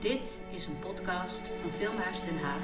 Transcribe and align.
Dit 0.00 0.40
is 0.50 0.66
een 0.66 0.78
podcast 0.78 1.50
van 1.60 1.70
Filmhuis 1.70 2.20
Den 2.20 2.38
Haag. 2.38 2.62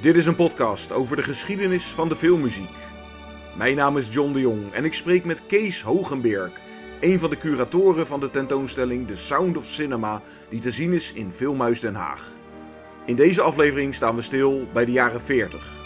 Dit 0.00 0.16
is 0.16 0.26
een 0.26 0.36
podcast 0.36 0.92
over 0.92 1.16
de 1.16 1.22
geschiedenis 1.22 1.84
van 1.84 2.08
de 2.08 2.16
filmmuziek. 2.16 2.70
Mijn 3.56 3.76
naam 3.76 3.98
is 3.98 4.12
John 4.12 4.32
de 4.32 4.40
Jong 4.40 4.72
en 4.72 4.84
ik 4.84 4.94
spreek 4.94 5.24
met 5.24 5.46
Kees 5.46 5.82
Hogenberg, 5.82 6.52
een 7.00 7.18
van 7.18 7.30
de 7.30 7.38
curatoren 7.38 8.06
van 8.06 8.20
de 8.20 8.30
tentoonstelling 8.30 9.06
The 9.06 9.16
Sound 9.16 9.56
of 9.56 9.66
Cinema, 9.66 10.22
die 10.48 10.60
te 10.60 10.70
zien 10.70 10.92
is 10.92 11.12
in 11.12 11.32
Filmhuis 11.32 11.80
Den 11.80 11.94
Haag. 11.94 12.30
In 13.04 13.16
deze 13.16 13.42
aflevering 13.42 13.94
staan 13.94 14.16
we 14.16 14.22
stil 14.22 14.66
bij 14.72 14.84
de 14.84 14.92
jaren 14.92 15.22
40. 15.22 15.83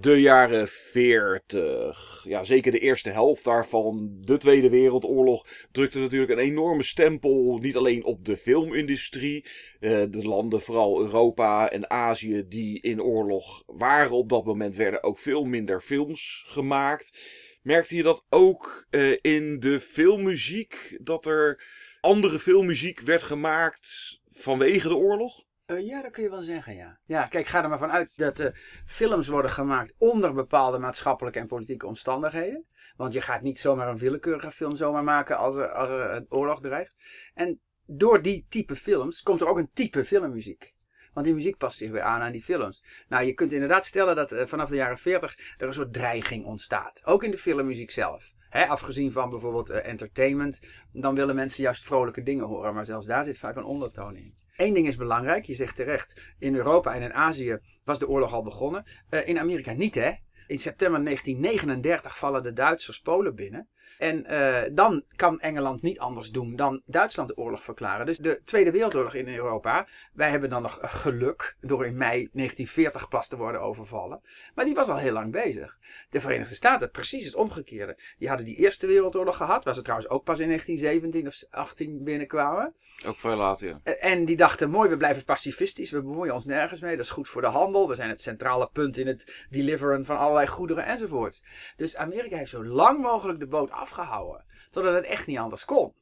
De 0.00 0.20
jaren 0.20 0.68
40, 0.68 2.24
ja 2.24 2.44
zeker 2.44 2.72
de 2.72 2.78
eerste 2.78 3.10
helft 3.10 3.44
daarvan, 3.44 4.18
de 4.20 4.36
Tweede 4.36 4.70
Wereldoorlog, 4.70 5.46
drukte 5.72 5.98
natuurlijk 5.98 6.30
een 6.30 6.38
enorme 6.38 6.82
stempel 6.82 7.58
niet 7.62 7.76
alleen 7.76 8.04
op 8.04 8.24
de 8.24 8.36
filmindustrie. 8.36 9.44
Eh, 9.80 10.02
de 10.10 10.28
landen, 10.28 10.62
vooral 10.62 11.00
Europa 11.00 11.70
en 11.70 11.90
Azië, 11.90 12.44
die 12.48 12.80
in 12.80 13.02
oorlog 13.02 13.62
waren 13.66 14.16
op 14.16 14.28
dat 14.28 14.44
moment, 14.44 14.74
werden 14.74 15.02
ook 15.02 15.18
veel 15.18 15.44
minder 15.44 15.80
films 15.80 16.44
gemaakt. 16.46 17.18
Merkte 17.62 17.96
je 17.96 18.02
dat 18.02 18.26
ook 18.28 18.86
eh, 18.90 19.16
in 19.20 19.60
de 19.60 19.80
filmmuziek, 19.80 20.98
dat 21.02 21.26
er 21.26 21.64
andere 22.00 22.38
filmmuziek 22.38 23.00
werd 23.00 23.22
gemaakt 23.22 24.20
vanwege 24.28 24.88
de 24.88 24.96
oorlog? 24.96 25.46
Ja, 25.76 26.02
dat 26.02 26.12
kun 26.12 26.22
je 26.22 26.30
wel 26.30 26.42
zeggen, 26.42 26.74
ja. 26.74 26.98
Ja, 27.04 27.26
kijk, 27.26 27.46
ga 27.46 27.62
er 27.62 27.68
maar 27.68 27.78
vanuit 27.78 28.16
dat 28.16 28.40
uh, 28.40 28.46
films 28.86 29.28
worden 29.28 29.50
gemaakt 29.50 29.94
onder 29.98 30.34
bepaalde 30.34 30.78
maatschappelijke 30.78 31.38
en 31.38 31.46
politieke 31.46 31.86
omstandigheden. 31.86 32.66
Want 32.96 33.12
je 33.12 33.20
gaat 33.20 33.42
niet 33.42 33.58
zomaar 33.58 33.88
een 33.88 33.98
willekeurige 33.98 34.50
film 34.50 34.76
zomaar 34.76 35.04
maken 35.04 35.36
als 35.36 35.56
er, 35.56 35.68
als 35.68 35.88
er 35.88 36.10
een 36.10 36.26
oorlog 36.28 36.60
dreigt. 36.60 36.94
En 37.34 37.60
door 37.86 38.22
die 38.22 38.46
type 38.48 38.76
films 38.76 39.22
komt 39.22 39.40
er 39.40 39.48
ook 39.48 39.56
een 39.56 39.70
type 39.72 40.04
filmmuziek. 40.04 40.76
Want 41.12 41.26
die 41.26 41.34
muziek 41.34 41.56
past 41.56 41.76
zich 41.76 41.90
weer 41.90 42.02
aan 42.02 42.20
aan 42.20 42.32
die 42.32 42.42
films. 42.42 42.84
Nou, 43.08 43.24
je 43.24 43.34
kunt 43.34 43.52
inderdaad 43.52 43.86
stellen 43.86 44.16
dat 44.16 44.32
uh, 44.32 44.46
vanaf 44.46 44.68
de 44.68 44.76
jaren 44.76 44.98
40 44.98 45.38
er 45.58 45.66
een 45.66 45.74
soort 45.74 45.92
dreiging 45.92 46.44
ontstaat. 46.44 47.02
Ook 47.04 47.24
in 47.24 47.30
de 47.30 47.38
filmmuziek 47.38 47.90
zelf. 47.90 48.32
Afgezien 48.50 49.12
van 49.12 49.30
bijvoorbeeld 49.30 49.70
entertainment, 49.70 50.60
dan 50.92 51.14
willen 51.14 51.34
mensen 51.34 51.62
juist 51.62 51.84
vrolijke 51.84 52.22
dingen 52.22 52.46
horen. 52.46 52.74
Maar 52.74 52.86
zelfs 52.86 53.06
daar 53.06 53.24
zit 53.24 53.38
vaak 53.38 53.56
een 53.56 53.64
ondertoon 53.64 54.16
in. 54.16 54.36
Eén 54.58 54.74
ding 54.74 54.86
is 54.86 54.96
belangrijk, 54.96 55.44
je 55.44 55.54
zegt 55.54 55.76
terecht, 55.76 56.20
in 56.38 56.54
Europa 56.54 56.94
en 56.94 57.02
in 57.02 57.14
Azië 57.14 57.58
was 57.84 57.98
de 57.98 58.08
oorlog 58.08 58.32
al 58.32 58.42
begonnen. 58.42 58.84
Uh, 59.10 59.28
in 59.28 59.38
Amerika 59.38 59.72
niet 59.72 59.94
hè. 59.94 60.12
In 60.46 60.58
september 60.58 61.04
1939 61.04 62.18
vallen 62.18 62.42
de 62.42 62.52
Duitsers 62.52 63.00
Polen 63.00 63.34
binnen. 63.34 63.68
En 63.98 64.32
uh, 64.32 64.62
dan 64.72 65.04
kan 65.16 65.40
Engeland 65.40 65.82
niet 65.82 65.98
anders 65.98 66.30
doen 66.30 66.56
dan 66.56 66.82
Duitsland 66.86 67.28
de 67.28 67.36
oorlog 67.36 67.62
verklaren. 67.62 68.06
Dus 68.06 68.18
de 68.18 68.40
Tweede 68.44 68.70
Wereldoorlog 68.70 69.14
in 69.14 69.28
Europa. 69.28 69.86
Wij 70.12 70.30
hebben 70.30 70.50
dan 70.50 70.62
nog 70.62 70.78
geluk 70.82 71.56
door 71.60 71.86
in 71.86 71.96
mei 71.96 72.28
1940 72.32 73.08
pas 73.08 73.28
te 73.28 73.36
worden 73.36 73.60
overvallen. 73.60 74.20
Maar 74.54 74.64
die 74.64 74.74
was 74.74 74.88
al 74.88 74.96
heel 74.96 75.12
lang 75.12 75.32
bezig. 75.32 75.78
De 76.10 76.20
Verenigde 76.20 76.54
Staten, 76.54 76.90
precies 76.90 77.24
het 77.24 77.34
omgekeerde. 77.34 77.98
Die 78.18 78.28
hadden 78.28 78.46
die 78.46 78.56
Eerste 78.56 78.86
Wereldoorlog 78.86 79.36
gehad. 79.36 79.64
Waar 79.64 79.74
ze 79.74 79.82
trouwens 79.82 80.10
ook 80.10 80.24
pas 80.24 80.38
in 80.38 80.46
1917 80.46 81.26
of 81.26 81.60
18 81.60 82.04
binnenkwamen. 82.04 82.74
Ook 83.06 83.16
veel 83.16 83.36
later, 83.36 83.68
ja. 83.68 83.92
En 83.92 84.24
die 84.24 84.36
dachten, 84.36 84.70
mooi, 84.70 84.88
we 84.88 84.96
blijven 84.96 85.24
pacifistisch. 85.24 85.90
We 85.90 86.02
bemoeien 86.02 86.34
ons 86.34 86.44
nergens 86.44 86.80
mee. 86.80 86.96
Dat 86.96 87.04
is 87.04 87.10
goed 87.10 87.28
voor 87.28 87.42
de 87.42 87.46
handel. 87.46 87.88
We 87.88 87.94
zijn 87.94 88.08
het 88.08 88.22
centrale 88.22 88.68
punt 88.72 88.96
in 88.96 89.06
het 89.06 89.46
deliveren 89.50 90.04
van 90.04 90.18
allerlei 90.18 90.46
goederen 90.46 90.84
enzovoort. 90.84 91.42
Dus 91.76 91.96
Amerika 91.96 92.36
heeft 92.36 92.50
zo 92.50 92.64
lang 92.64 93.00
mogelijk 93.00 93.38
de 93.38 93.46
boot 93.46 93.70
afgehouden. 93.88 94.44
Totdat 94.70 94.94
het 94.94 95.04
echt 95.04 95.26
niet 95.26 95.38
anders 95.38 95.64
kon. 95.64 95.92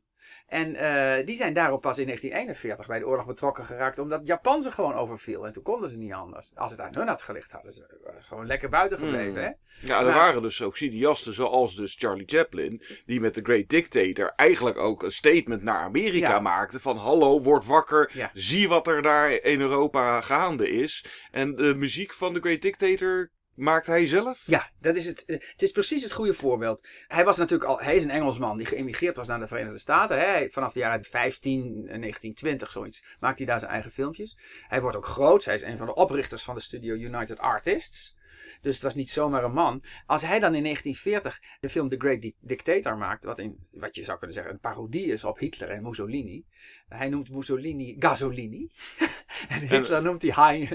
En 0.46 0.74
uh, 0.74 1.26
die 1.26 1.36
zijn 1.36 1.52
daarop 1.52 1.80
pas 1.80 1.98
in 1.98 2.04
1941 2.04 2.86
bij 2.86 2.98
de 2.98 3.06
oorlog 3.06 3.26
betrokken 3.26 3.64
geraakt, 3.64 3.98
omdat 3.98 4.26
Japan 4.26 4.62
ze 4.62 4.70
gewoon 4.70 4.94
overviel. 4.94 5.46
En 5.46 5.52
toen 5.52 5.62
konden 5.62 5.88
ze 5.88 5.96
niet 5.96 6.12
anders. 6.12 6.52
Als 6.54 6.70
het 6.70 6.80
aan 6.80 6.90
hun 6.90 7.08
had 7.08 7.22
gelicht, 7.22 7.52
hadden 7.52 7.74
ze 7.74 7.86
gewoon 8.20 8.46
lekker 8.46 8.68
buiten 8.68 8.98
gebleven. 8.98 9.32
Mm. 9.32 9.36
Hè? 9.36 9.50
Ja, 9.86 9.98
er 9.98 10.04
maar, 10.04 10.14
waren 10.14 10.42
dus 10.42 10.62
ook 10.62 10.76
cineasten 10.76 11.34
zoals 11.34 11.76
dus 11.76 11.94
Charlie 11.98 12.26
Chaplin, 12.26 12.82
die 13.06 13.20
met 13.20 13.34
The 13.34 13.40
Great 13.42 13.68
Dictator 13.68 14.32
eigenlijk 14.36 14.78
ook 14.78 15.02
een 15.02 15.12
statement 15.12 15.62
naar 15.62 15.80
Amerika 15.80 16.30
ja. 16.30 16.40
maakte 16.40 16.80
van 16.80 16.96
hallo, 16.96 17.42
word 17.42 17.64
wakker, 17.64 18.10
ja. 18.12 18.30
zie 18.34 18.68
wat 18.68 18.86
er 18.86 19.02
daar 19.02 19.32
in 19.32 19.60
Europa 19.60 20.20
gaande 20.20 20.70
is. 20.70 21.06
En 21.30 21.54
de 21.54 21.74
muziek 21.74 22.14
van 22.14 22.32
The 22.32 22.40
Great 22.40 22.62
Dictator 22.62 23.30
maakt 23.56 23.86
hij 23.86 24.06
zelf? 24.06 24.42
Ja, 24.46 24.70
dat 24.80 24.96
is 24.96 25.06
het. 25.06 25.22
Het 25.26 25.62
is 25.62 25.72
precies 25.72 26.02
het 26.02 26.12
goede 26.12 26.34
voorbeeld. 26.34 26.86
Hij 27.08 27.24
was 27.24 27.36
natuurlijk 27.36 27.70
al, 27.70 27.80
hij 27.80 27.96
is 27.96 28.04
een 28.04 28.10
Engelsman 28.10 28.56
die 28.56 28.66
geëmigreerd 28.66 29.16
was 29.16 29.28
naar 29.28 29.38
de 29.38 29.46
Verenigde 29.46 29.78
Staten. 29.78 30.18
Hè. 30.18 30.48
Vanaf 30.50 30.72
de 30.72 30.80
jaren 30.80 31.04
15, 31.04 31.62
1920 31.62 32.70
zoiets 32.70 33.04
maakt 33.20 33.38
hij 33.38 33.46
daar 33.46 33.60
zijn 33.60 33.72
eigen 33.72 33.90
filmpjes. 33.90 34.38
Hij 34.68 34.80
wordt 34.80 34.96
ook 34.96 35.06
groot. 35.06 35.44
Hij 35.44 35.54
is 35.54 35.62
een 35.62 35.76
van 35.76 35.86
de 35.86 35.94
oprichters 35.94 36.42
van 36.42 36.54
de 36.54 36.60
studio 36.60 36.94
United 36.94 37.38
Artists. 37.38 38.16
Dus 38.60 38.74
het 38.74 38.84
was 38.84 38.94
niet 38.94 39.10
zomaar 39.10 39.44
een 39.44 39.52
man. 39.52 39.82
Als 40.06 40.22
hij 40.22 40.38
dan 40.38 40.54
in 40.54 40.62
1940 40.62 41.40
de 41.60 41.70
film 41.70 41.88
The 41.88 41.96
Great 41.98 42.32
Dictator 42.40 42.96
maakt, 42.96 43.24
wat, 43.24 43.38
in, 43.38 43.66
wat 43.70 43.94
je 43.94 44.04
zou 44.04 44.18
kunnen 44.18 44.36
zeggen 44.36 44.52
een 44.52 44.60
parodie 44.60 45.06
is 45.06 45.24
op 45.24 45.38
Hitler 45.38 45.68
en 45.68 45.82
Mussolini. 45.82 46.44
Hij 46.88 47.08
noemt 47.08 47.30
Mussolini 47.30 47.96
Gasolini. 47.98 48.70
en 49.48 49.60
Hitler 49.60 50.02
noemt 50.02 50.22
hij 50.22 50.30
hein, 50.30 50.68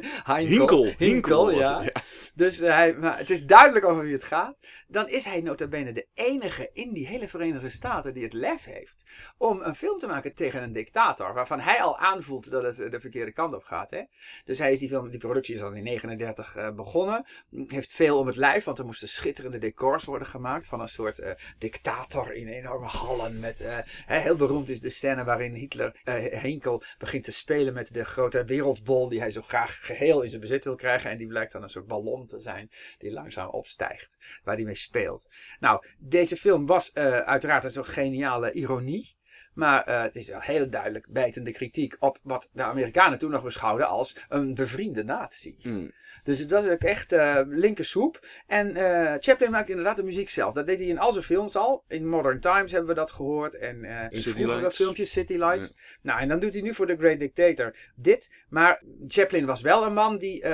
Hinkel. 0.47 0.83
Hinkel, 0.83 0.95
Hinkel 0.97 1.51
ja. 1.51 1.81
ja. 1.81 2.01
Dus 2.35 2.61
uh, 2.61 2.69
hij, 2.69 2.93
maar 2.93 3.17
het 3.17 3.29
is 3.29 3.45
duidelijk 3.45 3.85
over 3.85 4.03
wie 4.03 4.13
het 4.13 4.23
gaat. 4.23 4.57
Dan 4.87 5.07
is 5.07 5.25
hij 5.25 5.41
nota 5.41 5.67
bene 5.67 5.91
de 5.91 6.07
enige 6.13 6.69
in 6.73 6.93
die 6.93 7.07
hele 7.07 7.27
Verenigde 7.27 7.69
Staten 7.69 8.13
die 8.13 8.23
het 8.23 8.33
lef 8.33 8.65
heeft 8.65 9.03
om 9.37 9.61
een 9.61 9.75
film 9.75 9.99
te 9.99 10.07
maken 10.07 10.35
tegen 10.35 10.63
een 10.63 10.73
dictator. 10.73 11.33
Waarvan 11.33 11.59
hij 11.59 11.81
al 11.81 11.97
aanvoelt 11.97 12.51
dat 12.51 12.63
het 12.63 12.91
de 12.91 12.99
verkeerde 12.99 13.31
kant 13.31 13.53
op 13.53 13.63
gaat. 13.63 13.89
Hè? 13.89 14.01
Dus 14.45 14.59
hij 14.59 14.71
is 14.71 14.79
die 14.79 14.89
film, 14.89 15.09
die 15.09 15.19
productie 15.19 15.55
is 15.55 15.61
dan 15.61 15.75
in 15.75 15.83
1939 15.83 16.57
uh, 16.57 16.75
begonnen 16.75 17.25
heeft 17.67 17.93
veel 17.93 18.17
om 18.17 18.27
het 18.27 18.35
lijf, 18.35 18.63
want 18.63 18.79
er 18.79 18.85
moesten 18.85 19.07
schitterende 19.07 19.57
decors 19.57 20.05
worden 20.05 20.27
gemaakt 20.27 20.67
van 20.67 20.81
een 20.81 20.87
soort 20.87 21.19
uh, 21.19 21.29
dictator 21.57 22.33
in 22.33 22.47
enorme 22.47 22.87
hallen. 22.87 23.39
Met, 23.39 23.65
heel 24.05 24.35
beroemd 24.35 24.69
is 24.69 24.81
de 24.81 24.89
scène 24.89 25.23
waarin 25.23 25.53
Hitler 25.53 25.99
Henkel 26.03 26.83
begint 26.97 27.23
te 27.23 27.31
spelen 27.31 27.73
met 27.73 27.93
de 27.93 28.05
grote 28.05 28.43
wereldbol 28.43 29.09
die 29.09 29.19
hij 29.19 29.31
zo 29.31 29.41
graag 29.41 29.85
geheel 29.85 30.21
in 30.21 30.29
zijn 30.29 30.41
bezit 30.41 30.63
wil 30.63 30.75
krijgen. 30.75 31.11
En 31.11 31.17
die 31.17 31.27
blijkt 31.27 31.51
dan 31.51 31.63
een 31.63 31.69
soort 31.69 31.87
ballon 31.87 32.25
te 32.25 32.39
zijn 32.39 32.71
die 32.97 33.11
langzaam 33.11 33.49
opstijgt, 33.49 34.17
waar 34.43 34.55
hij 34.55 34.65
mee 34.65 34.75
speelt. 34.75 35.29
Nou, 35.59 35.85
deze 35.97 36.35
film 36.35 36.65
was 36.65 36.93
uiteraard 36.93 37.63
een 37.63 37.71
soort 37.71 37.89
geniale 37.89 38.51
ironie. 38.51 39.19
Maar 39.53 39.87
uh, 39.87 40.01
het 40.01 40.15
is 40.15 40.29
wel 40.29 40.39
heel 40.39 40.69
duidelijk 40.69 41.05
bijtende 41.09 41.51
kritiek 41.51 41.95
op 41.99 42.19
wat 42.21 42.49
de 42.53 42.63
Amerikanen 42.63 43.19
toen 43.19 43.31
nog 43.31 43.43
beschouwden 43.43 43.87
als 43.87 44.17
een 44.29 44.53
bevriende 44.53 45.03
natie. 45.03 45.55
Mm. 45.63 45.91
Dus 46.23 46.39
het 46.39 46.51
was 46.51 46.67
ook 46.67 46.81
echt 46.81 47.13
uh, 47.13 47.41
linkersoep. 47.47 48.27
En 48.47 48.77
uh, 48.77 49.13
Chaplin 49.19 49.51
maakte 49.51 49.69
inderdaad 49.69 49.95
de 49.95 50.03
muziek 50.03 50.29
zelf. 50.29 50.53
Dat 50.53 50.65
deed 50.65 50.79
hij 50.79 50.87
in 50.87 50.99
al 50.99 51.11
zijn 51.11 51.23
films 51.23 51.55
al. 51.55 51.83
In 51.87 52.07
Modern 52.07 52.39
Times 52.39 52.71
hebben 52.71 52.89
we 52.89 52.95
dat 52.95 53.11
gehoord. 53.11 53.55
En 53.55 53.83
uh, 53.83 54.03
in 54.09 54.21
vroegere 54.21 54.71
filmpjes, 54.71 55.11
City 55.11 55.37
Lights. 55.37 55.67
Ja. 55.67 55.73
Nou, 56.01 56.21
en 56.21 56.27
dan 56.27 56.39
doet 56.39 56.53
hij 56.53 56.61
nu 56.61 56.73
voor 56.73 56.87
The 56.87 56.95
Great 56.97 57.19
Dictator 57.19 57.75
dit. 57.95 58.31
Maar 58.49 58.83
Chaplin 59.07 59.45
was 59.45 59.61
wel 59.61 59.85
een 59.85 59.93
man 59.93 60.17
die 60.17 60.45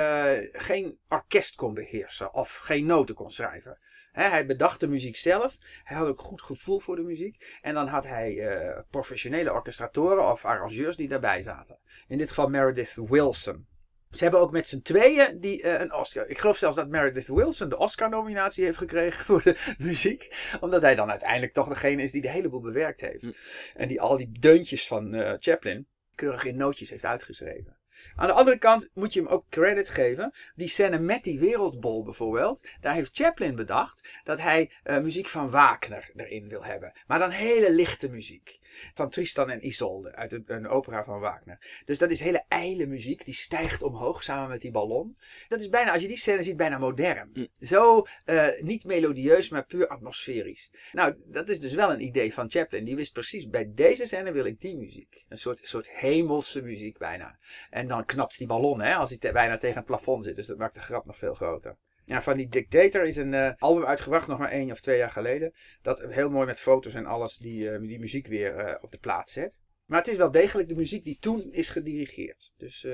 geen 0.52 0.98
orkest 1.08 1.54
kon 1.54 1.74
beheersen. 1.74 2.34
Of 2.34 2.56
geen 2.56 2.86
noten 2.86 3.14
kon 3.14 3.30
schrijven. 3.30 3.78
He, 4.18 4.30
hij 4.30 4.46
bedacht 4.46 4.80
de 4.80 4.88
muziek 4.88 5.16
zelf. 5.16 5.56
Hij 5.84 5.96
had 5.96 6.08
ook 6.08 6.20
goed 6.20 6.42
gevoel 6.42 6.80
voor 6.80 6.96
de 6.96 7.02
muziek. 7.02 7.58
En 7.60 7.74
dan 7.74 7.86
had 7.86 8.04
hij 8.04 8.32
uh, 8.34 8.78
professionele 8.90 9.52
orchestratoren 9.52 10.30
of 10.30 10.44
arrangeurs 10.44 10.96
die 10.96 11.08
daarbij 11.08 11.42
zaten. 11.42 11.78
In 12.08 12.18
dit 12.18 12.28
geval 12.28 12.48
Meredith 12.48 12.94
Wilson. 12.94 13.66
Ze 14.10 14.22
hebben 14.22 14.40
ook 14.40 14.50
met 14.52 14.68
z'n 14.68 14.82
tweeën 14.82 15.40
die, 15.40 15.62
uh, 15.62 15.80
een 15.80 15.94
Oscar. 15.94 16.28
Ik 16.28 16.38
geloof 16.38 16.56
zelfs 16.56 16.76
dat 16.76 16.88
Meredith 16.88 17.26
Wilson 17.26 17.68
de 17.68 17.78
Oscar-nominatie 17.78 18.64
heeft 18.64 18.78
gekregen 18.78 19.24
voor 19.24 19.42
de 19.42 19.74
muziek. 19.78 20.34
Omdat 20.60 20.82
hij 20.82 20.94
dan 20.94 21.10
uiteindelijk 21.10 21.52
toch 21.52 21.68
degene 21.68 22.02
is 22.02 22.12
die 22.12 22.22
de 22.22 22.30
hele 22.30 22.48
boel 22.48 22.60
bewerkt 22.60 23.00
heeft. 23.00 23.22
Hm. 23.22 23.32
En 23.74 23.88
die 23.88 24.00
al 24.00 24.16
die 24.16 24.38
deuntjes 24.38 24.86
van 24.86 25.14
uh, 25.14 25.34
Chaplin 25.38 25.86
keurig 26.14 26.44
in 26.44 26.56
nootjes 26.56 26.90
heeft 26.90 27.04
uitgeschreven. 27.04 27.77
Aan 28.16 28.26
de 28.26 28.32
andere 28.32 28.58
kant 28.58 28.90
moet 28.94 29.12
je 29.12 29.20
hem 29.20 29.28
ook 29.28 29.44
credit 29.48 29.90
geven. 29.90 30.32
Die 30.54 30.68
scène 30.68 30.98
met 30.98 31.24
die 31.24 31.38
wereldbol 31.38 32.04
bijvoorbeeld. 32.04 32.66
Daar 32.80 32.94
heeft 32.94 33.16
Chaplin 33.16 33.54
bedacht 33.54 34.08
dat 34.24 34.40
hij 34.40 34.70
uh, 34.84 34.98
muziek 34.98 35.28
van 35.28 35.50
Wagner 35.50 36.10
erin 36.16 36.48
wil 36.48 36.64
hebben. 36.64 36.92
Maar 37.06 37.18
dan 37.18 37.30
hele 37.30 37.72
lichte 37.72 38.08
muziek. 38.08 38.58
Van 38.94 39.10
Tristan 39.10 39.50
en 39.50 39.66
Isolde 39.66 40.14
uit 40.14 40.32
een, 40.32 40.44
een, 40.46 40.68
opera 40.68 41.04
van 41.04 41.20
Wagner. 41.20 41.82
Dus 41.84 41.98
dat 41.98 42.10
is 42.10 42.20
hele 42.20 42.44
ijle 42.48 42.86
muziek. 42.86 43.24
Die 43.24 43.34
stijgt 43.34 43.82
omhoog 43.82 44.22
samen 44.22 44.48
met 44.48 44.60
die 44.60 44.70
ballon. 44.70 45.16
Dat 45.48 45.60
is 45.60 45.68
bijna, 45.68 45.92
als 45.92 46.02
je 46.02 46.08
die 46.08 46.16
scène 46.16 46.42
ziet, 46.42 46.56
bijna 46.56 46.78
modern. 46.78 47.30
Mm. 47.32 47.48
Zo 47.60 48.06
uh, 48.26 48.48
niet 48.60 48.84
melodieus, 48.84 49.48
maar 49.48 49.66
puur 49.66 49.88
atmosferisch. 49.88 50.70
Nou, 50.92 51.14
dat 51.24 51.48
is 51.48 51.60
dus 51.60 51.74
wel 51.74 51.92
een 51.92 52.04
idee 52.04 52.34
van 52.34 52.50
Chaplin. 52.50 52.84
Die 52.84 52.96
wist 52.96 53.12
precies, 53.12 53.48
bij 53.48 53.70
deze 53.74 54.06
scène 54.06 54.32
wil 54.32 54.44
ik 54.44 54.60
die 54.60 54.76
muziek. 54.76 55.24
Een 55.28 55.38
soort, 55.38 55.60
soort 55.62 55.90
hemelse 55.90 56.62
muziek 56.62 56.98
bijna. 56.98 57.38
En 57.70 57.88
dan 57.88 58.04
knapt 58.04 58.38
die 58.38 58.46
ballon, 58.46 58.80
hè, 58.80 58.94
als 58.94 59.10
hij 59.10 59.18
te, 59.18 59.32
bijna 59.32 59.56
tegen 59.56 59.76
het 59.76 59.86
plafond 59.86 60.24
zit. 60.24 60.36
Dus 60.36 60.46
dat 60.46 60.58
maakt 60.58 60.74
de 60.74 60.80
grap 60.80 61.04
nog 61.04 61.18
veel 61.18 61.34
groter. 61.34 61.76
Ja, 62.08 62.22
van 62.22 62.36
die 62.36 62.48
Dictator 62.48 63.04
is 63.04 63.16
een 63.16 63.34
eh, 63.34 63.52
album 63.58 63.84
uitgebracht, 63.84 64.26
nog 64.26 64.38
maar 64.38 64.50
één 64.50 64.70
of 64.70 64.80
twee 64.80 64.98
jaar 64.98 65.10
geleden. 65.10 65.52
Dat 65.82 66.04
heel 66.08 66.30
mooi 66.30 66.46
met 66.46 66.60
foto's 66.60 66.94
en 66.94 67.06
alles 67.06 67.36
die, 67.36 67.70
eh, 67.70 67.80
die 67.80 67.98
muziek 67.98 68.26
weer 68.26 68.56
eh, 68.56 68.82
op 68.82 68.92
de 68.92 68.98
plaats 68.98 69.32
zet. 69.32 69.58
Maar 69.84 69.98
het 69.98 70.08
is 70.08 70.16
wel 70.16 70.30
degelijk 70.30 70.68
de 70.68 70.74
muziek 70.74 71.04
die 71.04 71.18
toen 71.18 71.52
is 71.52 71.68
gedirigeerd. 71.68 72.54
Dus 72.56 72.86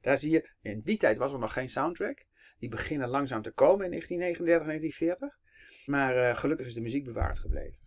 daar 0.00 0.18
zie 0.18 0.30
je, 0.30 0.50
in 0.62 0.80
die 0.84 0.96
tijd 0.96 1.16
was 1.16 1.32
er 1.32 1.38
nog 1.38 1.52
geen 1.52 1.68
soundtrack. 1.68 2.24
Die 2.58 2.68
beginnen 2.68 3.08
langzaam 3.08 3.42
te 3.42 3.50
komen 3.50 3.84
in 3.84 3.90
1939, 3.90 4.66
1940. 4.66 5.38
Maar 5.84 6.36
gelukkig 6.36 6.66
is 6.66 6.74
de 6.74 6.80
muziek 6.80 7.04
bewaard 7.04 7.38
gebleven. 7.38 7.78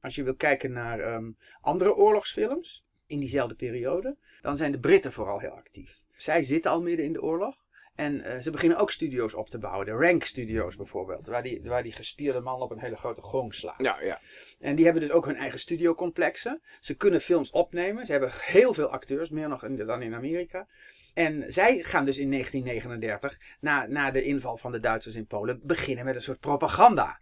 Als 0.00 0.14
je 0.14 0.22
wil 0.22 0.36
kijken 0.36 0.72
naar 0.72 1.00
ehm, 1.00 1.30
andere 1.60 1.94
oorlogsfilms 1.94 2.84
in 3.06 3.20
diezelfde 3.20 3.54
periode, 3.54 4.16
dan 4.40 4.56
zijn 4.56 4.72
de 4.72 4.78
Britten 4.78 5.12
vooral 5.12 5.38
heel 5.38 5.56
actief. 5.56 6.00
Zij 6.16 6.42
zitten 6.42 6.70
al 6.70 6.82
midden 6.82 7.06
in 7.06 7.12
de 7.12 7.22
oorlog. 7.22 7.64
En 7.94 8.20
eh, 8.24 8.40
ze 8.40 8.50
beginnen 8.50 8.78
ook 8.78 8.90
studio's 8.90 9.34
op 9.34 9.48
te 9.48 9.58
bouwen. 9.58 9.86
De 9.86 9.92
Rank 9.92 10.24
Studios 10.24 10.76
bijvoorbeeld. 10.76 11.26
Waar 11.26 11.42
die, 11.42 11.60
waar 11.64 11.82
die 11.82 11.92
gespierde 11.92 12.40
man 12.40 12.60
op 12.60 12.70
een 12.70 12.78
hele 12.80 12.96
grote 12.96 13.22
gong 13.22 13.54
slaat. 13.54 13.82
Ja, 13.82 14.00
ja. 14.02 14.20
En 14.60 14.74
die 14.74 14.84
hebben 14.84 15.02
dus 15.02 15.12
ook 15.12 15.26
hun 15.26 15.36
eigen 15.36 15.58
studiocomplexen. 15.58 16.62
Ze 16.80 16.96
kunnen 16.96 17.20
films 17.20 17.50
opnemen. 17.50 18.06
Ze 18.06 18.12
hebben 18.12 18.30
heel 18.34 18.74
veel 18.74 18.88
acteurs, 18.88 19.30
meer 19.30 19.48
nog 19.48 19.64
in- 19.64 19.76
dan 19.76 20.02
in 20.02 20.14
Amerika. 20.14 20.66
En 21.14 21.44
zij 21.48 21.78
gaan 21.82 22.04
dus 22.04 22.18
in 22.18 22.30
1939, 22.30 23.38
na, 23.60 23.86
na 23.86 24.10
de 24.10 24.22
inval 24.22 24.56
van 24.56 24.72
de 24.72 24.80
Duitsers 24.80 25.14
in 25.14 25.26
Polen, 25.26 25.60
beginnen 25.62 26.04
met 26.04 26.16
een 26.16 26.22
soort 26.22 26.40
propaganda. 26.40 27.20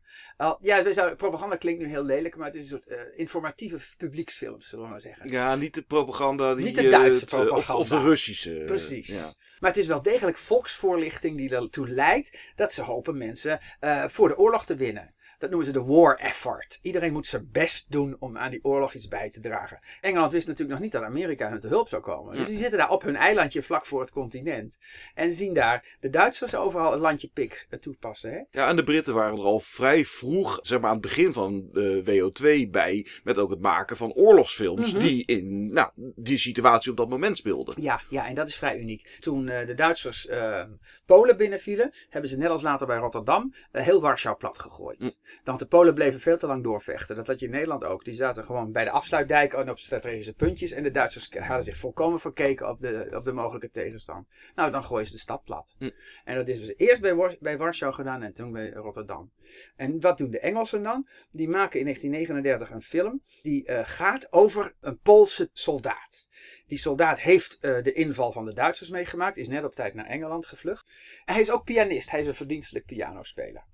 Ja, 0.61 0.83
we 0.83 0.93
zouden- 0.93 1.17
propaganda 1.17 1.57
klinkt 1.57 1.81
nu 1.83 1.89
heel 1.89 2.05
lelijk, 2.05 2.37
maar 2.37 2.47
het 2.47 2.55
is 2.55 2.63
een 2.63 2.69
soort 2.69 2.87
eh, 2.87 2.99
informatieve 3.19 3.79
publieksfilms, 3.97 4.69
zullen 4.69 4.85
we 4.85 4.91
maar 4.91 5.01
zeggen. 5.01 5.31
Ja, 5.31 5.55
niet 5.55 5.75
de 5.75 5.83
propaganda. 5.83 6.55
Die, 6.55 6.65
Niet 6.65 6.75
de 6.75 6.83
eh, 6.85 6.91
Duitse 6.91 7.21
het, 7.21 7.33
eh, 7.33 7.39
Of, 7.41 7.45
propaganda. 7.47 7.81
of 7.81 7.89
de 7.89 8.01
Russische. 8.01 8.59
eh, 8.61 8.67
Precies. 8.67 9.07
Ja. 9.07 9.33
Maar 9.61 9.71
het 9.71 9.79
is 9.79 9.87
wel 9.87 10.03
degelijk 10.03 10.37
volksvoorlichting 10.37 11.37
die 11.37 11.55
ertoe 11.57 11.89
leidt 11.89 12.39
dat 12.57 12.73
ze 12.73 12.83
hopen 12.83 13.19
mensen 13.19 13.61
eh, 13.81 14.05
voor 14.09 14.29
de 14.29 14.39
oorlog 14.39 14.67
te 14.67 14.75
winnen. 14.77 15.15
Dat 15.41 15.51
noemen 15.51 15.69
ze 15.69 15.73
de 15.75 15.85
war 15.85 16.17
effort. 16.17 16.79
Iedereen 16.83 17.13
moet 17.13 17.27
zijn 17.27 17.49
best 17.53 17.91
doen 17.93 18.17
om 18.19 18.39
aan 18.39 18.51
die 18.51 18.65
oorlog 18.65 18.95
iets 18.95 19.09
bij 19.09 19.31
te 19.31 19.41
dragen. 19.41 19.81
Engeland 20.01 20.33
wist 20.33 20.47
natuurlijk 20.47 20.75
nog 20.75 20.83
niet 20.83 20.93
dat 20.93 21.03
Amerika 21.03 21.49
hun 21.49 21.61
te 21.61 21.69
hulp 21.69 21.89
zou 21.89 22.03
komen. 22.03 22.37
Dus 22.37 22.47
die 22.47 22.57
zitten 22.57 22.79
daar 22.79 22.91
op 22.91 23.03
hun 23.03 23.17
eilandje 23.17 23.63
vlak 23.63 23.87
voor 23.87 24.01
het 24.01 24.11
continent. 24.11 24.79
En 25.15 25.33
zien 25.33 25.55
daar 25.55 25.97
de 26.01 26.11
Duitsers 26.11 26.55
overal 26.55 26.91
het 26.93 27.01
landje 27.01 27.29
pik 27.29 27.67
eh, 27.71 27.79
toepassen. 27.79 28.33
Hè? 28.33 28.41
Ja, 28.61 28.69
en 28.69 28.77
de 28.77 28.85
Britten 28.85 29.15
waren 29.15 29.39
er 29.39 29.45
al 29.45 29.61
vrij 29.61 30.05
vroeg, 30.05 30.59
zeg 30.63 30.81
maar 30.81 30.89
aan 30.89 30.97
het 30.97 31.07
begin 31.07 31.33
van 31.33 31.69
de 31.73 32.03
WO2 32.05 32.71
bij, 32.71 33.07
met 33.25 33.39
ook 33.39 33.51
het 33.51 33.61
maken 33.61 33.97
van 33.97 34.13
oorlogsfilms 34.13 34.93
Mhm. 34.93 35.01
die 35.01 35.25
in 35.27 35.73
nou, 35.73 35.91
die 36.17 36.39
situatie 36.39 36.91
op 36.91 36.97
dat 36.97 37.09
moment 37.09 37.39
speelden. 37.39 37.83
Ja, 37.83 38.01
ja, 38.09 38.27
en 38.27 38.35
dat 38.35 38.49
is 38.49 38.57
vrij 38.57 38.79
uniek. 38.79 39.17
Toen 39.21 39.49
eh, 39.49 39.67
de 39.67 39.75
Duitsers 39.75 40.27
eh, 40.27 40.63
Polen 41.07 41.37
binnenvielen, 41.37 41.93
hebben 42.09 42.31
ze 42.31 42.39
net 42.39 42.49
als 42.49 42.63
later 42.63 42.87
bij 42.87 42.97
Rotterdam 42.97 43.55
eh, 43.73 43.83
heel 43.85 44.01
Warschau 44.01 44.37
plat 44.37 44.59
gegooid. 44.59 44.99
Hm. 44.99 45.09
Want 45.45 45.59
de 45.59 45.67
Polen 45.67 45.95
bleven 45.95 46.21
veel 46.21 46.39
te 46.39 46.47
lang 46.47 46.63
doorvechten. 46.63 47.17
Dat 47.17 47.27
had 47.27 47.41
je 47.41 47.47
in 47.47 47.53
Nederland 47.53 47.85
ook. 47.85 48.05
Die 48.05 48.15
zaten 48.15 48.45
gewoon 48.45 48.73
bij 48.73 48.85
de 48.85 48.91
afsluitdijk 48.91 49.53
en 49.53 49.71
op 49.71 49.79
strategische 49.79 50.35
puntjes. 50.35 50.73
En 50.73 50.83
de 50.83 50.91
Duitsers 50.91 51.31
hadden 51.39 51.65
zich 51.65 51.77
volkomen 51.77 52.21
verkeken 52.21 52.69
op 52.69 52.81
de, 52.81 53.09
op 53.13 53.25
de 53.25 53.33
mogelijke 53.33 53.71
tegenstand. 53.71 54.29
Nou, 54.55 54.71
dan 54.71 54.85
gooien 54.85 55.07
ze 55.07 55.13
de 55.13 55.19
stad 55.19 55.45
plat. 55.45 55.75
Hm. 55.79 55.91
En 56.25 56.37
dat 56.37 56.49
is 56.49 56.59
dus 56.59 56.75
eerst 56.77 57.03
bij, 57.03 57.37
bij 57.41 57.59
Warschau 57.59 57.93
gedaan 57.93 58.23
en 58.23 58.35
toen 58.35 58.53
bij 58.53 58.71
Rotterdam. 58.71 59.31
En 59.77 60.01
wat 60.01 60.19
doen 60.19 60.31
de 60.31 60.41
Engelsen 60.41 60.83
dan? 60.83 61.09
Die 61.31 61.49
maken 61.49 61.79
in 61.79 61.85
1939 61.85 62.71
een 62.71 62.83
film 62.83 63.23
die 63.43 63.65
eh, 63.65 63.81
gaat 63.85 64.33
over 64.33 64.75
een 64.81 64.99
Poolse 64.99 65.51
soldaat. 65.53 66.29
Die 66.67 66.79
soldaat 66.79 67.21
heeft 67.21 67.59
eh, 67.61 67.83
de 67.83 67.93
inval 67.93 68.33
van 68.33 68.45
de 68.45 68.53
Duitsers 68.53 68.91
meegemaakt, 68.91 69.37
is 69.37 69.49
net 69.49 69.65
op 69.65 69.75
tijd 69.75 69.95
naar 69.95 70.07
Engeland 70.07 70.47
gevlucht. 70.47 70.87
En 71.25 71.33
hij 71.33 71.43
is 71.43 71.51
ook 71.51 71.65
pianist, 71.65 72.11
hij 72.11 72.21
is 72.21 72.27
een 72.27 72.35
verdienstelijk 72.35 72.87
pianospeler. 72.87 73.65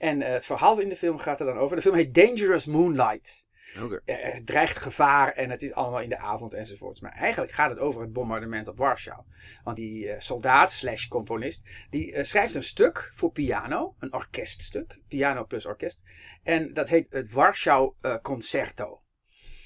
En 0.00 0.22
eh, 0.22 0.32
het 0.32 0.44
verhaal 0.44 0.80
in 0.80 0.88
de 0.88 0.96
film 0.96 1.18
gaat 1.18 1.40
er 1.40 1.46
dan 1.46 1.58
over. 1.58 1.76
De 1.76 1.82
film 1.82 1.94
heet 1.94 2.14
Dangerous 2.14 2.66
Moonlight. 2.66 3.48
Oké. 3.82 4.00
Er, 4.04 4.20
er 4.20 4.44
dreigt 4.44 4.78
gevaar 4.78 5.32
en 5.32 5.50
het 5.50 5.62
is 5.62 5.72
allemaal 5.72 6.00
in 6.00 6.08
de 6.08 6.18
avond 6.18 6.52
enzovoorts. 6.52 7.00
Maar 7.00 7.12
eigenlijk 7.12 7.52
gaat 7.52 7.70
het 7.70 7.78
over 7.78 8.00
het 8.00 8.12
bombardement 8.12 8.68
op 8.68 8.76
Warschau. 8.76 9.22
Want 9.64 9.76
die 9.76 10.08
eh, 10.08 10.20
soldaat 10.20 10.72
slash 10.72 11.08
componist, 11.08 11.68
die 11.90 12.12
eh, 12.12 12.24
schrijft 12.24 12.54
een 12.54 12.62
stuk 12.62 13.10
voor 13.14 13.32
piano. 13.32 13.94
Een 13.98 14.12
orkeststuk. 14.12 14.98
Piano 15.08 15.44
plus 15.44 15.66
orkest. 15.66 16.02
En 16.42 16.74
dat 16.74 16.88
heet 16.88 17.06
het 17.10 17.32
Warschau 17.32 17.94
eh, 18.00 18.16
Concerto. 18.22 19.02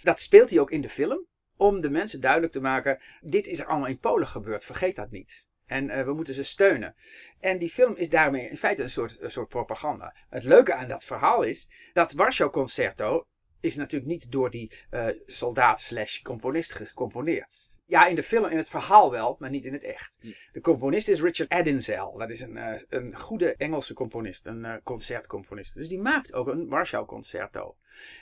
Dat 0.02 0.20
speelt 0.20 0.50
hij 0.50 0.58
ook 0.58 0.70
in 0.70 0.80
de 0.80 0.88
film. 0.88 1.26
Om 1.56 1.80
de 1.80 1.90
mensen 1.90 2.20
duidelijk 2.20 2.52
te 2.52 2.60
maken, 2.60 2.98
dit 3.20 3.46
is 3.46 3.58
er 3.58 3.66
allemaal 3.66 3.88
in 3.88 3.98
Polen 3.98 4.28
gebeurd. 4.28 4.64
Vergeet 4.64 4.96
dat 4.96 5.10
niet. 5.10 5.48
En 5.75 5.91
eh, 5.91 6.05
we 6.05 6.12
moeten 6.12 6.35
ze 6.35 6.44
steunen. 6.44 6.94
En 7.41 7.59
die 7.59 7.71
film 7.71 7.97
is 7.97 8.11
daarmee 8.11 8.49
in 8.49 8.56
feite 8.56 8.82
een 8.82 8.91
soort, 8.91 9.21
een 9.21 9.31
soort 9.31 9.49
propaganda. 9.49 10.17
Het 10.29 10.44
leuke 10.44 10.75
aan 10.75 10.88
dat 10.88 11.05
verhaal 11.05 11.43
is, 11.43 11.71
dat 11.93 12.12
Warschau 12.12 12.50
Concerto 12.50 13.26
is 13.61 13.76
natuurlijk 13.76 14.11
niet 14.11 14.32
door 14.32 14.50
die 14.50 14.73
eh, 14.91 15.06
soldaat 15.26 15.81
slash 15.81 16.23
componist 16.23 16.73
gecomponeerd. 16.73 17.55
Ja, 17.87 18.06
in 18.06 18.15
de 18.15 18.23
film, 18.23 18.44
in 18.44 18.56
het 18.56 18.69
verhaal 18.69 19.11
wel, 19.11 19.37
maar 19.38 19.50
niet 19.50 19.65
in 19.65 19.73
het 19.73 19.85
echt. 19.85 20.19
Hm. 20.21 20.31
De 20.53 20.61
componist 20.61 21.09
is 21.09 21.21
Richard 21.21 21.50
Adinzel. 21.50 22.19
Dat 22.19 22.31
is 22.31 22.41
een, 22.41 22.56
eh, 22.56 22.81
een 22.88 23.19
goede 23.19 23.56
Engelse 23.56 23.94
componist, 23.94 24.47
een 24.47 24.81
concertcomponist. 24.82 25.75
Dus 25.75 25.88
die 25.88 26.00
maakt 26.00 26.35
ook 26.35 26.47
een 26.47 26.69
Warschau 26.69 27.06
Concerto. 27.06 27.76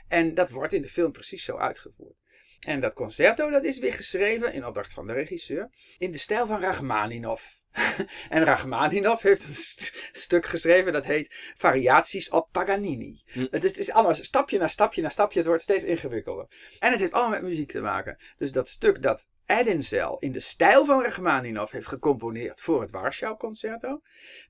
En 0.08 0.34
dat 0.34 0.50
wordt 0.50 0.72
in 0.72 0.82
de 0.82 0.88
film 0.88 1.12
precies 1.12 1.44
zo 1.44 1.56
uitgevoerd. 1.56 2.21
En 2.66 2.80
dat 2.80 2.94
concerto 2.94 3.50
dat 3.50 3.64
is 3.64 3.78
weer 3.78 3.92
geschreven, 3.92 4.52
in 4.52 4.66
opdracht 4.66 4.92
van 4.92 5.06
de 5.06 5.12
regisseur, 5.12 5.70
in 5.98 6.10
de 6.10 6.18
stijl 6.18 6.46
van 6.46 6.60
Rachmaninov. 6.60 7.42
en 8.28 8.44
Rachmaninov 8.44 9.22
heeft 9.22 9.44
een 9.44 9.54
st- 9.54 10.08
stuk 10.12 10.46
geschreven 10.46 10.92
dat 10.92 11.04
heet 11.04 11.52
Variaties 11.56 12.30
op 12.30 12.48
Paganini. 12.52 13.22
Hm. 13.26 13.46
Het, 13.50 13.64
is, 13.64 13.70
het 13.70 13.80
is 13.80 13.92
allemaal 13.92 14.14
stapje 14.14 14.58
na 14.58 14.68
stapje 14.68 15.02
na 15.02 15.08
stapje, 15.08 15.38
het 15.38 15.46
wordt 15.46 15.62
steeds 15.62 15.84
ingewikkelder. 15.84 16.46
En 16.78 16.90
het 16.90 17.00
heeft 17.00 17.12
allemaal 17.12 17.30
met 17.30 17.42
muziek 17.42 17.70
te 17.70 17.80
maken. 17.80 18.18
Dus 18.38 18.52
dat 18.52 18.68
stuk 18.68 19.02
dat 19.02 19.30
Adinzel 19.46 20.18
in 20.18 20.32
de 20.32 20.40
stijl 20.40 20.84
van 20.84 21.02
Rachmaninov 21.02 21.70
heeft 21.70 21.86
gecomponeerd 21.86 22.60
voor 22.60 22.80
het 22.80 22.90
Warschau 22.90 23.36
Concerto, 23.36 24.00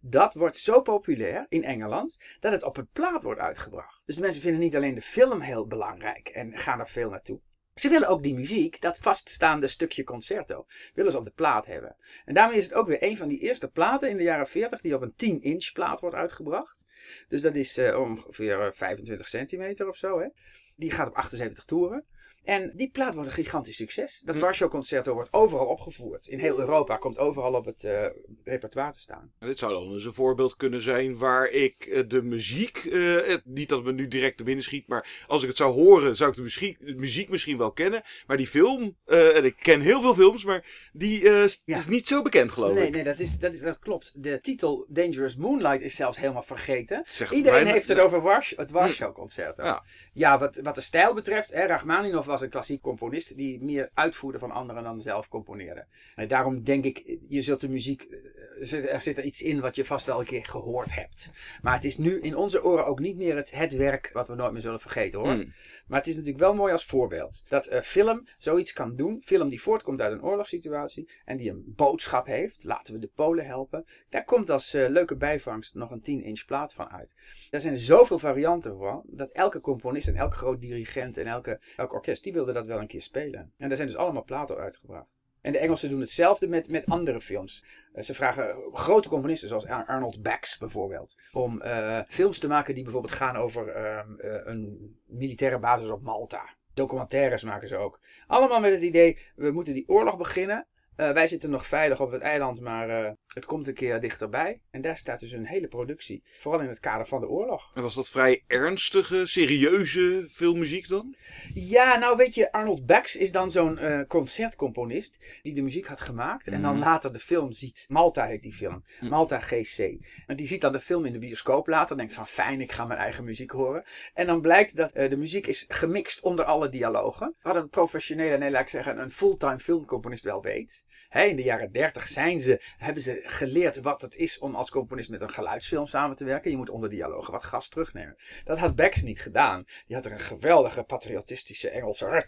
dat 0.01 0.35
wordt 0.35 0.57
zo 0.57 0.81
populair 0.81 1.47
in 1.49 1.65
Engeland 1.65 2.17
dat 2.41 2.53
het 2.53 2.63
op 2.63 2.77
een 2.77 2.89
plaat 2.93 3.23
wordt 3.23 3.41
uitgebracht. 3.41 4.07
Dus 4.07 4.15
de 4.15 4.21
mensen 4.21 4.43
vinden 4.43 4.61
niet 4.61 4.77
alleen 4.77 4.95
de 4.95 5.03
film 5.03 5.41
heel 5.41 5.67
belangrijk 5.67 6.29
en 6.29 6.59
gaan 6.59 6.81
er 6.81 6.89
veel 6.89 7.11
naartoe. 7.11 7.41
Ze 7.75 7.89
willen 7.89 8.09
ook 8.09 8.23
die 8.23 8.35
muziek, 8.35 8.81
dat 8.81 8.99
vaststaande 8.99 9.69
stukje 9.69 10.05
concerto, 10.05 10.67
willen 10.95 11.13
ze 11.13 11.19
op 11.19 11.25
de 11.25 11.31
plaat 11.31 11.67
hebben. 11.67 11.97
En 12.25 12.35
daarmee 12.35 12.59
is 12.59 12.65
het 12.65 12.75
ook 12.75 12.87
weer 12.87 13.03
een 13.03 13.17
van 13.17 13.29
die 13.29 13.39
eerste 13.39 13.71
platen 13.71 14.11
in 14.11 14.17
de 14.17 14.23
jaren 14.23 14.49
40 14.49 14.81
die 14.81 14.95
op 14.95 15.03
een 15.03 15.41
10-inch 15.41 15.73
plaat 15.73 16.01
wordt 16.01 16.17
uitgebracht. 16.17 16.85
Dus 17.29 17.43
dat 17.43 17.57
is 17.57 17.77
eh, 17.77 18.01
ongeveer 18.01 18.61
eh, 18.61 18.73
25 18.73 19.29
centimeter 19.29 19.89
of 19.89 19.97
zo. 19.97 20.21
Hè? 20.21 20.29
Die 20.77 20.91
gaat 20.91 21.09
op 21.09 21.15
78 21.15 21.65
toeren. 21.65 22.05
En 22.45 22.73
die 22.77 22.91
plaat 22.91 23.15
wordt 23.15 23.29
een 23.29 23.35
gigantisch 23.35 23.77
succes. 23.77 24.23
Dat 24.25 24.35
Hm. 24.35 24.41
Warschau 24.41 24.71
Concerto 24.71 25.15
wordt 25.15 25.33
overal 25.33 25.67
opgevoerd. 25.67 26.27
In 26.27 26.39
heel 26.39 26.59
Europa 26.59 26.97
komt 26.97 27.19
overal 27.19 27.55
op 27.55 27.65
het 27.65 27.85
eh, 27.85 28.07
repertoire 28.45 28.93
te 28.93 29.01
staan. 29.01 29.33
En 29.39 29.47
dit 29.49 29.59
zou 29.59 29.73
dan 29.73 29.93
eens 29.93 30.05
een 30.05 30.13
voorbeeld 30.13 30.57
kunnen 30.57 30.83
zijn 30.83 31.19
waar 31.19 31.49
ik 31.49 31.85
eh, 31.87 32.03
de 32.09 32.23
muziek, 32.23 32.77
eh, 32.77 33.15
het, 33.15 33.41
niet 33.45 33.69
dat 33.69 33.79
het 33.79 33.87
me 33.87 33.93
nu 33.93 34.09
direct 34.09 34.37
te 34.37 34.45
binnen 34.45 34.65
schiet, 34.65 34.89
maar 34.89 35.25
als 35.27 35.43
ik 35.43 35.49
het 35.49 35.57
zou 35.57 35.73
horen, 35.73 36.17
zou 36.17 36.31
ik 36.31 36.37
de 36.37 36.43
muziek, 36.43 36.79
de 36.87 36.95
muziek 36.95 37.29
misschien 37.29 37.59
wel 37.59 37.73
kennen. 37.73 38.03
Maar 38.27 38.37
die 38.37 38.47
film, 38.47 38.97
en 39.05 39.45
ik 39.45 39.57
ken 39.57 39.81
heel 39.81 40.01
veel 40.03 40.15
films, 40.15 40.45
maar 40.45 40.91
die 40.93 41.21
is- 41.23 41.63
Ja. 41.65 41.79
is 41.79 41.87
niet 41.87 42.09
zo 42.09 42.23
bekend 42.23 42.53
geloof 42.53 42.75
Nee, 42.75 42.87
ik. 42.87 42.93
nee 42.95 43.05
dat, 43.05 43.21
is, 43.21 43.39
dat, 43.39 43.55
is, 43.55 43.61
dat 43.61 43.79
klopt. 43.79 44.23
De 44.23 44.41
titel 44.41 44.87
Dangerous 44.89 45.37
Moonlight 45.37 45.81
is 45.81 45.97
zelfs 45.97 46.19
helemaal 46.19 46.43
vergeten. 46.43 47.03
Zegt 47.07 47.33
Iedereen 47.33 47.67
heeft 47.67 47.89
het 47.89 47.99
over 47.99 48.21
Wars 48.21 48.53
het 48.57 48.71
Warschau 48.71 49.13
Concerto. 49.13 49.65
Ja. 49.65 49.85
Ja, 50.13 50.39
wat, 50.39 50.57
wat 50.63 50.75
de 50.75 50.81
stijl 50.81 51.15
betreft, 51.15 51.51
hè, 51.53 51.67
Rachmaninov 51.67 52.27
was 52.33 52.41
een 52.41 52.49
klassiek 52.49 52.83
componist 52.83 53.37
die 53.37 53.63
meer 53.63 53.91
uitvoerde 53.95 54.39
van 54.39 54.51
anderen 54.51 54.83
dan 54.83 55.01
zelf 55.01 55.29
componeerde. 55.29 55.87
En 56.15 56.29
daarom 56.29 56.63
denk 56.63 56.85
ik, 56.85 57.19
je 57.29 57.43
zult 57.43 57.61
de 57.61 57.69
muziek, 57.69 58.03
eh, 58.03 58.93
er 58.95 59.03
zit 59.03 59.19
er 59.19 59.25
iets 59.25 59.43
in 59.43 59.61
wat 59.61 59.77
je 59.77 59.85
vast 59.85 60.07
wel 60.07 60.19
een 60.19 60.25
keer 60.27 60.45
gehoord 60.45 60.95
hebt. 60.95 61.31
Maar 61.63 61.75
het 61.75 61.85
is 61.85 61.99
nu 61.99 62.21
in 62.21 62.37
onze 62.37 62.65
oren 62.65 62.87
ook 62.87 63.01
niet 63.01 63.17
meer 63.17 63.37
het, 63.37 63.51
het 63.51 63.77
werk 63.77 64.11
wat 64.13 64.29
we 64.29 64.35
nooit 64.35 64.53
meer 64.53 64.61
zullen 64.61 64.81
vergeten 64.81 65.19
hoor. 65.19 65.33
Hmm. 65.33 65.53
Maar 65.87 65.99
het 65.99 66.09
is 66.09 66.15
natuurlijk 66.15 66.45
wel 66.45 66.55
mooi 66.55 66.73
als 66.73 66.85
voorbeeld. 66.85 67.45
Dat 67.49 67.67
eh, 67.67 67.81
film 67.81 68.27
zoiets 68.39 68.73
kan 68.73 68.97
doen. 68.97 69.23
Film 69.25 69.49
die 69.49 69.63
voortkomt 69.63 70.01
uit 70.01 70.13
een 70.13 70.23
oorlogssituatie. 70.23 71.09
En 71.25 71.37
die 71.37 71.51
een 71.51 71.65
boodschap 71.67 72.27
heeft. 72.27 72.65
Laten 72.65 72.95
we 72.95 73.01
de 73.01 73.11
Polen 73.15 73.47
helpen. 73.47 73.85
Daar 74.09 74.25
komt 74.25 74.51
als 74.51 74.75
eh, 74.75 74.89
leuke 74.89 75.17
bijvangst 75.17 75.75
nog 75.75 75.91
een 75.91 76.23
10-inch 76.23 76.45
plaat 76.47 76.73
van 76.73 76.91
uit. 76.91 77.15
Daar 77.51 77.61
zijn 77.61 77.77
zoveel 77.77 78.19
varianten 78.19 78.79
van. 78.79 79.03
Dat 79.07 79.31
elke 79.31 79.61
componist 79.61 80.09
en 80.09 80.17
elke 80.17 80.37
groot 80.37 80.61
dirigent 80.61 81.17
en 81.17 81.27
elke, 81.27 81.61
elk 81.77 81.93
orkest. 81.93 82.23
Die 82.23 82.33
wilde 82.33 82.53
dat 82.53 82.67
wel 82.67 82.79
een 82.79 82.87
keer 82.87 83.03
spelen. 83.03 83.53
En 83.57 83.69
daar 83.69 83.77
zijn 83.77 83.89
dus 83.89 83.97
allemaal 83.97 84.25
platen 84.25 84.57
uitgebracht. 84.57 85.22
En 85.43 85.53
de 85.53 85.59
Engelsen 85.59 85.89
doen 85.89 86.01
hetzelfde 86.01 86.49
met, 86.49 86.69
met 86.69 86.87
andere 86.87 87.21
films. 87.21 87.65
Eh, 87.93 88.03
ze 88.03 88.15
vragen 88.15 88.57
grote 88.73 89.09
componisten 89.09 89.49
zoals 89.49 89.67
Ar- 89.67 89.87
Arnold 89.87 90.23
Bax 90.23 90.59
bijvoorbeeld. 90.59 91.17
Om 91.33 91.61
eh, 91.61 92.01
films 92.09 92.39
te 92.39 92.49
maken 92.49 92.75
die 92.75 92.83
bijvoorbeeld 92.83 93.15
gaan 93.15 93.37
over 93.37 93.69
ehm, 93.69 94.15
eh, 94.19 94.41
een 94.45 94.97
militaire 95.07 95.59
basis 95.59 95.91
op 95.91 96.03
Malta. 96.03 96.55
Documentaires 96.75 97.43
maken 97.43 97.69
ze 97.69 97.77
ook. 97.77 98.01
Allemaal 98.27 98.61
met 98.61 98.73
het 98.73 98.83
idee, 98.83 99.19
we 99.37 99.51
moeten 99.51 99.73
die 99.75 99.89
oorlog 99.89 100.17
beginnen. 100.17 100.67
Eh, 100.97 101.13
wij 101.13 101.27
zitten 101.27 101.51
nog 101.51 101.67
veilig 101.67 102.01
op 102.01 102.11
het 102.11 102.23
eiland, 102.23 102.61
maar 102.61 102.89
eh, 103.05 103.11
het 103.35 103.45
komt 103.45 103.67
een 103.69 103.75
keer 103.75 104.01
dichterbij. 104.01 104.61
En 104.71 104.81
daar 104.81 104.97
staat 104.97 105.21
dus 105.21 105.33
een 105.33 105.47
hele 105.47 105.69
productie. 105.69 106.23
Vooral 106.39 106.61
in 106.61 106.69
het 106.69 106.81
kader 106.81 107.07
van 107.07 107.21
de 107.21 107.29
oorlog. 107.29 107.71
En 107.75 107.83
was 107.83 107.95
dat 107.95 108.09
vrij 108.09 108.43
ernstige, 108.47 109.27
serieuze 109.27 110.27
filmmuziek 110.31 110.89
dan? 110.89 111.15
Ja, 111.55 111.97
nou 111.99 112.17
weet 112.17 112.35
je, 112.35 112.53
Arnold 112.53 112.87
Bax 112.87 113.17
is 113.17 113.33
dan 113.33 113.51
zo'n 113.51 113.79
eh, 113.79 114.01
concertcomponist 114.09 115.19
die 115.43 115.55
de 115.55 115.63
muziek 115.63 115.87
had 115.87 116.01
gemaakt. 116.01 116.47
En 116.49 116.63
dan 116.63 116.75
Mhm. 116.75 116.83
later 116.85 117.13
de 117.13 117.19
film 117.19 117.53
ziet. 117.53 117.85
Malta 117.89 118.27
heet 118.27 118.43
die 118.43 118.53
film. 118.53 118.85
Mhm. 119.01 119.11
Malta 119.11 119.39
GC. 119.41 119.79
En 120.27 120.37
die 120.37 120.47
ziet 120.47 120.61
dan 120.61 120.73
de 120.73 120.81
film 120.81 121.05
in 121.05 121.13
de 121.13 121.19
bioscoop 121.19 121.67
later. 121.67 121.97
Denkt 121.97 122.13
van 122.15 122.27
fijn, 122.27 122.61
ik 122.61 122.73
ga 122.73 122.85
mijn 122.85 123.01
eigen 123.01 123.25
muziek 123.25 123.51
horen. 123.51 123.85
En 124.15 124.27
dan 124.27 124.41
blijkt 124.41 124.77
dat 124.77 124.93
de 124.93 125.17
muziek 125.17 125.47
is 125.47 125.65
gemixt 125.69 126.21
onder 126.21 126.45
alle 126.45 126.69
dialogen. 126.69 127.35
Wat 127.43 127.57
een 127.57 127.69
professionele, 127.69 128.39
nee 128.39 128.51
laat 128.51 128.63
ik 128.63 128.69
zeggen, 128.69 128.99
een 129.01 129.11
fulltime 129.11 129.59
filmcomponist 129.59 130.25
wel 130.25 130.43
weet. 130.43 130.85
In 131.13 131.37
de 131.37 131.43
jaren 131.43 131.73
30 131.73 132.09
zijn 132.09 132.41
ze, 132.41 132.63
hebben 132.79 133.03
ze 133.03 133.21
geleerd 133.25 133.81
wat 133.81 134.01
het 134.01 134.17
is 134.17 134.39
om 134.39 134.55
als 134.55 134.71
componist 134.71 135.11
met 135.11 135.21
een 135.21 135.31
geluidsfilm 135.31 135.87
samen 135.87 136.17
te 136.17 136.25
werken. 136.25 136.51
Je 136.51 136.57
moet 136.57 136.71
onder 136.71 136.91
dialogen 136.91 137.33
wat 137.33 137.45
gas 137.45 137.69
terugnemen. 137.69 138.17
Dat 138.45 138.59
had 138.59 138.77
Bax 138.77 139.03
niet 139.03 139.21
gedaan. 139.21 139.65
Die 139.87 139.97
had 139.97 140.05
er 140.05 140.13
een 140.13 140.21
geweldige 140.21 140.83
patriotistische 140.83 141.71
Engelse 141.71 142.23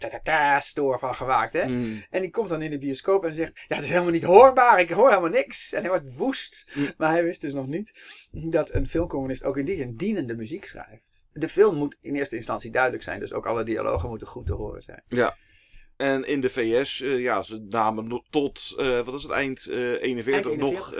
stoor 0.59 0.99
van 0.99 1.15
gemaakt. 1.15 1.53
Hè? 1.53 1.65
Mm. 1.67 2.03
En 2.09 2.21
die 2.21 2.29
komt 2.29 2.49
dan 2.49 2.61
in 2.61 2.71
de 2.71 2.77
bioscoop 2.77 3.25
en 3.25 3.33
zegt: 3.33 3.65
Ja, 3.67 3.75
het 3.75 3.83
is 3.83 3.89
helemaal 3.89 4.11
niet 4.11 4.23
hoorbaar. 4.23 4.79
Ik 4.79 4.89
hoor 4.89 5.09
helemaal 5.09 5.29
niks. 5.29 5.73
En 5.73 5.81
hij 5.81 5.89
wordt 5.89 6.15
woest. 6.15 6.73
Mm. 6.75 6.91
Maar 6.97 7.11
hij 7.11 7.23
wist 7.23 7.41
dus 7.41 7.53
nog 7.53 7.67
niet 7.67 7.93
dat 8.31 8.73
een 8.73 8.87
filmcomponist 8.87 9.43
ook 9.43 9.57
in 9.57 9.65
die 9.65 9.75
zin 9.75 9.95
dienende 9.95 10.35
muziek 10.35 10.65
schrijft. 10.65 11.23
De 11.31 11.49
film 11.49 11.75
moet 11.75 11.97
in 12.01 12.15
eerste 12.15 12.35
instantie 12.35 12.71
duidelijk 12.71 13.03
zijn. 13.03 13.19
Dus 13.19 13.33
ook 13.33 13.45
alle 13.45 13.63
dialogen 13.63 14.09
moeten 14.09 14.27
goed 14.27 14.45
te 14.45 14.53
horen 14.53 14.83
zijn. 14.83 15.03
Ja. 15.07 15.37
En 15.97 16.23
in 16.27 16.41
de 16.41 16.49
VS, 16.49 17.01
eh, 17.01 17.19
ja, 17.19 17.41
ze 17.43 17.65
namen 17.69 18.23
tot, 18.29 18.73
eh, 18.77 19.05
wat 19.05 19.15
is 19.15 19.23
het, 19.23 19.31
eind 19.31 19.65
eh 19.67 20.01
41 20.01 20.51
Eind 20.51 20.61
nog 20.61 20.93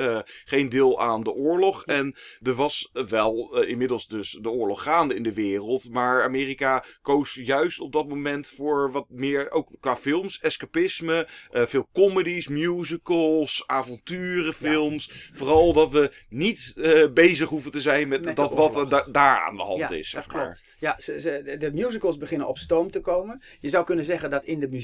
geen 0.46 0.70
deel 0.70 1.00
aan 1.02 1.24
de 1.24 1.32
oorlog. 1.32 1.84
En 1.86 2.16
er 2.42 2.54
was 2.54 2.90
wel 2.94 3.62
inmiddels 3.64 4.08
dus 4.08 4.38
de 4.42 4.50
oorlog 4.50 4.84
gaande 4.84 5.16
in 5.16 5.24
de 5.24 5.34
wereld. 5.34 5.90
Maar 5.90 6.24
Amerika 6.24 6.84
koos 7.02 7.34
juist 7.34 7.80
op 7.80 7.92
dat 7.92 8.08
moment 8.08 8.48
voor 8.48 8.92
wat 8.92 9.06
meer, 9.10 9.52
ook 9.52 9.70
qua 9.80 9.98
films, 9.98 10.40
escapisme. 10.40 11.28
veel 11.52 11.88
comedies, 11.94 12.48
musicals, 12.48 13.64
avonturenfilms. 13.68 15.30
Vooral 15.34 15.74
dat 15.74 15.92
we 15.92 16.12
niet 16.30 16.74
bezig 17.14 17.50
hoeven 17.50 17.72
te 17.72 17.82
zijn 17.82 18.08
met, 18.08 18.36
dat 18.36 18.54
wat 18.54 18.78
er 18.78 18.90
da- 18.90 19.08
daar 19.12 19.40
aan 19.40 19.56
de 19.58 19.64
hand 19.64 19.80
ja, 19.80 19.90
is, 19.90 20.10
zeg 20.10 20.24
dat 20.26 20.34
maar. 20.34 20.44
klopt. 20.44 20.64
Ja, 20.80 20.96
ze, 21.00 21.20
ze, 21.20 21.42
de- 21.46 21.58
de 21.58 21.72
musicals 21.74 22.18
beginnen 22.18 22.48
op 22.48 22.58
stoom 22.58 22.92
te 22.92 23.02
komen. 23.02 23.42
Je 23.60 23.70
zou 23.70 23.86
kunnen 23.86 24.06
zeggen 24.06 24.30
dat 24.30 24.46
in 24.46 24.60
de 24.60 24.68
muziek 24.68 24.84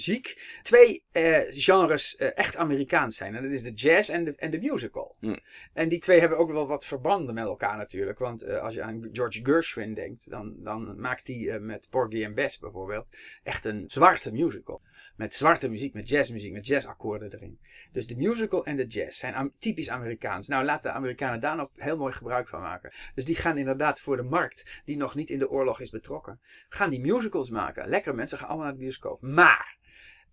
twee 0.62 1.04
eh, 1.12 1.40
genres 1.50 2.16
eh, 2.16 2.38
echt 2.38 2.56
Amerikaans 2.56 3.18
zijn. 3.18 3.36
En 3.36 3.44
dat 3.44 3.52
is 3.52 3.64
de 3.64 3.74
jazz 3.74 4.10
en 4.10 4.24
de, 4.24 4.36
en 4.36 4.52
de 4.52 4.60
musical. 4.60 5.16
Hm. 5.20 5.38
En 5.74 5.90
die 5.90 6.00
twee 6.00 6.20
hebben 6.20 6.38
ook 6.38 6.52
wel 6.52 6.68
wat 6.68 6.86
verbanden 6.86 7.34
met 7.34 7.46
elkaar 7.46 7.78
natuurlijk. 7.78 8.20
Want 8.20 8.42
eh, 8.42 8.62
als 8.62 8.74
je 8.74 8.82
aan 8.82 9.10
George 9.14 9.40
Gershwin 9.44 9.94
denkt, 9.94 10.30
dan, 10.30 10.56
dan 10.58 11.00
maakt 11.00 11.28
hij 11.28 11.60
met 11.60 11.88
Porgy 11.90 12.26
and 12.26 12.36
Bess 12.36 12.60
bijvoorbeeld 12.60 13.10
echt 13.44 13.66
een 13.66 13.84
zwarte 13.88 14.32
musical. 14.32 14.82
Met 15.16 15.36
zwarte 15.36 15.70
muziek, 15.70 15.94
met 15.94 16.10
jazzmuziek, 16.10 16.54
met 16.54 16.68
jazzakkoorden 16.68 17.34
erin. 17.34 17.60
Dus 17.92 18.08
de 18.08 18.16
musical 18.16 18.66
en 18.66 18.76
de 18.76 18.86
jazz 18.88 19.20
zijn 19.20 19.34
am- 19.34 19.54
typisch 19.60 19.90
Amerikaans. 19.90 20.48
Nou, 20.48 20.66
laten 20.66 20.92
de 20.92 20.98
Amerikanen 20.98 21.40
daar 21.40 21.56
nog 21.56 21.70
heel 21.76 21.98
mooi 21.98 22.14
gebruik 22.14 22.48
van 22.48 22.62
maken. 22.62 22.92
Dus 23.16 23.26
die 23.26 23.36
gaan 23.36 23.58
inderdaad 23.58 24.02
voor 24.02 24.16
de 24.16 24.24
markt, 24.24 24.82
die 24.86 24.98
nog 24.98 25.16
niet 25.16 25.30
in 25.30 25.40
de 25.40 25.50
oorlog 25.50 25.80
is 25.80 25.90
betrokken, 25.90 26.40
gaan 26.70 26.90
die 26.90 27.00
musicals 27.00 27.50
maken. 27.50 27.88
Lekker, 27.88 28.16
mensen 28.16 28.38
gaan 28.38 28.48
allemaal 28.48 28.66
naar 28.66 28.76
de 28.76 28.80
bioscoop. 28.80 29.22
Maar 29.22 29.78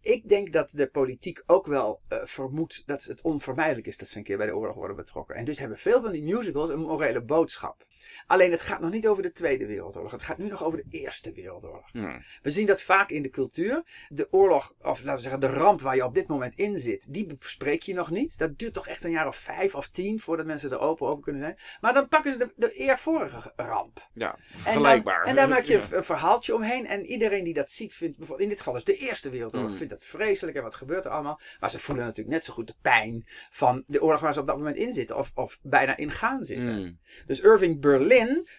ik 0.08 0.28
denk 0.28 0.52
dat 0.52 0.70
de 0.70 0.86
politiek 0.86 1.42
ook 1.46 1.66
wel 1.66 2.00
eh, 2.08 2.18
vermoedt 2.24 2.82
dat 2.86 3.04
het 3.04 3.20
onvermijdelijk 3.22 3.86
is 3.86 3.96
dat 3.96 4.08
ze 4.08 4.18
een 4.18 4.24
keer 4.24 4.36
bij 4.36 4.46
de 4.46 4.56
oorlog 4.56 4.76
worden 4.76 4.96
betrokken. 4.96 5.34
En 5.34 5.44
dus 5.44 5.58
hebben 5.58 5.78
veel 5.78 6.00
van 6.00 6.12
die 6.12 6.22
musicals 6.22 6.70
een 6.70 6.80
morele 6.80 7.22
boodschap. 7.22 7.86
Alleen 8.28 8.50
het 8.50 8.62
gaat 8.62 8.80
nog 8.80 8.90
niet 8.90 9.06
over 9.08 9.22
de 9.22 9.32
Tweede 9.32 9.66
Wereldoorlog. 9.66 10.10
Het 10.10 10.22
gaat 10.22 10.38
nu 10.38 10.48
nog 10.48 10.64
over 10.64 10.78
de 10.78 10.98
Eerste 10.98 11.32
Wereldoorlog. 11.32 11.92
We 12.42 12.50
zien 12.50 12.66
dat 12.66 12.82
vaak 12.82 13.10
in 13.10 13.22
de 13.22 13.30
cultuur. 13.30 13.82
De 14.08 14.28
oorlog, 14.30 14.74
of 14.82 14.98
laten 15.02 15.14
we 15.14 15.20
zeggen 15.20 15.40
de 15.40 15.46
ramp 15.46 15.80
waar 15.80 15.96
je 15.96 16.04
op 16.04 16.14
dit 16.14 16.26
moment 16.26 16.54
in 16.54 16.78
zit, 16.78 17.12
die 17.12 17.36
bespreek 17.38 17.82
je 17.82 17.94
nog 17.94 18.10
niet. 18.10 18.38
Dat 18.38 18.58
duurt 18.58 18.74
toch 18.74 18.86
echt 18.86 19.04
een 19.04 19.10
jaar 19.10 19.26
of 19.26 19.36
vijf 19.36 19.74
of 19.74 19.88
tien 19.88 20.20
voordat 20.20 20.46
mensen 20.46 20.70
er 20.70 20.78
open 20.78 21.06
over 21.06 21.22
kunnen 21.22 21.42
zijn. 21.42 21.56
Maar 21.80 21.94
dan 21.94 22.08
pakken 22.08 22.32
ze 22.32 22.38
de, 22.38 22.52
de 22.56 22.72
eervorige 22.72 23.52
ramp. 23.56 24.08
Ja, 24.12 24.38
En 24.64 24.74
dan-. 24.82 24.82
En 25.24 25.34
daar 25.34 25.48
maak 25.48 25.62
je 25.62 25.82
een, 25.92 26.04
verhaaltje 26.04 26.54
omheen. 26.54 26.86
En 26.86 27.06
iedereen 27.06 27.44
die 27.44 27.54
dat 27.54 27.70
ziet, 27.70 27.94
vindt 27.94 28.16
bijvoorbeeld 28.16 28.48
in 28.48 28.54
dit 28.54 28.58
geval 28.58 28.74
dus 28.74 28.84
de 28.84 28.96
Eerste 28.96 29.30
Wereldoorlog, 29.30 29.70
Mm. 29.70 29.76
vindt 29.76 29.92
dat 29.92 30.04
vreselijk. 30.04 30.56
En 30.56 30.62
wat 30.62 30.74
gebeurt 30.74 31.04
er 31.04 31.10
allemaal? 31.10 31.40
Maar 31.60 31.70
ze 31.70 31.78
voelen 31.78 32.04
natuurlijk 32.04 32.36
net 32.36 32.44
zo 32.44 32.52
goed 32.52 32.66
de 32.66 32.74
pijn 32.82 33.26
van 33.50 33.84
de 33.86 34.02
oorlog 34.02 34.20
waar 34.20 34.34
ze 34.34 34.40
op 34.40 34.46
dat 34.46 34.56
moment 34.56 34.76
in 34.76 34.92
zitten. 34.92 35.16
Of, 35.16 35.32
of 35.34 35.58
bijna 35.62 35.96
in 35.96 36.10
gaan 36.10 36.44
zitten. 36.44 36.78
Mm. 36.78 36.98
Dus 37.26 37.40
Irving 37.40 37.80
Berlin. 37.80 38.16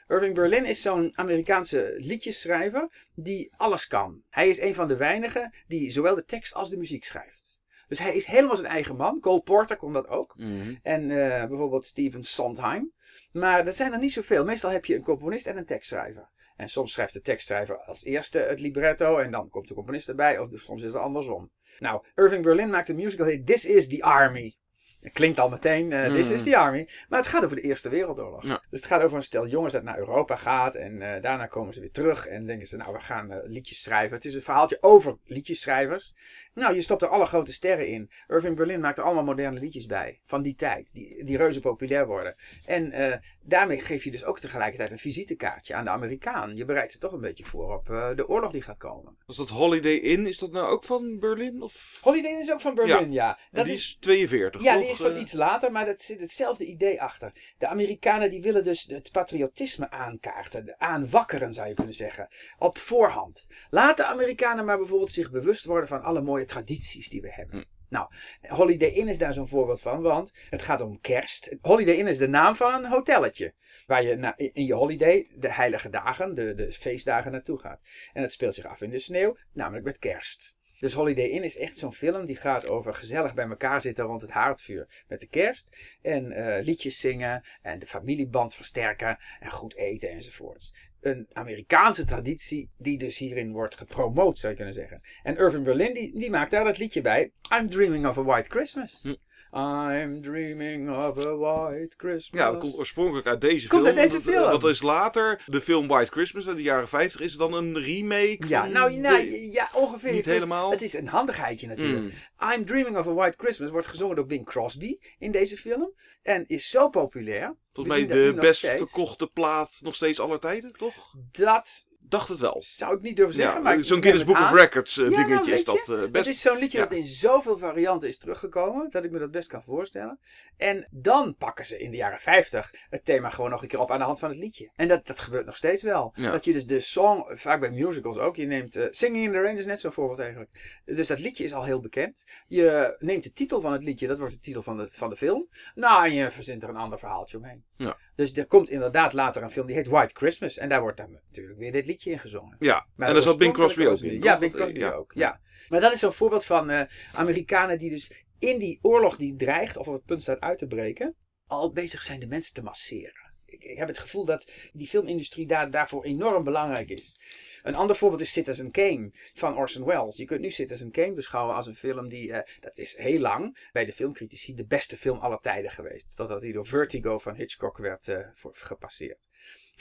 Irving 0.08 0.36
Berlin 0.36 0.66
is 0.66 0.82
zo'n 0.82 1.12
Amerikaanse 1.16 1.96
liedjesschrijver 1.98 3.08
die 3.16 3.51
alles 3.58 3.88
kan. 3.88 4.22
Hij 4.30 4.50
is 4.50 4.62
een 4.62 4.75
van 4.75 4.88
de 4.88 4.98
weinigen 4.98 5.54
die 5.68 5.92
zowel 5.92 6.16
de 6.16 6.25
tekst 6.25 6.54
als 6.54 6.70
de 6.70 6.78
muziek 6.78 7.04
schrijft. 7.04 7.60
Dus 7.88 8.00
hij 8.00 8.16
is 8.16 8.25
helemaal 8.25 8.56
zijn 8.56 8.72
eigen 8.72 8.96
man. 8.96 9.20
Cole 9.20 9.42
Porter 9.42 9.78
kon 9.78 9.94
dat 9.94 10.08
ook. 10.08 10.34
Mm. 10.38 10.80
En 10.84 11.01
eh, 11.12 11.48
bijvoorbeeld 11.48 11.86
Steven 11.86 12.24
Sondheim. 12.24 12.94
Maar 13.32 13.66
dat 13.66 13.75
zijn 13.75 13.94
er 13.94 14.00
niet 14.00 14.13
zoveel. 14.13 14.46
Meestal 14.46 14.72
heb 14.72 14.86
je 14.86 14.96
een 14.96 15.04
componist 15.04 15.48
en 15.48 15.58
een 15.58 15.66
tekstschrijver. 15.66 16.30
En 16.56 16.70
soms 16.70 16.94
schrijft 16.94 17.13
de 17.13 17.22
tekstschrijver 17.22 17.78
als 17.78 18.04
eerste 18.04 18.39
het 18.39 18.60
libretto 18.60 19.18
en 19.18 19.32
dan 19.32 19.50
komt 19.50 19.68
de 19.68 19.74
componist 19.74 20.10
erbij. 20.10 20.39
Of 20.39 20.50
soms 20.54 20.84
is 20.84 20.94
het 20.94 21.01
andersom. 21.01 21.51
Nou, 21.80 22.04
Irving 22.16 22.44
Berlin 22.44 22.70
maakt 22.70 22.89
een 22.89 22.96
musical 22.96 23.25
heet 23.25 23.46
This 23.46 23.66
is 23.66 23.88
the 23.88 24.04
Army. 24.04 24.56
Het 25.01 25.13
klinkt 25.13 25.39
al 25.39 25.50
meteen, 25.50 25.91
eh, 25.91 26.13
This 26.13 26.27
Mm. 26.29 26.36
is 26.36 26.44
the 26.44 26.58
Army. 26.58 26.88
Maar 27.10 27.20
het 27.20 27.27
gaat 27.27 27.44
over 27.44 27.56
de 27.56 27.62
Eerste 27.62 27.89
Wereldoorlog. 27.89 28.44
Ja. 28.48 28.62
Dus 28.70 28.79
het 28.79 28.89
gaat 28.89 29.01
over 29.03 29.18
een 29.18 29.24
stel 29.24 29.48
jongens 29.48 29.74
dat 29.74 29.84
naar 29.84 29.98
Europa 29.98 30.36
gaat. 30.36 30.75
En 30.75 31.01
eh, 31.01 31.22
daarna 31.22 31.46
komen 31.46 31.74
ze 31.74 31.79
weer 31.79 31.91
terug. 31.91 32.27
En 32.27 32.46
denken 32.46 32.68
ze, 32.68 32.77
nou 32.77 32.94
we 32.94 33.00
gaan 33.00 33.32
eh, 33.32 33.38
liedjes 33.44 33.84
schrijven. 33.84 34.15
Het 34.15 34.25
is 34.25 34.36
een 34.36 34.41
verhaaltje 34.41 34.77
over 34.82 35.18
liedjesschrijvers. 35.25 36.13
Nou, 36.60 36.74
je 36.74 36.82
stopt 36.82 37.01
er 37.01 37.08
alle 37.08 37.25
grote 37.25 37.54
sterren 37.54 37.88
in. 37.88 38.10
Irving 38.28 38.56
Berlin 38.56 38.80
maakt 38.80 38.98
er 38.98 39.04
allemaal 39.04 39.24
moderne 39.24 39.60
liedjes 39.60 39.86
bij. 39.86 40.20
Van 40.25 40.42
die 40.42 40.56
tijd. 40.56 40.94
Die, 40.94 41.24
die 41.24 41.38
reuze 41.38 41.60
populair 41.60 42.08
worden. 42.08 42.36
En 42.66 42.92
eh, 42.92 43.18
daarmee 43.44 43.80
geef 43.80 44.04
je 44.04 44.12
dus 44.12 44.24
ook 44.24 44.39
tegelijkertijd 44.39 44.92
een 44.92 44.98
visitekaartje 44.98 45.74
aan 45.74 45.84
de 45.84 45.89
Amerikaan. 45.89 46.56
Je 46.56 46.66
bereidt 46.66 46.92
ze 46.92 46.98
toch 46.98 47.12
een 47.12 47.22
beetje 47.22 47.46
voor 47.46 47.74
op 47.74 47.89
eh, 47.89 48.16
de 48.16 48.28
oorlog 48.28 48.51
die 48.51 48.62
gaat 48.62 48.78
komen. 48.78 49.18
Was 49.25 49.38
dat 49.38 49.50
Holiday 49.50 49.96
Inn? 49.96 50.28
Is 50.28 50.38
dat 50.38 50.51
nou 50.51 50.68
ook 50.68 50.84
van 50.84 51.20
Berlin? 51.20 51.62
Of? 51.62 52.00
Holiday 52.01 52.32
Inn 52.32 52.39
is 52.39 52.51
ook 52.51 52.62
van 52.62 52.75
Berlin, 52.75 53.12
ja. 53.12 53.39
Dat 53.51 53.66
die 53.66 53.74
is, 53.74 53.80
is 53.80 53.98
42, 54.00 54.62
ja, 54.62 54.74
toch? 54.74 54.82
die 54.82 54.92
is 54.92 54.98
van 54.98 55.12
Eh, 55.12 55.22
iets 55.22 55.34
later, 55.34 55.72
maar 55.72 55.88
er 55.88 55.96
zit 55.98 56.20
hetzelfde 56.20 56.66
idee 56.66 57.01
achter. 57.01 57.32
De 57.58 57.68
Amerikanen 57.68 58.30
die 58.30 58.42
willen 58.42 58.63
dus 58.63 58.84
het 58.84 59.12
patriotisme 59.12 59.92
aankaarten, 59.92 60.75
aanwakkeren 60.78 61.54
zou 61.54 61.68
je 61.68 61.74
kunnen 61.74 61.94
zeggen, 61.94 62.28
op 62.58 62.78
voorhand. 62.78 63.48
Laat 63.70 63.98
de 63.98 64.06
Amerikanen 64.06 64.66
maar 64.66 64.78
bijvoorbeeld 64.78 65.12
zich 65.12 65.32
bewust 65.32 65.66
worden 65.66 65.88
van 65.88 66.04
alle 66.04 66.22
mooie 66.22 66.46
tradities 66.50 67.10
die 67.10 67.22
we 67.22 67.32
hebben. 67.32 67.60
Hm. 67.60 67.65
Nou, 67.89 68.08
Holiday 68.41 68.89
Inn 68.89 69.08
is 69.08 69.18
daar 69.18 69.34
zo'n 69.34 69.48
voorbeeld 69.48 69.82
van, 69.82 70.01
want 70.01 70.32
het 70.50 70.62
gaat 70.62 70.82
om 70.82 71.01
kerst. 71.01 71.56
Holiday 71.62 71.96
Inn 71.96 72.08
is 72.08 72.18
de 72.18 72.27
naam 72.27 72.56
van 72.56 72.74
een 72.74 72.89
hotelletje. 72.89 73.53
Waar 73.88 74.03
je 74.03 74.15
na- 74.15 74.38
in 74.38 74.65
je 74.65 74.74
holiday 74.74 75.27
de 75.36 75.51
heilige 75.51 75.89
dagen, 75.89 76.36
de, 76.36 76.53
de 76.53 76.72
feestdagen 76.72 77.32
naartoe 77.32 77.60
gaat. 77.60 77.82
En 78.13 78.22
het 78.22 78.34
speelt 78.34 78.56
zich 78.56 78.65
af 78.65 78.82
in 78.82 78.89
de 78.89 79.00
sneeuw, 79.00 79.38
namelijk 79.53 79.86
met 79.86 80.00
kerst. 80.00 80.58
Dus 80.79 80.94
Holiday 80.94 81.25
Inn 81.25 81.44
is 81.44 81.58
echt 81.58 81.77
zo'n 81.77 81.94
film 81.94 82.25
die 82.25 82.36
gaat 82.36 82.68
over 82.68 82.94
gezellig 82.94 83.34
bij 83.34 83.48
elkaar 83.48 83.82
zitten 83.82 84.06
rond 84.06 84.22
het 84.22 84.29
haardvuur 84.29 85.03
met 85.08 85.20
de 85.20 85.27
kerst. 85.27 85.77
En 86.01 86.32
eh, 86.32 86.63
liedjes 86.65 87.00
zingen 87.00 87.44
en 87.62 87.79
de 87.79 87.86
familieband 87.86 88.56
versterken 88.56 89.18
en 89.39 89.51
goed 89.51 89.75
eten 89.75 90.10
enzovoorts. 90.10 90.74
Een 91.01 91.27
Amerikaanse 91.34 92.06
traditie 92.06 92.70
die 92.77 92.98
dus 92.98 93.18
hierin 93.18 93.51
wordt 93.51 93.75
gepromoot 93.75 94.38
zou 94.38 94.51
je 94.51 94.58
kunnen 94.58 94.75
zeggen. 94.75 95.01
En 95.24 95.38
Irving 95.38 95.63
Berlin 95.63 95.94
die, 95.94 96.29
maakt 96.29 96.51
daar 96.51 96.63
dat 96.63 96.77
liedje 96.77 97.01
bij. 97.01 97.32
I'm 97.53 97.70
dreaming 97.70 98.08
of 98.08 98.18
a 98.18 98.24
white 98.24 98.50
Christmas. 98.50 99.00
Hm. 99.01 99.15
I'm 99.53 100.22
dreaming 100.22 100.89
of 100.89 101.18
a 101.25 101.36
white 101.36 101.94
Christmas. 101.98 102.41
Ja, 102.41 102.51
dat 102.51 102.60
komt 102.60 102.77
oorspronkelijk 102.77 103.27
uit 103.27 103.41
deze 103.41 103.68
Komt 103.68 103.84
film. 103.86 103.98
uit 103.98 104.10
deze 104.10 104.24
Dat- 104.24 104.34
film. 104.34 104.50
Dat 104.60 104.63
is 104.70 104.82
later, 104.82 105.41
de 105.46 105.62
film 105.62 105.88
White 105.88 106.12
Christmas 106.12 106.48
uit 106.48 106.56
de 106.56 106.62
jaren 106.62 106.88
50, 106.88 107.22
is 107.22 107.36
dan 107.36 107.53
een 107.53 107.79
remake 107.79 108.48
Ja, 108.48 108.62
van 108.62 108.72
nou, 108.72 108.96
nou 108.96 109.18
de- 109.18 109.51
ja, 109.51 109.70
ongeveer. 109.74 110.12
niet 110.12 110.22
kunt- 110.22 110.34
helemaal. 110.34 110.72
Het 110.72 110.82
is 110.82 110.94
een 110.94 111.08
handigheidje 111.08 111.68
natuurlijk. 111.68 112.13
Mm. 112.39 112.51
I'm 112.53 112.65
Dreaming 112.65 112.98
of 112.98 113.08
a 113.08 113.13
White 113.13 113.38
Christmas 113.38 113.70
wordt 113.70 113.88
gezongen 113.88 114.15
door 114.15 114.25
Bing 114.25 114.46
Crosby 114.46 114.98
in 115.20 115.32
deze 115.32 115.58
film. 115.58 115.91
En 116.22 116.48
is 116.48 116.70
zo 116.70 116.89
populair. 116.89 117.56
Volgens 117.74 117.98
We 117.98 118.01
mij 118.06 118.15
dat 118.15 118.36
de 118.36 118.41
best 118.41 118.65
verkochte 118.68 119.27
plaat 119.27 119.77
nog 119.82 119.96
steeds 119.96 120.20
aller 120.20 120.39
tijden, 120.39 120.74
toch? 120.74 121.13
Dat 121.32 121.88
dacht 122.10 122.28
het 122.28 122.39
wel. 122.39 122.58
Zou 122.66 122.96
ik 122.96 123.01
niet 123.01 123.16
durven 123.16 123.36
zeggen, 123.36 123.56
Ja, 123.56 123.62
maar 123.63 123.84
Zo'n 123.84 124.01
Guinness 124.01 124.25
het 124.25 124.34
Book 124.34 124.46
of. 124.46 124.51
Records 124.51 124.96
Ja, 124.96 125.10
dingetje 125.10 125.54
is 125.54 125.63
dat 125.63 125.89
eh, 125.89 126.00
Het 126.00 126.12
best. 126.12 126.28
is 126.28 126.42
zo'n 126.42 126.58
liedje 126.58 126.78
ja. 126.78 126.84
dat 126.84 126.94
in 126.94 127.04
zoveel 127.04 127.58
varianten 127.58 128.08
is 128.08 128.18
teruggekomen, 128.18 128.89
dat 128.89 129.04
ik 129.04 129.12
me 129.12 129.20
dat 129.20 129.32
best 129.32 129.50
kan 129.50 129.63
voorstellen. 129.63 130.20
En 130.58 130.88
dan 130.92 131.36
pakken 131.36 131.66
ze 131.66 131.80
in 131.80 131.92
de 131.92 131.98
jaren 131.98 132.20
50 132.20 132.74
het 132.89 133.06
thema 133.06 133.30
gewoon 133.30 133.50
nog 133.50 133.62
een 133.62 133.68
keer 133.68 133.80
op 133.80 133.92
aan 133.92 134.00
de 134.00 134.06
hand 134.06 134.20
van 134.20 134.30
het 134.30 134.38
liedje. 134.38 134.70
En 134.75 134.88
dat, 134.88 135.08
dat 135.08 135.20
gebeurt 135.20 135.46
nog 135.46 135.56
steeds 135.58 135.84
wel. 135.84 136.13
Dat 136.16 136.46
je 136.46 136.54
dus 136.54 136.66
de 136.66 136.80
song, 136.80 137.24
vaak 137.28 137.60
bij 137.60 137.72
musicals 137.72 138.18
ook, 138.18 138.36
je 138.36 138.46
neemt 138.46 138.75
eh, 138.75 138.88
Singing 138.89 139.25
in 139.25 139.32
the 139.32 139.42
Rain 139.42 139.58
is 139.58 139.66
net 139.66 139.80
zo'n 139.80 139.92
voorbeeld 139.92 140.20
eigenlijk. 140.20 140.82
Dus 140.86 141.08
dat 141.08 141.20
liedje 141.20 141.44
is 141.44 141.54
al 141.54 141.63
heel 141.63 141.80
bekend. 141.80 142.24
Je 142.48 142.96
neemt 143.00 143.24
de 143.24 143.32
titel 143.34 143.62
van 143.62 143.72
het 143.72 143.84
liedje, 143.84 144.08
dat 144.08 144.20
wordt 144.20 144.34
de 144.34 144.39
titel 144.39 144.62
van 144.62 144.78
de, 144.78 144.88
van 144.88 145.10
de 145.10 145.16
film. 145.18 145.48
Nou, 145.75 146.06
en 146.06 146.13
je 146.13 146.32
verzint 146.32 146.63
er 146.63 146.70
een 146.70 146.75
ander 146.75 147.00
verhaaltje 147.00 147.38
omheen. 147.38 147.63
Ja. 147.79 147.98
Dus 148.15 148.38
er 148.38 148.45
komt 148.45 148.69
inderdaad 148.69 149.13
later 149.13 149.43
een 149.43 149.51
film 149.51 149.67
die 149.67 149.75
heet 149.75 149.88
White 149.88 150.15
Christmas. 150.15 150.57
En 150.57 150.69
daar 150.69 150.81
wordt 150.81 150.98
dan 150.98 151.12
natuurlijk 151.12 151.59
weer 151.59 151.71
dit 151.71 151.86
liedje 151.86 152.12
in 152.12 152.19
gezongen. 152.19 152.55
Ja, 152.59 152.88
Maar 152.95 153.07
en 153.07 153.13
daar 153.13 153.24
zat 153.24 153.38
Bing 153.38 153.53
Crosby 153.53 153.86
ook 153.86 154.00
in. 154.01 154.21
Ja? 154.21 154.38
Bing 154.38 154.53
Crosby 154.53 154.79
Ja. 154.79 154.91
ook. 154.91 155.12
Ja. 155.13 155.39
Maar 155.69 155.81
dat 155.81 155.93
is 155.93 156.00
zo'n 156.00 156.13
voorbeeld 156.13 156.45
van 156.45 156.69
eh, 156.69 156.81
Amerikanen 157.13 157.77
die 157.77 157.89
dus 157.89 158.25
in 158.39 158.59
die 158.59 158.79
oorlog 158.81 159.17
die 159.17 159.36
dreigt, 159.36 159.77
of 159.77 159.88
op 159.88 159.93
het 159.93 160.05
punt 160.05 160.21
staat 160.21 160.39
uit 160.39 160.57
te 160.57 160.67
breken, 160.67 161.15
al 161.48 161.71
bezig 161.71 162.01
zijn 162.03 162.19
de 162.19 162.27
mensen 162.27 162.53
te 162.53 162.63
masseren. 162.63 163.28
Ik, 163.50 163.63
ik 163.63 163.77
heb 163.77 163.88
het 163.88 164.00
gevoel 164.00 164.25
dat 164.25 164.51
die 164.74 164.88
filmindustrie 164.88 165.48
daar, 165.48 165.72
daarvoor 165.72 166.03
enorm 166.03 166.44
belangrijk 166.44 166.89
is. 166.89 167.15
Een 167.63 167.75
ander 167.75 167.96
voorbeeld 167.96 168.22
is 168.22 168.32
Citizen 168.32 168.72
Kane 168.72 169.12
van 169.34 169.58
Orson 169.58 169.86
Welles. 169.86 170.18
Je 170.18 170.25
kunt 170.25 170.41
nu 170.41 170.50
Citizen 170.51 170.91
Kane 170.91 171.13
beschouwen 171.13 171.56
als 171.56 171.68
een 171.68 171.75
film 171.75 172.10
die, 172.10 172.34
eh, 172.34 172.60
dat 172.60 172.77
is 172.77 172.98
heel 172.98 173.20
lang 173.20 173.70
bij 173.72 173.86
de 173.86 173.94
filmcritici 173.94 174.56
de 174.56 174.65
beste 174.65 174.98
film 174.98 175.20
aller 175.20 175.39
tijden 175.39 175.72
geweest. 175.72 176.15
Totdat 176.15 176.41
hij 176.41 176.51
door 176.51 176.68
Vertigo 176.68 177.20
van 177.20 177.36
Hitchcock 177.36 177.77
werd 177.77 178.08
eh, 178.08 178.27
voor, 178.34 178.56
gepasseerd. 178.56 179.20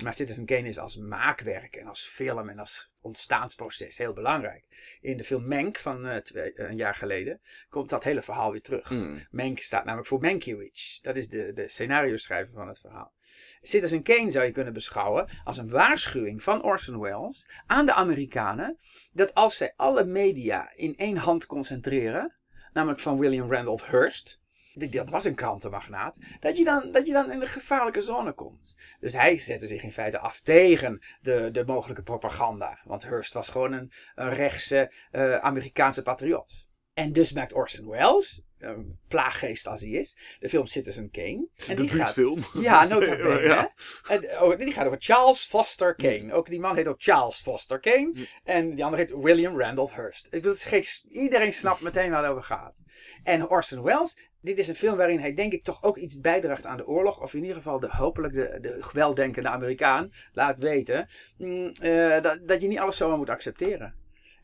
Maar 0.02 0.14
Citizen 0.14 0.46
Kane 0.46 0.68
is 0.68 0.78
als 0.78 0.96
maakwerk 0.96 1.76
en 1.76 1.86
als 1.86 2.02
film 2.02 2.48
en 2.48 2.58
als 2.58 2.90
ontstaansproces 3.00 3.98
heel 3.98 4.12
belangrijk. 4.12 4.64
In 5.00 5.16
de 5.16 5.24
film 5.24 5.48
Mank 5.48 5.78
van 5.78 6.06
eh, 6.06 6.16
twee, 6.16 6.60
een 6.60 6.76
jaar 6.76 6.94
geleden 6.94 7.40
komt 7.68 7.90
dat 7.90 8.04
hele 8.04 8.22
verhaal 8.22 8.50
weer 8.50 8.62
terug. 8.62 8.90
Mank 9.30 9.58
staat 9.58 9.84
namelijk 9.84 10.08
voor 10.08 10.20
Mankiewicz. 10.20 11.00
Dat 11.00 11.16
is 11.16 11.28
de, 11.28 11.52
de 11.52 11.68
scenario 11.68 12.16
schrijver 12.16 12.54
van 12.54 12.68
het 12.68 12.78
verhaal. 12.78 13.16
Citizen 13.62 14.02
Kane 14.02 14.30
zou 14.30 14.44
je 14.44 14.52
kunnen 14.52 14.72
beschouwen 14.72 15.28
als 15.44 15.56
een 15.58 15.70
waarschuwing 15.70 16.42
van 16.42 16.62
Orson 16.62 17.00
Welles 17.00 17.48
aan 17.66 17.86
de 17.86 17.94
Amerikanen 17.94 18.78
dat 19.12 19.34
als 19.34 19.56
zij 19.56 19.72
alle 19.76 20.04
media 20.04 20.72
in 20.74 20.96
één 20.96 21.16
hand 21.16 21.46
concentreren, 21.46 22.36
namelijk 22.72 23.00
van 23.00 23.18
William 23.18 23.52
Randolph 23.52 23.86
Hearst, 23.86 24.40
dat 24.74 25.10
was 25.10 25.24
een 25.24 25.34
krantenmagnaat, 25.34 26.18
dat 26.40 26.56
je, 26.56 26.64
dan, 26.64 26.92
dat 26.92 27.06
je 27.06 27.12
dan 27.12 27.32
in 27.32 27.40
de 27.40 27.46
gevaarlijke 27.46 28.02
zone 28.02 28.32
komt. 28.32 28.74
Dus 29.00 29.12
hij 29.12 29.38
zette 29.38 29.66
zich 29.66 29.82
in 29.82 29.92
feite 29.92 30.18
af 30.18 30.40
tegen 30.40 31.02
de, 31.20 31.48
de 31.52 31.64
mogelijke 31.64 32.02
propaganda. 32.02 32.80
Want 32.84 33.02
Hearst 33.02 33.32
was 33.32 33.48
gewoon 33.48 33.72
een, 33.72 33.92
een 34.14 34.34
rechtse 34.34 34.92
eh, 35.10 35.38
Amerikaanse 35.38 36.02
patriot. 36.02 36.66
En 36.94 37.12
dus 37.12 37.32
maakt 37.32 37.52
Orson 37.52 37.88
Welles, 37.88 38.47
een 38.58 38.98
plaaggeest 39.08 39.66
als 39.66 39.80
hij 39.80 39.90
is, 39.90 40.16
de 40.40 40.48
film 40.48 40.66
Citizen 40.66 41.10
Kane. 41.10 41.48
En 41.66 41.76
De 41.76 41.82
die 41.82 41.88
gaat, 41.88 42.14
buurtfilm. 42.14 42.44
ja, 42.64 42.84
nota 42.84 43.16
bene. 43.16 43.40
Ja. 43.40 43.72
En, 44.08 44.40
oh, 44.40 44.58
die 44.58 44.72
gaat 44.72 44.86
over 44.86 44.98
Charles 45.00 45.40
Foster 45.40 45.94
Kane. 45.94 46.32
Ook 46.32 46.48
die 46.48 46.60
man 46.60 46.76
heet 46.76 46.88
ook 46.88 47.02
Charles 47.02 47.36
Foster 47.36 47.80
Kane. 47.80 48.12
En 48.44 48.74
die 48.74 48.84
andere 48.84 49.02
heet 49.02 49.14
William 49.22 49.60
Randolph 49.60 49.94
Hearst. 49.94 50.26
Ik 50.30 50.42
bedoel, 50.42 50.82
iedereen 51.08 51.52
snapt 51.52 51.80
meteen 51.80 52.10
waar 52.10 52.22
het 52.22 52.30
over 52.30 52.42
gaat. 52.42 52.80
En 53.22 53.48
Orson 53.48 53.82
Welles, 53.82 54.18
dit 54.40 54.58
is 54.58 54.68
een 54.68 54.74
film 54.74 54.96
waarin 54.96 55.20
hij 55.20 55.34
denk 55.34 55.52
ik 55.52 55.64
toch 55.64 55.82
ook 55.82 55.96
iets 55.96 56.20
bijdraagt 56.20 56.66
aan 56.66 56.76
de 56.76 56.86
oorlog. 56.86 57.20
Of 57.20 57.34
in 57.34 57.40
ieder 57.40 57.56
geval 57.56 57.80
de, 57.80 57.88
hopelijk 57.90 58.34
de, 58.34 58.58
de 58.60 58.90
weldenkende 58.92 59.48
Amerikaan 59.48 60.12
laat 60.32 60.58
weten 60.58 61.08
mm, 61.36 61.72
eh, 61.80 62.22
dat, 62.22 62.48
dat 62.48 62.62
je 62.62 62.68
niet 62.68 62.78
alles 62.78 62.96
zomaar 62.96 63.18
moet 63.18 63.30
accepteren. 63.30 63.94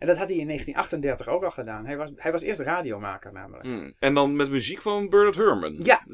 En 0.04 0.10
dat 0.10 0.18
had 0.18 0.28
hij 0.28 0.38
in 0.38 0.46
1938 0.46 1.28
ook 1.28 1.44
al 1.44 1.50
gedaan. 1.50 1.86
Hij 1.86 1.96
was, 1.96 2.10
hij 2.16 2.32
was 2.32 2.42
eerst 2.42 2.60
radiomaker 2.60 3.32
namelijk. 3.32 3.64
Hmm. 3.64 3.94
En 3.98 4.14
dan 4.14 4.36
met 4.36 4.50
muziek 4.50 4.82
van 4.82 5.08
Bernard 5.08 5.36
Herrmann. 5.36 5.80
Ja. 5.82 6.06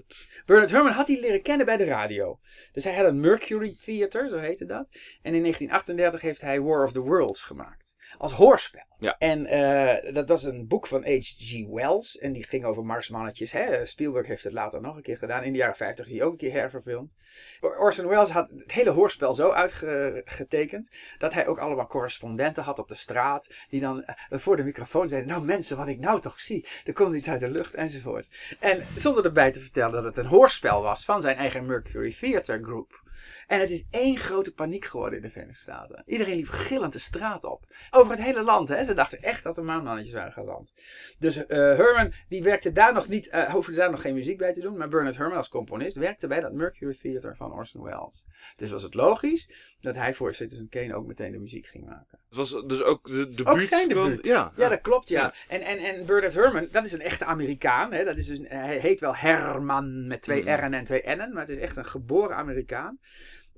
Bernard 0.46 0.70
Herrmann 0.70 0.94
had 0.94 1.08
hij 1.08 1.20
leren 1.20 1.42
kennen 1.42 1.66
bij 1.66 1.76
de 1.76 1.84
radio. 1.84 2.38
Dus 2.72 2.84
hij 2.84 2.94
had 2.94 3.06
een 3.06 3.20
Mercury 3.20 3.76
Theater, 3.84 4.28
zo 4.28 4.36
heette 4.36 4.64
dat. 4.64 4.86
En 5.22 5.34
in 5.34 5.40
1938 5.40 6.20
heeft 6.20 6.40
hij 6.40 6.60
War 6.60 6.84
of 6.84 6.92
the 6.92 7.00
Worlds 7.00 7.44
gemaakt. 7.44 7.89
Als 8.18 8.32
hoorspel. 8.32 8.82
Ja. 8.98 9.16
En 9.18 9.46
eh, 9.46 10.14
dat 10.14 10.28
was 10.28 10.44
een 10.44 10.66
boek 10.66 10.86
van 10.86 11.04
H.G. 11.04 11.66
Wells. 11.68 12.18
En 12.18 12.32
die 12.32 12.44
ging 12.44 12.64
over 12.64 12.84
Marsmannetjes. 12.84 13.52
Hè? 13.52 13.84
Spielberg 13.84 14.26
heeft 14.26 14.44
het 14.44 14.52
later 14.52 14.80
nog 14.80 14.96
een 14.96 15.02
keer 15.02 15.18
gedaan. 15.18 15.42
In 15.42 15.52
de 15.52 15.58
jaren 15.58 15.76
50 15.76 16.06
is 16.06 16.12
hij 16.12 16.22
ook 16.22 16.32
een 16.32 16.38
keer 16.38 16.52
herverfilmd. 16.52 17.12
Orson 17.60 18.08
Welles 18.08 18.30
had 18.30 18.50
het 18.50 18.72
hele 18.72 18.90
hoorspel 18.90 19.34
zo 19.34 19.50
uitgetekend. 19.50 20.88
dat 21.18 21.34
hij 21.34 21.46
ook 21.46 21.58
allemaal 21.58 21.86
correspondenten 21.86 22.62
had 22.62 22.78
op 22.78 22.88
de 22.88 22.94
straat. 22.94 23.48
Die 23.68 23.80
dan 23.80 24.04
eh, 24.04 24.38
voor 24.38 24.56
de 24.56 24.64
microfoon 24.64 25.08
zeiden: 25.08 25.30
Nou 25.30 25.44
mensen, 25.44 25.76
wat 25.76 25.88
ik 25.88 25.98
nou 25.98 26.20
toch 26.20 26.40
zie. 26.40 26.66
Er 26.84 26.92
komt 26.92 27.14
iets 27.14 27.28
uit 27.28 27.40
de 27.40 27.50
lucht 27.50 27.74
enzovoort. 27.74 28.30
En 28.58 28.86
zonder 28.94 29.24
erbij 29.24 29.52
te 29.52 29.60
vertellen 29.60 29.92
dat 29.92 30.04
het 30.04 30.16
een 30.16 30.26
hoorspel 30.26 30.82
was 30.82 31.04
van 31.04 31.20
zijn 31.20 31.36
eigen 31.36 31.66
Mercury 31.66 32.12
Theater 32.12 32.62
Group. 32.62 33.08
En 33.50 33.60
het 33.60 33.70
is 33.70 33.86
één 33.90 34.16
grote 34.16 34.52
paniek 34.52 34.84
geworden 34.84 35.16
in 35.18 35.24
de 35.24 35.30
Verenigde 35.30 35.60
Staten. 35.60 36.02
Iedereen 36.06 36.36
liep 36.36 36.48
gillend 36.48 36.92
de 36.92 36.98
straat 36.98 37.44
op. 37.44 37.64
Over 37.90 38.12
het 38.12 38.22
hele 38.22 38.42
land. 38.42 38.68
Hè. 38.68 38.84
Ze 38.84 38.94
dachten 38.94 39.22
echt 39.22 39.42
dat 39.42 39.56
er 39.56 39.64
maanmannetjes 39.64 40.14
waren 40.14 40.32
geland. 40.32 40.72
Dus 41.18 41.46
eh 41.46 41.58
Herman, 41.58 42.12
die 42.28 42.42
werkte 42.42 42.72
daar 42.72 42.92
nog 42.92 43.08
niet, 43.08 43.28
eh 43.28 43.52
hoefde 43.52 43.72
daar 43.72 43.90
nog 43.90 44.00
geen 44.00 44.14
muziek 44.14 44.38
bij 44.38 44.52
te 44.52 44.60
doen. 44.60 44.76
Maar 44.76 44.88
Bernard 44.88 45.16
Herrmann 45.16 45.38
als 45.38 45.48
componist 45.48 45.96
werkte 45.96 46.26
bij 46.26 46.40
dat 46.40 46.52
Mercury 46.52 46.94
Theater 46.94 47.36
van 47.36 47.52
Orson 47.52 47.82
Welles. 47.82 48.26
Dus 48.56 48.70
was 48.70 48.82
het 48.82 48.94
logisch 48.94 49.50
dat 49.80 49.94
hij 49.94 50.14
voor 50.14 50.34
Citizen 50.34 50.68
Kane 50.68 50.94
ook 50.94 51.06
meteen 51.06 51.32
de 51.32 51.38
muziek 51.38 51.66
ging 51.66 51.84
maken. 51.84 52.18
Het 52.28 52.36
was 52.36 52.50
dus 52.66 52.82
ook 52.82 53.06
de 53.06 53.28
debuut 53.28 53.46
Ook 53.46 53.60
zijn 53.60 53.88
debuut. 53.88 54.26
Ja, 54.26 54.52
ja, 54.56 54.68
dat 54.68 54.80
klopt, 54.80 55.08
ja. 55.08 55.22
Ja. 55.22 55.34
En, 55.48 55.60
en, 55.60 55.78
en 55.78 56.06
Bernard 56.06 56.34
Herrmann, 56.34 56.68
dat 56.72 56.84
is 56.84 56.92
een 56.92 57.00
echte 57.00 57.24
Amerikaan. 57.24 57.92
Hè? 57.92 58.04
Dat 58.04 58.16
is 58.16 58.26
dus, 58.26 58.40
hij 58.44 58.78
heet 58.78 59.00
wel 59.00 59.16
Herman 59.16 60.06
met 60.06 60.22
twee 60.22 60.42
Mhm. 60.42 60.50
R'en 60.50 60.74
en 60.74 60.84
twee 60.84 61.02
N'en, 61.04 61.32
maar 61.32 61.46
het 61.46 61.50
is 61.50 61.58
echt 61.58 61.76
een 61.76 61.86
geboren 61.86 62.36
Amerikaan. 62.36 62.98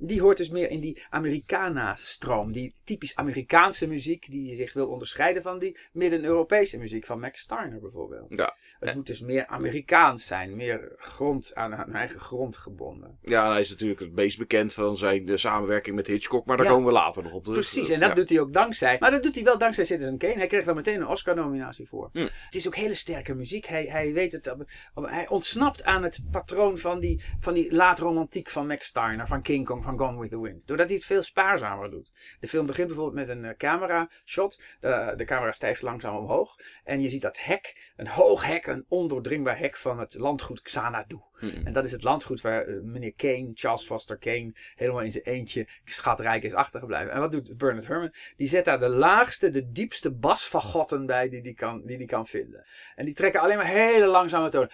Die 0.04 0.20
hoort 0.20 0.36
dus 0.36 0.48
meer 0.48 0.70
in 0.70 0.80
die 0.80 1.02
Americana-stroom. 1.10 2.52
Die 2.52 2.74
typisch 2.84 3.16
Amerikaanse 3.16 3.88
muziek 3.88 4.30
die 4.30 4.54
zich 4.54 4.72
wil 4.72 4.88
onderscheiden 4.88 5.42
van 5.42 5.58
die 5.58 5.78
Midden-Europese 5.92 6.78
muziek 6.78 7.06
van 7.06 7.20
Max 7.20 7.40
Steiner 7.40 7.80
bijvoorbeeld. 7.80 8.26
Ja. 8.28 8.56
Het 8.80 8.94
moet 8.94 9.06
dus 9.06 9.20
meer 9.20 9.46
Amerikaans 9.46 10.26
zijn, 10.26 10.56
meer 10.56 10.92
grond, 10.96 11.54
aan 11.54 11.72
hun 11.72 11.94
eigen 11.94 12.20
grond 12.20 12.56
gebonden. 12.56 13.18
Ja, 13.20 13.50
hij 13.50 13.60
is 13.60 13.70
natuurlijk 13.70 14.00
het 14.00 14.12
meest 14.12 14.38
bekend 14.38 14.74
van 14.74 14.96
zijn 14.96 15.24
de 15.24 15.36
samenwerking 15.36 15.96
met 15.96 16.06
Hitchcock, 16.06 16.46
maar 16.46 16.56
daar 16.56 16.66
Ja. 16.66 16.72
komen 16.72 16.86
we 16.86 16.92
later 16.92 17.22
nog 17.22 17.32
op 17.32 17.42
terug. 17.44 17.58
Precies, 17.58 17.88
en 17.90 18.00
dat 18.00 18.08
Ja. 18.08 18.14
doet 18.14 18.28
hij 18.28 18.40
ook 18.40 18.52
dankzij. 18.52 18.96
Maar 19.00 19.10
dat 19.10 19.22
doet 19.22 19.34
hij 19.34 19.44
wel 19.44 19.58
dankzij 19.58 19.84
Citizen 19.84 20.18
Kane. 20.18 20.34
Hij 20.34 20.46
kreeg 20.46 20.64
daar 20.64 20.74
meteen 20.74 21.00
een 21.00 21.06
Oscar-nominatie 21.06 21.88
voor. 21.88 22.08
Hm. 22.12 22.18
Het 22.18 22.54
is 22.54 22.66
ook 22.66 22.76
hele 22.76 22.94
sterke 22.94 23.34
muziek. 23.34 23.66
Hij, 23.66 23.84
hij 23.84 24.12
weet 24.12 24.32
het. 24.32 24.54
Hij 24.94 25.28
ontsnapt 25.28 25.84
aan 25.84 26.02
het 26.02 26.20
patroon 26.30 26.78
van 26.78 27.00
die, 27.00 27.22
van 27.40 27.54
die 27.54 27.74
laatromantiek 27.74 28.48
van 28.48 28.66
Max 28.66 28.86
Steiner, 28.86 29.26
van 29.26 29.42
King 29.42 29.66
Kong, 29.66 29.82
van 29.82 29.91
Gone 29.98 30.20
with 30.20 30.31
the 30.31 30.40
Wind. 30.40 30.66
Doordat 30.66 30.87
hij 30.87 30.96
het 30.96 31.05
veel 31.05 31.22
spaarzamer 31.22 31.90
doet. 31.90 32.12
De 32.40 32.48
film 32.48 32.66
begint 32.66 32.87
bijvoorbeeld 32.87 33.26
met 33.26 33.37
een 33.37 33.44
eh, 33.44 33.57
camera 33.57 34.11
shot. 34.24 34.62
De, 34.81 35.14
de 35.16 35.24
camera 35.24 35.52
stijgt 35.52 35.83
langzaam 35.83 36.16
omhoog. 36.16 36.57
En 36.85 37.00
je 37.00 37.09
ziet 37.09 37.22
dat 37.22 37.38
hek, 37.38 37.92
een 37.96 38.09
hoog 38.09 38.46
hek, 38.46 38.66
een 38.66 38.85
ondoordringbaar 38.88 39.59
hek 39.59 39.76
van 39.76 39.98
het 39.98 40.14
landgoed 40.14 40.62
Xanadu. 40.62 41.20
Hm. 41.50 41.66
En 41.66 41.72
dat 41.72 41.85
is 41.85 41.92
het 41.92 42.02
landgoed 42.02 42.40
waar 42.40 42.66
eh, 42.66 42.81
meneer 42.83 43.12
Kane, 43.14 43.50
Charles 43.55 43.85
Foster 43.85 44.18
Kane, 44.18 44.52
helemaal 44.74 45.02
in 45.02 45.12
zijn 45.12 45.24
eentje 45.24 45.68
schatrijk 45.85 46.42
is 46.42 46.55
achtergebleven. 46.55 47.11
En 47.12 47.20
wat 47.20 47.33
doet 47.33 47.57
Bernard 47.57 47.87
Herrmann? 47.87 48.14
Die 48.37 48.48
zet 48.48 48.64
daar 48.64 48.78
de 48.78 48.88
laagste, 48.88 49.50
de 49.50 49.70
diepste 49.72 50.11
basfagotten 50.12 51.07
bij 51.07 51.28
die 51.28 51.42
die 51.42 51.55
kan, 51.55 51.83
die 51.87 51.98
die 51.98 52.07
kan 52.07 52.26
vinden. 52.26 52.66
En 52.94 53.05
die 53.05 53.14
trekken 53.14 53.40
alleen 53.40 53.57
maar 53.57 53.66
hele 53.66 54.07
langzame 54.07 54.48
tonen. 54.48 54.70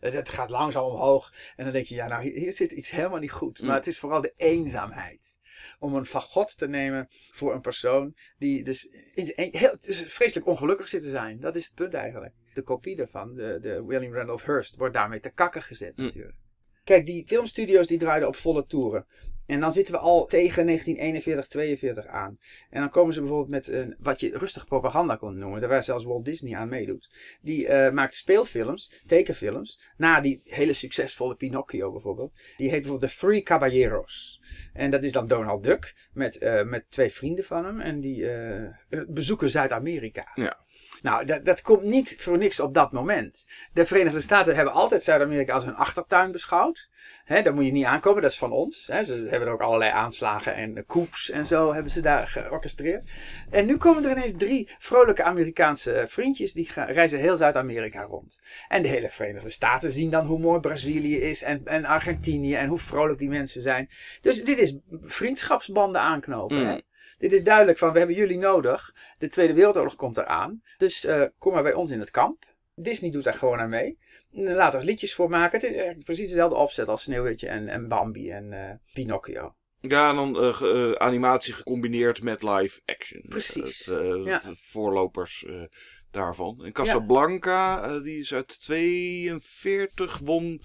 Het, 0.00 0.14
het 0.14 0.28
gaat 0.28 0.50
langzaam 0.50 0.84
omhoog. 0.84 1.32
En 1.56 1.64
dan 1.64 1.72
denk 1.72 1.86
je, 1.86 1.94
ja 1.94 2.06
nou 2.08 2.22
hier, 2.22 2.32
hier 2.34 2.52
zit 2.52 2.72
iets 2.72 2.90
helemaal 2.90 3.18
niet 3.18 3.30
goed. 3.32 3.60
Maar 3.60 3.68
Mm. 3.70 3.74
het 3.76 3.86
is 3.86 3.98
vooral 3.98 4.20
de 4.20 4.32
eenzaamheid. 4.36 5.38
Om 5.78 5.94
een 5.94 6.06
fagot 6.06 6.58
te 6.58 6.68
nemen 6.68 7.08
voor 7.30 7.54
een 7.54 7.60
persoon 7.60 8.14
die 8.38 8.64
dus, 8.64 8.94
een- 9.14 9.48
heel, 9.52 9.76
dus 9.80 10.02
vreselijk 10.02 10.46
ongelukkig 10.46 10.88
zit 10.88 11.02
te 11.02 11.10
zijn. 11.10 11.40
Dat 11.40 11.56
is 11.56 11.66
het 11.66 11.74
punt 11.74 11.94
eigenlijk. 11.94 12.34
De 12.54 12.62
kopie 12.62 12.96
daarvan, 12.96 13.34
de, 13.34 13.58
de 13.60 13.84
William 13.84 14.14
Randolph 14.14 14.44
Hearst, 14.44 14.76
wordt 14.76 14.94
daarmee 14.94 15.20
te 15.20 15.30
kakken 15.30 15.62
gezet 15.62 15.96
Mm. 15.96 16.04
natuurlijk. 16.04 16.36
Kijk, 16.84 17.06
die 17.06 17.26
filmstudio's 17.26 17.86
die 17.86 17.98
draaiden 17.98 18.28
op 18.28 18.36
volle 18.36 18.66
toeren. 18.66 19.06
En 19.50 19.60
dan 19.60 19.72
zitten 19.72 19.94
we 19.94 20.00
al 20.00 20.26
tegen 20.26 20.66
1941, 20.66 21.46
42 21.46 22.06
aan. 22.06 22.38
En 22.70 22.80
dan 22.80 22.90
komen 22.90 23.14
ze 23.14 23.20
bijvoorbeeld 23.20 23.50
met 23.50 23.68
een, 23.68 23.96
wat 23.98 24.20
je 24.20 24.38
rustig 24.38 24.66
propaganda 24.66 25.16
kon 25.16 25.38
noemen. 25.38 25.60
Daar 25.60 25.68
waar 25.68 25.82
zelfs 25.82 26.04
Walt 26.04 26.24
Disney 26.24 26.56
aan 26.58 26.68
meedoet. 26.68 27.10
Die 27.40 27.68
eh, 27.68 27.92
maakt 27.92 28.14
speelfilms, 28.14 29.02
tekenfilms. 29.06 29.80
Na 29.96 30.20
die 30.20 30.40
hele 30.44 30.72
succesvolle 30.72 31.34
Pinocchio 31.34 31.92
bijvoorbeeld. 31.92 32.32
Die 32.56 32.70
heet 32.70 32.80
bijvoorbeeld 32.80 33.12
The 33.12 33.18
Three 33.18 33.42
Caballeros. 33.42 34.42
En 34.72 34.90
dat 34.90 35.04
is 35.04 35.12
dan 35.12 35.26
Donald 35.26 35.62
Duck 35.62 35.94
met, 36.12 36.38
eh, 36.38 36.62
met 36.62 36.90
twee 36.90 37.10
vrienden 37.12 37.44
van 37.44 37.64
hem. 37.64 37.80
En 37.80 38.00
die 38.00 38.30
eh, 38.30 38.68
bezoeken 39.08 39.50
Zuid-Amerika. 39.50 40.30
Ja. 40.34 40.58
Nou, 41.02 41.24
dat, 41.24 41.44
dat 41.44 41.62
komt 41.62 41.82
niet 41.82 42.16
voor 42.20 42.38
niks 42.38 42.60
op 42.60 42.74
dat 42.74 42.92
moment. 42.92 43.48
De 43.72 43.86
Verenigde 43.86 44.20
Staten 44.20 44.54
hebben 44.54 44.74
altijd 44.74 45.02
Zuid-Amerika 45.02 45.54
als 45.54 45.64
hun 45.64 45.74
achtertuin 45.74 46.32
beschouwd. 46.32 46.89
Hè, 47.24 47.42
daar 47.42 47.54
moet 47.54 47.64
je 47.64 47.72
niet 47.72 47.84
aankomen, 47.84 48.22
dat 48.22 48.30
is 48.30 48.38
van 48.38 48.52
ons. 48.52 48.86
Hè. 48.86 49.02
Ze 49.02 49.14
hebben 49.14 49.48
er 49.48 49.54
ook 49.54 49.60
allerlei 49.60 49.90
aanslagen 49.90 50.54
en 50.54 50.84
coups 50.86 51.30
en 51.30 51.46
zo 51.46 51.72
hebben 51.72 51.92
ze 51.92 52.00
daar 52.00 52.28
georchestreerd. 52.28 53.10
En 53.50 53.66
nu 53.66 53.76
komen 53.76 54.04
er 54.04 54.16
ineens 54.16 54.36
drie 54.36 54.70
vrolijke 54.78 55.22
Amerikaanse 55.22 56.04
vriendjes 56.08 56.52
die 56.52 56.66
gaan, 56.66 56.86
reizen 56.86 57.18
heel 57.18 57.36
Zuid-Amerika 57.36 58.02
rond. 58.02 58.38
En 58.68 58.82
de 58.82 58.88
hele 58.88 59.10
Verenigde 59.10 59.50
Staten 59.50 59.92
zien 59.92 60.10
dan 60.10 60.26
hoe 60.26 60.38
mooi 60.38 60.60
Brazilië 60.60 61.16
is 61.16 61.42
en, 61.42 61.60
en 61.64 61.84
Argentinië 61.84 62.54
en 62.54 62.68
hoe 62.68 62.78
vrolijk 62.78 63.18
die 63.18 63.28
mensen 63.28 63.62
zijn. 63.62 63.90
Dus 64.20 64.44
dit 64.44 64.58
is 64.58 64.78
vriendschapsbanden 65.02 66.00
aanknopen. 66.00 66.66
Hè. 66.66 66.72
Mm. 66.72 66.80
Dit 67.18 67.32
is 67.32 67.44
duidelijk 67.44 67.78
van, 67.78 67.92
we 67.92 67.98
hebben 67.98 68.16
jullie 68.16 68.38
nodig. 68.38 68.94
De 69.18 69.28
Tweede 69.28 69.54
Wereldoorlog 69.54 69.96
komt 69.96 70.18
eraan. 70.18 70.62
Dus 70.78 71.04
uh, 71.04 71.22
kom 71.38 71.52
maar 71.52 71.62
bij 71.62 71.74
ons 71.74 71.90
in 71.90 72.00
het 72.00 72.10
kamp. 72.10 72.44
Disney 72.74 73.10
doet 73.10 73.24
daar 73.24 73.34
gewoon 73.34 73.58
aan 73.58 73.68
mee. 73.68 73.98
Laat 74.30 74.74
er 74.74 74.84
liedjes 74.84 75.14
voor 75.14 75.30
maken. 75.30 75.52
Het 75.52 75.62
is 75.62 75.74
eigenlijk 75.74 76.04
precies 76.04 76.28
dezelfde 76.28 76.56
opzet 76.56 76.88
als 76.88 77.02
Sneeuwwitje 77.02 77.48
en, 77.48 77.68
en 77.68 77.88
Bambi 77.88 78.30
en 78.30 78.52
uh, 78.52 78.70
Pinocchio. 78.92 79.54
Ja, 79.80 80.10
en 80.10 80.16
dan 80.16 80.44
uh, 80.44 80.54
ge, 80.54 80.94
animatie 80.98 81.52
gecombineerd 81.52 82.22
met 82.22 82.42
live 82.42 82.80
action. 82.84 83.22
Precies. 83.28 83.86
Het, 83.86 84.24
ja. 84.24 84.40
voorlopers 84.54 85.46
daarvan. 86.10 86.64
En 86.64 86.72
Casablanca, 86.72 87.86
ja. 87.86 88.00
die 88.00 88.18
is 88.18 88.34
uit 88.34 88.60
42, 88.60 90.18
won 90.18 90.62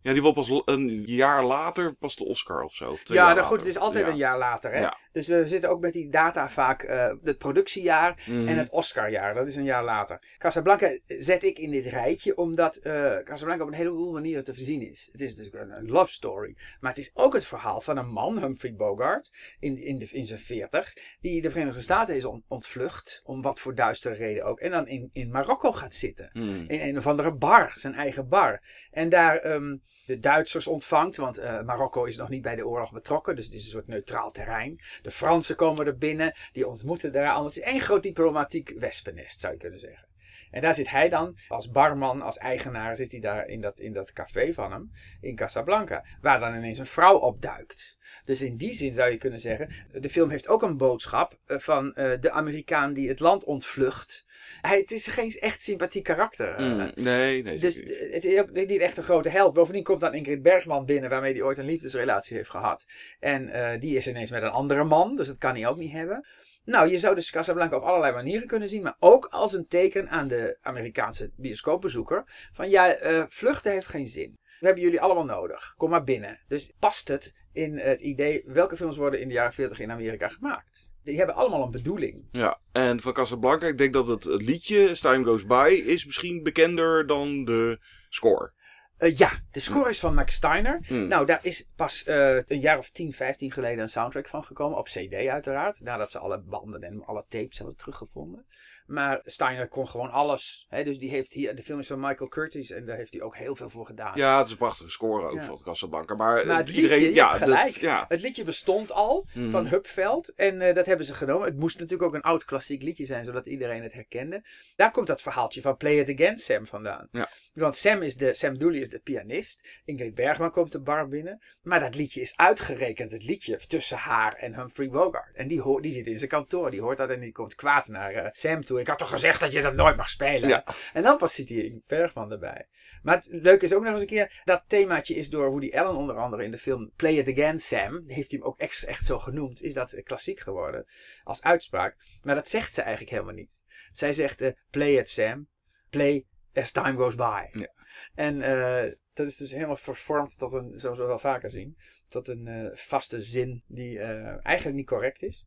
ja, 0.00 0.12
die 0.12 0.22
won 0.22 0.32
pas 0.32 0.62
een 0.64 1.02
jaar 1.06 1.44
later 1.44 1.94
pas 1.94 2.16
de 2.16 2.24
Oscar 2.24 2.62
of 2.62 2.72
zo. 2.72 2.90
Of 2.90 3.08
ja, 3.08 3.32
nou 3.32 3.46
goed, 3.46 3.58
het 3.58 3.66
is 3.66 3.78
altijd 3.78 4.06
ja. 4.06 4.12
een 4.12 4.16
jaar 4.16 4.38
later. 4.38 4.72
Hè? 4.72 4.88
Dus 5.18 5.28
we 5.28 5.46
zitten 5.46 5.70
ook 5.70 5.80
met 5.80 5.92
die 5.92 6.10
data 6.10 6.48
vaak 6.48 6.82
uh, 6.82 7.12
het 7.22 7.38
productiejaar 7.38 8.22
Mhm. 8.26 8.48
en 8.48 8.58
het 8.58 8.70
Oscarjaar. 8.70 9.34
Dat 9.34 9.46
is 9.46 9.56
een 9.56 9.64
jaar 9.64 9.84
later. 9.84 10.20
Casablanca 10.38 10.98
zet 11.06 11.42
ik 11.42 11.58
in 11.58 11.70
dit 11.70 11.86
rijtje 11.86 12.36
omdat 12.36 12.80
uh, 12.82 13.16
Casablanca 13.24 13.62
op 13.62 13.68
een 13.68 13.76
heleboel 13.76 14.12
manieren 14.12 14.44
te 14.44 14.54
voorzien 14.54 14.82
is. 14.90 15.08
Het 15.12 15.20
is 15.20 15.36
natuurlijk 15.36 15.76
een, 15.76 15.90
love 15.90 16.12
story. 16.12 16.56
Maar 16.80 16.90
het 16.90 17.00
is 17.00 17.10
ook 17.14 17.34
het 17.34 17.44
verhaal 17.44 17.80
van 17.80 17.96
een 17.96 18.08
man, 18.08 18.38
Humphrey 18.38 18.74
Bogart, 18.74 19.32
in, 19.60 19.78
in, 19.78 19.98
de, 19.98 20.08
in 20.10 20.24
zijn 20.24 20.40
veertig, 20.40 20.94
die 21.20 21.42
de 21.42 21.50
Verenigde 21.50 21.80
Staten 21.80 22.16
is 22.16 22.24
on, 22.24 22.44
ontvlucht, 22.48 23.22
om 23.24 23.42
wat 23.42 23.60
voor 23.60 23.74
duistere 23.74 24.14
reden 24.14 24.44
ook. 24.44 24.60
En 24.60 24.70
dan 24.70 24.88
in, 24.88 25.10
in 25.12 25.30
Marokko 25.30 25.72
gaat 25.72 25.94
zitten. 25.94 26.30
Hmm. 26.32 26.64
In 26.68 26.80
een 26.80 26.96
of 26.98 27.06
andere 27.06 27.34
bar, 27.34 27.72
zijn 27.76 27.94
eigen 27.94 28.28
bar. 28.28 28.62
En 28.90 29.08
daar... 29.08 29.44
Um, 29.46 29.82
de 30.08 30.18
Duitsers 30.18 30.66
ontvangt, 30.66 31.16
want 31.16 31.38
uh, 31.38 31.62
Marokko 31.62 32.04
is 32.04 32.16
nog 32.16 32.28
niet 32.28 32.42
bij 32.42 32.56
de 32.56 32.66
oorlog 32.66 32.92
betrokken, 32.92 33.36
dus 33.36 33.44
het 33.44 33.54
is 33.54 33.64
een 33.64 33.70
soort 33.70 33.86
neutraal 33.86 34.30
terrein. 34.30 34.80
De 35.02 35.10
Fransen 35.10 35.56
komen 35.56 35.86
er 35.86 35.98
binnen, 35.98 36.34
die 36.52 36.68
ontmoeten 36.68 37.12
daar 37.12 37.26
allemaal. 37.26 37.44
Het 37.44 37.56
is 37.56 37.62
één 37.62 37.80
groot 37.80 38.02
diplomatiek 38.02 38.74
wespennest, 38.78 39.40
zou 39.40 39.52
je 39.52 39.58
kunnen 39.58 39.80
zeggen. 39.80 40.07
En 40.50 40.60
daar 40.60 40.74
zit 40.74 40.90
hij 40.90 41.08
dan, 41.08 41.36
als 41.48 41.70
barman, 41.70 42.22
als 42.22 42.38
eigenaar, 42.38 42.96
zit 42.96 43.10
hij 43.10 43.20
daar 43.20 43.46
in 43.46 43.60
dat, 43.60 43.78
in 43.78 43.92
dat 43.92 44.12
café 44.12 44.52
van 44.52 44.72
hem, 44.72 44.90
in 45.20 45.36
Casablanca, 45.36 46.04
waar 46.20 46.40
dan 46.40 46.56
ineens 46.56 46.78
een 46.78 46.86
vrouw 46.86 47.16
opduikt. 47.16 47.98
Dus 48.24 48.42
in 48.42 48.56
die 48.56 48.72
zin 48.72 48.94
zou 48.94 49.10
je 49.10 49.18
kunnen 49.18 49.38
zeggen, 49.38 49.70
de 49.90 50.08
film 50.08 50.30
heeft 50.30 50.48
ook 50.48 50.62
een 50.62 50.76
boodschap 50.76 51.38
van 51.46 51.86
uh, 51.86 52.12
de 52.20 52.30
Amerikaan 52.30 52.92
die 52.92 53.08
het 53.08 53.20
land 53.20 53.44
ontvlucht. 53.44 54.26
Hij, 54.60 54.78
het 54.78 54.90
is 54.90 55.06
geen 55.06 55.30
echt 55.30 55.62
sympathiek 55.62 56.04
karakter. 56.04 56.60
Mm, 56.60 56.90
nee, 56.94 57.42
nee. 57.42 57.58
Dus 57.58 57.74
het 58.10 58.24
is 58.24 58.38
ook 58.38 58.52
niet 58.52 58.80
echt 58.80 58.96
een 58.96 59.02
grote 59.02 59.28
held. 59.28 59.52
Bovendien 59.52 59.82
komt 59.82 60.00
dan 60.00 60.14
Ingrid 60.14 60.42
Bergman 60.42 60.84
binnen, 60.84 61.10
waarmee 61.10 61.32
hij 61.32 61.42
ooit 61.42 61.58
een 61.58 61.64
liefdesrelatie 61.64 62.36
heeft 62.36 62.50
gehad. 62.50 62.86
En 63.20 63.48
uh, 63.48 63.80
die 63.80 63.96
is 63.96 64.08
ineens 64.08 64.30
met 64.30 64.42
een 64.42 64.48
andere 64.48 64.84
man, 64.84 65.16
dus 65.16 65.26
dat 65.26 65.38
kan 65.38 65.54
hij 65.54 65.66
ook 65.66 65.76
niet 65.76 65.92
hebben. 65.92 66.26
Nou, 66.68 66.90
je 66.90 66.98
zou 66.98 67.14
dus 67.14 67.30
Casablanca 67.30 67.76
op 67.76 67.82
allerlei 67.82 68.14
manieren 68.14 68.46
kunnen 68.46 68.68
zien, 68.68 68.82
maar 68.82 68.96
ook 68.98 69.24
als 69.24 69.52
een 69.52 69.66
teken 69.66 70.08
aan 70.08 70.28
de 70.28 70.58
Amerikaanse 70.60 71.30
bioscoopbezoeker 71.36 72.24
van 72.52 72.70
ja, 72.70 73.02
uh, 73.02 73.24
vluchten 73.28 73.72
heeft 73.72 73.86
geen 73.86 74.06
zin. 74.06 74.38
We 74.60 74.66
hebben 74.66 74.84
jullie 74.84 75.00
allemaal 75.00 75.24
nodig. 75.24 75.74
Kom 75.76 75.90
maar 75.90 76.04
binnen. 76.04 76.38
Dus 76.48 76.72
past 76.78 77.08
het 77.08 77.36
in 77.52 77.78
het 77.78 78.00
idee 78.00 78.42
welke 78.46 78.76
films 78.76 78.96
worden 78.96 79.20
in 79.20 79.28
de 79.28 79.34
jaren 79.34 79.52
40 79.52 79.80
in 79.80 79.90
Amerika 79.90 80.28
gemaakt? 80.28 80.92
Die 81.04 81.16
hebben 81.16 81.34
allemaal 81.34 81.62
een 81.62 81.70
bedoeling. 81.70 82.28
Ja, 82.32 82.60
en 82.72 83.00
van 83.00 83.12
Casablanca, 83.12 83.66
ik 83.66 83.78
denk 83.78 83.92
dat 83.92 84.06
het 84.06 84.24
liedje 84.24 84.92
Time 84.92 85.24
Goes 85.24 85.46
By 85.46 85.82
is 85.86 86.06
misschien 86.06 86.42
bekender 86.42 87.06
dan 87.06 87.44
de 87.44 87.78
score. 88.08 88.52
Uh, 88.98 89.16
ja, 89.16 89.30
de 89.50 89.60
score 89.60 89.88
is 89.88 90.00
van 90.00 90.14
Max 90.14 90.34
Steiner. 90.34 90.80
Mm. 90.88 91.08
Nou, 91.08 91.26
daar 91.26 91.40
is 91.42 91.70
pas 91.76 92.06
uh, 92.06 92.42
een 92.46 92.60
jaar 92.60 92.78
of 92.78 92.90
10, 92.90 93.12
15 93.12 93.52
geleden 93.52 93.78
een 93.78 93.88
soundtrack 93.88 94.28
van 94.28 94.44
gekomen. 94.44 94.78
Op 94.78 94.86
CD 94.86 95.14
uiteraard. 95.14 95.80
Nadat 95.80 96.10
ze 96.10 96.18
alle 96.18 96.38
banden 96.38 96.82
en 96.82 97.04
alle 97.04 97.24
tapes 97.28 97.58
hebben 97.58 97.76
teruggevonden. 97.76 98.46
Maar 98.88 99.20
Steiner 99.24 99.68
kon 99.68 99.88
gewoon 99.88 100.10
alles. 100.10 100.66
Hè? 100.68 100.84
Dus 100.84 100.98
die 100.98 101.10
heeft 101.10 101.32
hier, 101.32 101.54
de 101.54 101.62
film 101.62 101.78
is 101.78 101.86
van 101.86 102.00
Michael 102.00 102.28
Curtis 102.28 102.70
en 102.70 102.86
daar 102.86 102.96
heeft 102.96 103.12
hij 103.12 103.22
ook 103.22 103.36
heel 103.36 103.56
veel 103.56 103.70
voor 103.70 103.86
gedaan. 103.86 104.12
Ja, 104.14 104.36
het 104.38 104.46
is 104.46 104.52
een 104.52 104.58
prachtige 104.58 104.90
score 104.90 105.26
ook 105.26 105.34
Ja. 105.34 105.42
van 105.42 105.60
Casablanca. 105.62 106.14
Maar, 106.14 106.46
Maar 106.46 106.56
het 106.58 106.68
iedereen, 106.68 106.90
liedje, 106.98 107.08
je 107.08 107.14
ja, 107.14 107.38
dat- 107.38 107.74
ja. 107.74 108.04
Het 108.08 108.20
liedje 108.22 108.44
bestond 108.44 108.92
al 108.92 109.26
Mhm. 109.34 109.50
van 109.50 109.66
Hupveld 109.66 110.34
en 110.34 110.60
eh, 110.60 110.74
dat 110.74 110.86
hebben 110.86 111.06
ze 111.06 111.14
genomen. 111.14 111.46
Het 111.46 111.56
moest 111.58 111.76
natuurlijk 111.78 112.02
ook 112.08 112.14
een 112.14 112.22
oud 112.30 112.44
klassiek 112.44 112.82
liedje 112.82 113.04
zijn, 113.04 113.24
zodat 113.24 113.46
iedereen 113.46 113.82
het 113.82 113.92
herkende. 113.92 114.42
Daar 114.76 114.90
komt 114.90 115.06
dat 115.06 115.22
verhaaltje 115.22 115.60
van 115.60 115.76
Play 115.76 115.98
It 115.98 116.08
Again 116.20 116.38
Sam 116.38 116.66
vandaan. 116.66 117.08
Ja. 117.12 117.28
Want 117.52 117.76
Sam, 117.76 118.02
is 118.02 118.16
de, 118.16 118.34
Sam 118.34 118.58
Dooley 118.58 118.80
is 118.80 118.90
de 118.90 118.98
pianist. 118.98 119.68
Ingrid 119.84 120.14
Bergman 120.14 120.50
komt 120.50 120.72
de 120.72 120.80
bar 120.80 121.08
binnen. 121.08 121.42
Maar 121.62 121.80
dat 121.80 121.96
liedje 121.96 122.20
is 122.20 122.36
uitgerekend, 122.36 123.12
het 123.12 123.24
liedje 123.24 123.58
tussen 123.68 123.96
haar 123.96 124.34
en 124.34 124.54
Humphrey 124.54 124.88
Bogart. 124.88 125.34
En 125.36 125.48
die, 125.48 125.60
hoort, 125.60 125.82
die 125.82 125.92
zit 125.92 126.06
in 126.06 126.18
zijn 126.18 126.30
kantoor, 126.30 126.70
die 126.70 126.80
hoort 126.80 126.98
dat 126.98 127.10
en 127.10 127.20
die 127.20 127.32
komt 127.32 127.54
kwaad 127.54 127.88
naar 127.88 128.12
eh, 128.12 128.28
Sam 128.32 128.64
toe. 128.64 128.77
Ik 128.80 128.86
had 128.86 128.98
toch 128.98 129.08
gezegd 129.08 129.40
dat 129.40 129.52
je 129.52 129.62
dat 129.62 129.74
nooit 129.74 129.96
mag 129.96 130.10
spelen? 130.10 130.48
Ja. 130.48 130.64
En 130.92 131.02
dan 131.02 131.16
pas 131.16 131.36
hij 131.36 131.46
Ingrid 131.46 131.86
Bergman 131.86 132.32
erbij. 132.32 132.68
Maar 133.02 133.16
het 133.16 133.26
leuke 133.30 133.64
is 133.64 133.74
ook 133.74 133.82
nog 133.82 133.92
eens 133.92 134.00
een 134.00 134.06
keer, 134.06 134.42
dat 134.44 134.64
themaatje 134.66 135.14
is 135.14 135.30
door 135.30 135.50
Woody 135.50 135.76
Allen 135.76 135.96
onder 135.96 136.16
andere 136.16 136.44
in 136.44 136.50
de 136.50 136.58
film 136.58 136.92
Play 136.96 137.12
It 137.12 137.28
Again 137.28 137.58
Sam, 137.58 138.04
heeft 138.06 138.30
hij 138.30 138.38
hem 138.38 138.48
ook 138.48 138.58
echt, 138.58 138.84
echt 138.84 139.04
zo 139.04 139.18
genoemd, 139.18 139.62
is 139.62 139.74
dat 139.74 140.02
klassiek 140.02 140.40
geworden 140.40 140.86
als 141.24 141.42
uitspraak. 141.42 141.96
Maar 142.22 142.34
dat 142.34 142.48
zegt 142.48 142.72
ze 142.72 142.80
eigenlijk 142.82 143.10
helemaal 143.10 143.34
niet. 143.34 143.62
Zij 143.92 144.12
zegt 144.12 144.40
eh, 144.40 144.52
Play 144.70 144.96
It 144.96 145.08
Sam, 145.08 145.48
play 145.90 146.26
as 146.54 146.72
time 146.72 146.96
goes 146.96 147.14
by. 147.14 147.46
Ja. 147.52 147.72
En 148.14 148.42
eh, 148.42 148.92
dat 149.14 149.26
is 149.26 149.36
dus 149.36 149.52
helemaal 149.52 149.76
vervormd 149.76 150.38
tot 150.38 150.52
een, 150.52 150.78
zoals 150.78 150.98
we 150.98 151.04
wel 151.04 151.18
vaker 151.18 151.50
zien, 151.50 151.76
tot 152.08 152.28
een 152.28 152.46
eh, 152.46 152.76
vaste 152.76 153.20
zin 153.20 153.62
die 153.66 153.98
eh, 153.98 154.46
eigenlijk 154.46 154.76
niet 154.76 154.86
correct 154.86 155.22
is. 155.22 155.46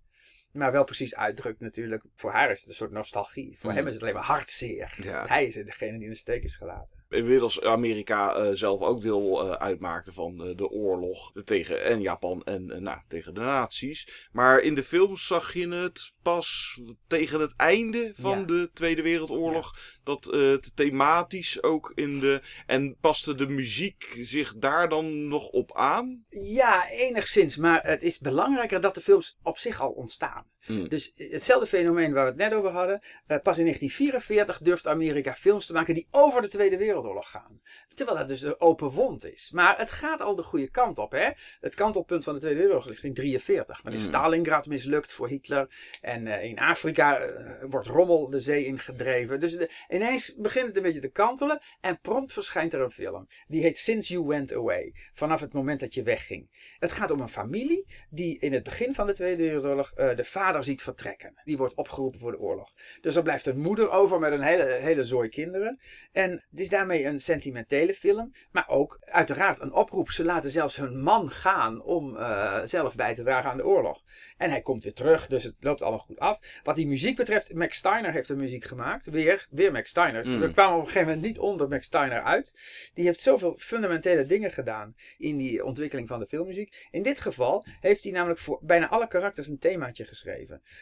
Maar 0.52 0.72
wel 0.72 0.84
precies 0.84 1.16
uitdrukt 1.16 1.60
natuurlijk. 1.60 2.04
Voor 2.16 2.32
haar 2.32 2.52
is 2.52 2.60
het 2.60 2.68
een 2.70 2.74
soort 2.76 2.92
nostalgie. 2.92 3.58
Voor 3.58 3.70
Mhm. 3.70 3.78
hem 3.80 3.88
is 3.88 3.94
het 3.94 4.02
alleen 4.02 4.14
maar 4.14 4.24
hartzeer. 4.24 4.94
Ja. 5.02 5.28
Hij 5.28 5.46
is 5.46 5.54
degene 5.54 5.92
die 5.98 6.04
in 6.04 6.10
de 6.10 6.16
steek 6.16 6.44
is 6.44 6.56
gelaten. 6.56 7.01
Inmiddels 7.12 7.62
Amerika 7.62 8.36
eh, 8.36 8.50
zelf 8.54 8.82
ook 8.82 9.02
deel 9.02 9.42
eh, 9.42 9.52
uitmaakte 9.52 10.14
van 10.14 10.44
eh, 10.44 10.58
de 10.58 10.70
oorlog 10.70 11.32
tegen 11.46 11.84
en 11.84 12.02
Japan 12.02 12.44
en 12.44 12.84
nou, 12.84 13.00
tegen 13.08 13.34
de 13.34 13.40
nazi's. 13.40 14.28
Maar 14.32 14.60
in 14.60 14.76
de 14.76 14.84
films 14.84 15.28
zag 15.28 15.54
je 15.54 15.68
het 15.68 16.14
pas 16.22 16.80
tegen 17.08 17.40
het 17.40 17.54
einde 17.56 18.12
van 18.16 18.40
Ja. 18.40 18.46
de 18.46 18.70
Tweede 18.74 19.02
Wereldoorlog. 19.02 19.76
Dat 20.04 20.26
het 20.26 20.76
thematisch 20.76 21.64
ook 21.64 21.92
in 21.96 22.20
de. 22.20 22.42
En 22.66 22.98
paste 23.02 23.36
de 23.36 23.48
muziek 23.48 24.18
zich 24.22 24.56
daar 24.56 24.90
dan 24.90 25.28
nog 25.28 25.48
op 25.50 25.76
aan? 25.76 26.26
Ja, 26.30 26.90
enigszins. 26.90 27.58
Maar 27.58 27.84
het 27.84 28.04
is 28.04 28.20
belangrijker 28.20 28.82
dat 28.82 28.96
de 28.96 29.02
films 29.02 29.38
op 29.44 29.58
zich 29.58 29.82
al 29.82 29.92
ontstaan. 29.92 30.46
Hmm. 30.72 30.90
Dus 30.90 31.14
hetzelfde 31.16 31.68
fenomeen 31.68 32.14
waar 32.14 32.24
we 32.24 32.30
het 32.30 32.40
net 32.40 32.54
over 32.54 32.70
hadden. 32.72 33.02
eh, 33.28 33.38
pas 33.42 33.58
in 33.58 33.64
1944 33.64 34.58
durft 34.62 34.88
Amerika 34.88 35.34
films 35.34 35.66
te 35.66 35.74
maken 35.74 35.94
die 35.94 36.08
over 36.12 36.42
de 36.42 36.48
Tweede 36.48 36.78
Wereldoorlog 36.78 37.30
gaan. 37.30 37.62
Terwijl 37.94 38.18
dat 38.18 38.28
dus 38.28 38.42
een 38.42 38.60
open 38.62 38.90
wond 38.90 39.26
is. 39.26 39.52
Maar 39.54 39.78
het 39.78 39.92
gaat 39.92 40.22
al 40.22 40.36
de 40.36 40.42
goede 40.42 40.70
kant 40.70 40.98
op. 40.98 41.12
Hè? 41.12 41.30
Het 41.60 41.76
kantelpunt 41.76 42.24
van 42.24 42.34
de 42.34 42.40
Tweede 42.40 42.58
Wereldoorlog 42.60 42.90
ligt 42.90 43.04
in 43.04 43.14
1943. 43.14 43.82
Dan 43.82 43.94
is 43.94 44.00
Hmm. 44.02 44.10
Stalingrad 44.10 44.68
mislukt 44.68 45.14
voor 45.14 45.28
Hitler. 45.28 45.68
En 46.02 46.28
eh, 46.28 46.44
in 46.44 46.60
Afrika 46.60 47.18
eh, 47.20 47.64
wordt 47.70 47.88
rommel 47.88 48.30
de 48.30 48.40
zee 48.40 48.66
ingedreven. 48.66 49.40
Dus 49.40 49.58
de- 49.58 49.70
ineens 49.90 50.36
begint 50.36 50.68
het 50.68 50.76
een 50.78 50.84
beetje 50.84 51.00
te 51.00 51.12
kantelen. 51.12 51.62
En 51.82 52.00
prompt 52.02 52.34
verschijnt 52.34 52.74
er 52.74 52.82
een 52.82 52.92
film. 52.92 53.28
Die 53.48 53.62
heet 53.62 53.78
Since 53.78 54.14
You 54.14 54.26
Went 54.26 54.54
Away. 54.54 54.94
Vanaf 55.14 55.40
het 55.42 55.54
moment 55.54 55.80
dat 55.80 55.94
je 55.94 56.04
wegging. 56.04 56.50
Het 56.80 56.92
gaat 56.92 57.12
om 57.12 57.20
een 57.22 57.30
familie 57.30 57.86
die 58.10 58.40
in 58.40 58.54
het 58.54 58.64
begin 58.64 58.96
van 58.96 59.08
de 59.08 59.14
Tweede 59.14 59.44
Wereldoorlog 59.44 59.94
de 59.94 60.24
vader 60.24 60.61
ziet 60.64 60.82
vertrekken. 60.82 61.42
Die 61.44 61.58
wordt 61.58 61.74
opgeroepen 61.74 62.20
voor 62.20 62.32
de 62.32 62.40
oorlog. 62.40 62.72
Dus 63.02 63.16
er 63.16 63.24
blijft 63.24 63.46
een 63.46 63.60
moeder 63.60 63.90
over 63.90 64.20
met 64.20 64.32
een 64.32 64.42
hele, 64.42 64.64
hele 64.64 65.04
zooi 65.04 65.30
kinderen. 65.30 65.80
En 66.12 66.32
het 66.32 66.60
is 66.60 66.70
daarmee 66.70 67.06
een 67.06 67.20
sentimentele 67.20 67.94
film. 67.94 68.34
Maar 68.52 68.68
ook 68.68 69.00
uiteraard 69.02 69.60
een 69.60 69.74
oproep. 69.74 70.12
Ze 70.12 70.26
laten 70.26 70.52
zelfs 70.52 70.76
hun 70.76 71.02
man 71.02 71.30
gaan 71.30 71.82
om 71.82 72.18
eh, 72.18 72.60
zelf 72.64 72.96
bij 72.96 73.14
te 73.14 73.24
dragen 73.24 73.50
aan 73.50 73.58
de 73.58 73.66
oorlog. 73.66 74.02
En 74.38 74.50
hij 74.50 74.62
komt 74.62 74.84
weer 74.84 74.94
terug, 74.94 75.28
dus 75.28 75.44
het 75.44 75.56
loopt 75.60 75.82
allemaal 75.82 76.00
goed 76.00 76.20
af. 76.20 76.40
Wat 76.64 76.76
die 76.76 76.88
muziek 76.88 77.16
betreft, 77.16 77.54
Max 77.54 77.78
Steiner 77.78 78.12
heeft 78.12 78.28
de 78.28 78.36
muziek 78.36 78.64
gemaakt. 78.64 79.06
Weer, 79.06 79.48
weer 79.50 79.72
Max 79.72 79.90
Steiner. 79.90 80.28
Mm. 80.28 80.40
We 80.40 80.52
kwamen 80.52 80.74
op 80.74 80.80
een 80.80 80.86
gegeven 80.86 81.08
moment 81.08 81.26
niet 81.26 81.40
onder 81.40 81.68
Max 81.68 81.86
Steiner 81.86 82.24
uit. 82.24 82.56
Die 82.94 83.06
heeft 83.06 83.20
zoveel 83.20 83.56
fundamentele 83.58 84.26
dingen 84.26 84.52
gedaan 84.52 84.96
in 85.18 85.38
die 85.38 85.66
ontwikkeling 85.66 86.08
van 86.08 86.20
de 86.20 86.28
filmmuziek. 86.28 86.88
In 86.92 87.04
dit 87.04 87.20
geval 87.20 87.66
heeft 87.80 88.04
hij 88.04 88.12
namelijk 88.12 88.40
voor 88.40 88.60
bijna 88.62 88.90
alle 88.90 89.08
karakters 89.08 89.48
een 89.48 89.60
themaatje 89.60 90.06
geschreven. 90.06 90.41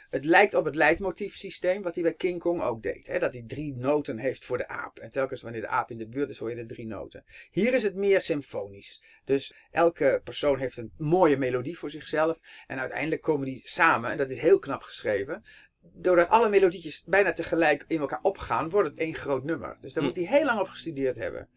Het 0.09 0.25
lijkt 0.25 0.53
op 0.53 0.65
het 0.65 0.75
leidmotiefsysteem 0.75 1.81
wat 1.81 1.95
hij 1.95 2.03
bij 2.03 2.13
King 2.13 2.39
Kong 2.39 2.61
ook 2.61 2.83
deed. 2.83 3.07
Hè? 3.07 3.19
Dat 3.19 3.33
hij 3.33 3.43
drie 3.47 3.75
noten 3.75 4.17
heeft 4.17 4.43
voor 4.43 4.57
de 4.57 4.67
aap. 4.67 4.99
En 4.99 5.09
telkens 5.09 5.41
wanneer 5.41 5.61
de 5.61 5.67
aap 5.67 5.91
in 5.91 5.97
de 5.97 6.07
buurt 6.07 6.29
is, 6.29 6.37
hoor 6.37 6.49
je 6.49 6.55
de 6.55 6.65
drie 6.65 6.87
noten. 6.87 7.25
Hier 7.51 7.73
is 7.73 7.83
het 7.83 7.95
meer 7.95 8.21
symfonisch. 8.21 9.03
Dus 9.25 9.53
elke 9.71 10.21
persoon 10.23 10.59
heeft 10.59 10.77
een 10.77 10.91
mooie 10.97 11.37
melodie 11.37 11.77
voor 11.77 11.89
zichzelf. 11.89 12.39
En 12.67 12.79
uiteindelijk 12.79 13.21
komen 13.21 13.45
die 13.45 13.61
samen, 13.63 14.11
en 14.11 14.17
dat 14.17 14.29
is 14.29 14.39
heel 14.39 14.59
knap 14.59 14.81
geschreven. 14.81 15.43
Doordat 15.81 16.29
alle 16.29 16.49
melodietjes 16.49 17.03
bijna 17.03 17.33
tegelijk 17.33 17.85
in 17.87 17.99
elkaar 17.99 18.21
opgaan, 18.21 18.69
wordt 18.69 18.89
het 18.89 18.99
één 18.99 19.15
groot 19.15 19.43
nummer. 19.43 19.77
Dus 19.81 19.93
daar 19.93 20.03
moet 20.03 20.15
hij 20.15 20.25
heel 20.25 20.45
lang 20.45 20.59
op 20.59 20.67
gestudeerd 20.67 21.15
hebben. 21.15 21.49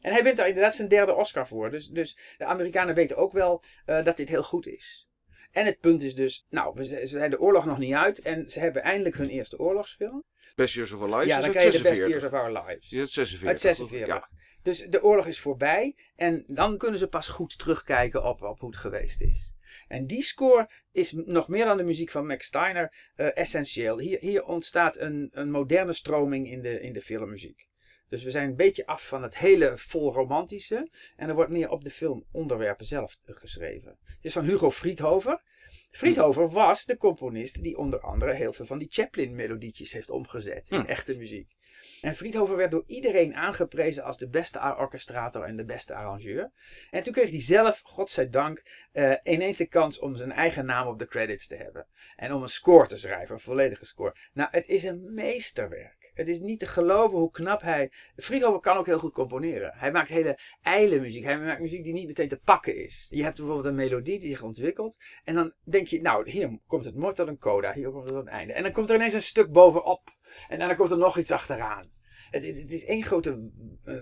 En 0.00 0.12
hij 0.12 0.22
wint 0.22 0.36
daar 0.36 0.48
inderdaad 0.48 0.74
zijn 0.74 0.88
derde 0.88 1.14
Oscar 1.14 1.48
voor. 1.48 1.70
Dus, 1.70 1.88
dus 1.88 2.18
de 2.38 2.44
Amerikanen 2.44 2.94
weten 2.94 3.16
ook 3.16 3.32
wel 3.32 3.62
uh, 3.86 4.04
dat 4.04 4.16
dit 4.16 4.28
heel 4.28 4.42
goed 4.42 4.66
is. 4.66 5.07
En 5.50 5.66
het 5.66 5.80
punt 5.80 6.02
is 6.02 6.14
dus, 6.14 6.46
nou, 6.50 6.82
ze 6.82 7.00
zijn 7.02 7.30
de 7.30 7.40
oorlog 7.40 7.64
nog 7.64 7.78
niet 7.78 7.94
uit 7.94 8.20
en 8.20 8.50
ze 8.50 8.60
hebben 8.60 8.82
eindelijk 8.82 9.16
hun 9.16 9.28
eerste 9.28 9.58
oorlogsfilm. 9.58 10.24
Best 10.54 10.74
Years 10.74 10.92
of 10.92 11.00
Our 11.00 11.10
Lives 11.10 11.26
Ja, 11.26 11.40
dan 11.40 11.50
krijg 11.50 11.72
je 11.72 11.82
de 11.82 11.88
Best 11.88 12.06
Years 12.06 12.24
of 12.24 12.32
Our 12.32 12.52
Lives. 12.52 12.90
Ja, 12.90 13.06
46. 13.06 13.48
Uit 13.48 13.60
46. 13.60 14.06
Ja. 14.08 14.28
Dus 14.62 14.86
de 14.86 15.02
oorlog 15.02 15.26
is 15.26 15.40
voorbij 15.40 15.96
en 16.16 16.44
dan 16.46 16.78
kunnen 16.78 16.98
ze 16.98 17.08
pas 17.08 17.28
goed 17.28 17.58
terugkijken 17.58 18.24
op, 18.24 18.42
op 18.42 18.60
hoe 18.60 18.70
het 18.70 18.78
geweest 18.78 19.22
is. 19.22 19.54
En 19.88 20.06
die 20.06 20.22
score 20.22 20.70
is 20.92 21.12
nog 21.12 21.48
meer 21.48 21.64
dan 21.64 21.76
de 21.76 21.82
muziek 21.82 22.10
van 22.10 22.26
Max 22.26 22.46
Steiner 22.46 23.12
uh, 23.16 23.36
essentieel. 23.36 23.98
Hier, 23.98 24.18
hier 24.20 24.44
ontstaat 24.44 24.98
een, 24.98 25.28
een 25.32 25.50
moderne 25.50 25.92
stroming 25.92 26.50
in 26.50 26.62
de, 26.62 26.80
in 26.80 26.92
de 26.92 27.00
filmmuziek. 27.00 27.67
Dus 28.08 28.22
we 28.22 28.30
zijn 28.30 28.48
een 28.48 28.56
beetje 28.56 28.86
af 28.86 29.06
van 29.06 29.22
het 29.22 29.38
hele 29.38 29.72
vol 29.78 30.12
romantische. 30.12 30.90
En 31.16 31.28
er 31.28 31.34
wordt 31.34 31.50
meer 31.50 31.70
op 31.70 31.84
de 31.84 31.90
filmonderwerpen 31.90 32.86
zelf 32.86 33.16
geschreven. 33.24 33.98
Het 34.04 34.24
is 34.24 34.32
van 34.32 34.44
Hugo 34.44 34.70
Friedhofer. 34.70 35.42
Friedhofer 35.90 36.48
was 36.50 36.84
de 36.84 36.96
componist 36.96 37.62
die 37.62 37.76
onder 37.78 38.00
andere 38.00 38.34
heel 38.34 38.52
veel 38.52 38.66
van 38.66 38.78
die 38.78 38.88
Chaplin-melodietjes 38.90 39.92
heeft 39.92 40.10
omgezet 40.10 40.70
in 40.70 40.80
Hm. 40.80 40.86
echte 40.86 41.16
muziek. 41.16 41.56
En 42.00 42.14
Friedhofer 42.14 42.56
werd 42.56 42.70
door 42.70 42.84
iedereen 42.86 43.34
aangeprezen 43.34 44.04
als 44.04 44.18
de 44.18 44.28
beste 44.28 44.74
orchestrator 44.78 45.42
en 45.44 45.56
de 45.56 45.64
beste 45.64 45.94
arrangeur. 45.94 46.50
En 46.90 47.02
toen 47.02 47.12
kreeg 47.12 47.30
hij 47.30 47.40
zelf, 47.40 47.80
godzijdank, 47.84 48.62
eh 48.92 49.12
ineens 49.24 49.56
de 49.56 49.66
kans 49.66 49.98
om 49.98 50.16
zijn 50.16 50.32
eigen 50.32 50.66
naam 50.66 50.86
op 50.86 50.98
de 50.98 51.06
credits 51.06 51.46
te 51.46 51.56
hebben. 51.56 51.86
En 52.16 52.32
om 52.32 52.42
een 52.42 52.48
score 52.48 52.86
te 52.86 52.98
schrijven, 52.98 53.34
een 53.34 53.40
volledige 53.40 53.84
score. 53.84 54.16
Nou, 54.32 54.48
het 54.50 54.68
is 54.68 54.84
een 54.84 55.14
meesterwerk. 55.14 55.97
Het 56.18 56.28
is 56.28 56.40
niet 56.40 56.60
te 56.60 56.66
geloven 56.66 57.18
hoe 57.18 57.30
knap 57.30 57.60
hij... 57.60 57.92
Friedhofer 58.16 58.60
kan 58.60 58.76
ook 58.76 58.86
heel 58.86 58.98
goed 58.98 59.12
componeren. 59.12 59.72
Hij 59.74 59.90
maakt 59.90 60.08
hele 60.08 60.38
ijle 60.62 61.00
muziek. 61.00 61.24
Hij 61.24 61.38
maakt 61.38 61.60
muziek 61.60 61.84
die 61.84 61.92
niet 61.92 62.06
meteen 62.06 62.28
te 62.28 62.40
pakken 62.44 62.76
is. 62.84 63.06
Je 63.10 63.22
hebt 63.22 63.36
bijvoorbeeld 63.36 63.66
een 63.66 63.74
melodie 63.74 64.18
die 64.18 64.28
zich 64.28 64.42
ontwikkelt. 64.42 64.96
En 65.24 65.34
dan 65.34 65.52
denk 65.64 65.86
je, 65.86 66.00
nou, 66.00 66.30
hier 66.30 66.58
komt 66.66 66.84
het 66.84 66.96
mooi 66.96 67.14
tot 67.14 67.28
een 67.28 67.38
coda. 67.38 67.72
Hier 67.72 67.90
komt 67.90 68.04
het 68.04 68.14
een 68.14 68.28
einde. 68.28 68.52
En 68.52 68.62
dan 68.62 68.72
komt 68.72 68.90
er 68.90 68.96
ineens 68.96 69.14
een 69.14 69.22
stuk 69.22 69.52
bovenop. 69.52 70.10
En 70.48 70.58
dan 70.58 70.76
komt 70.76 70.90
er 70.90 70.98
nog 70.98 71.18
iets 71.18 71.30
achteraan. 71.30 71.90
Het 72.30 72.44
is, 72.44 72.62
het 72.62 72.70
is 72.72 72.84
één 72.86 73.02
grote 73.02 73.50
eh, 73.84 73.94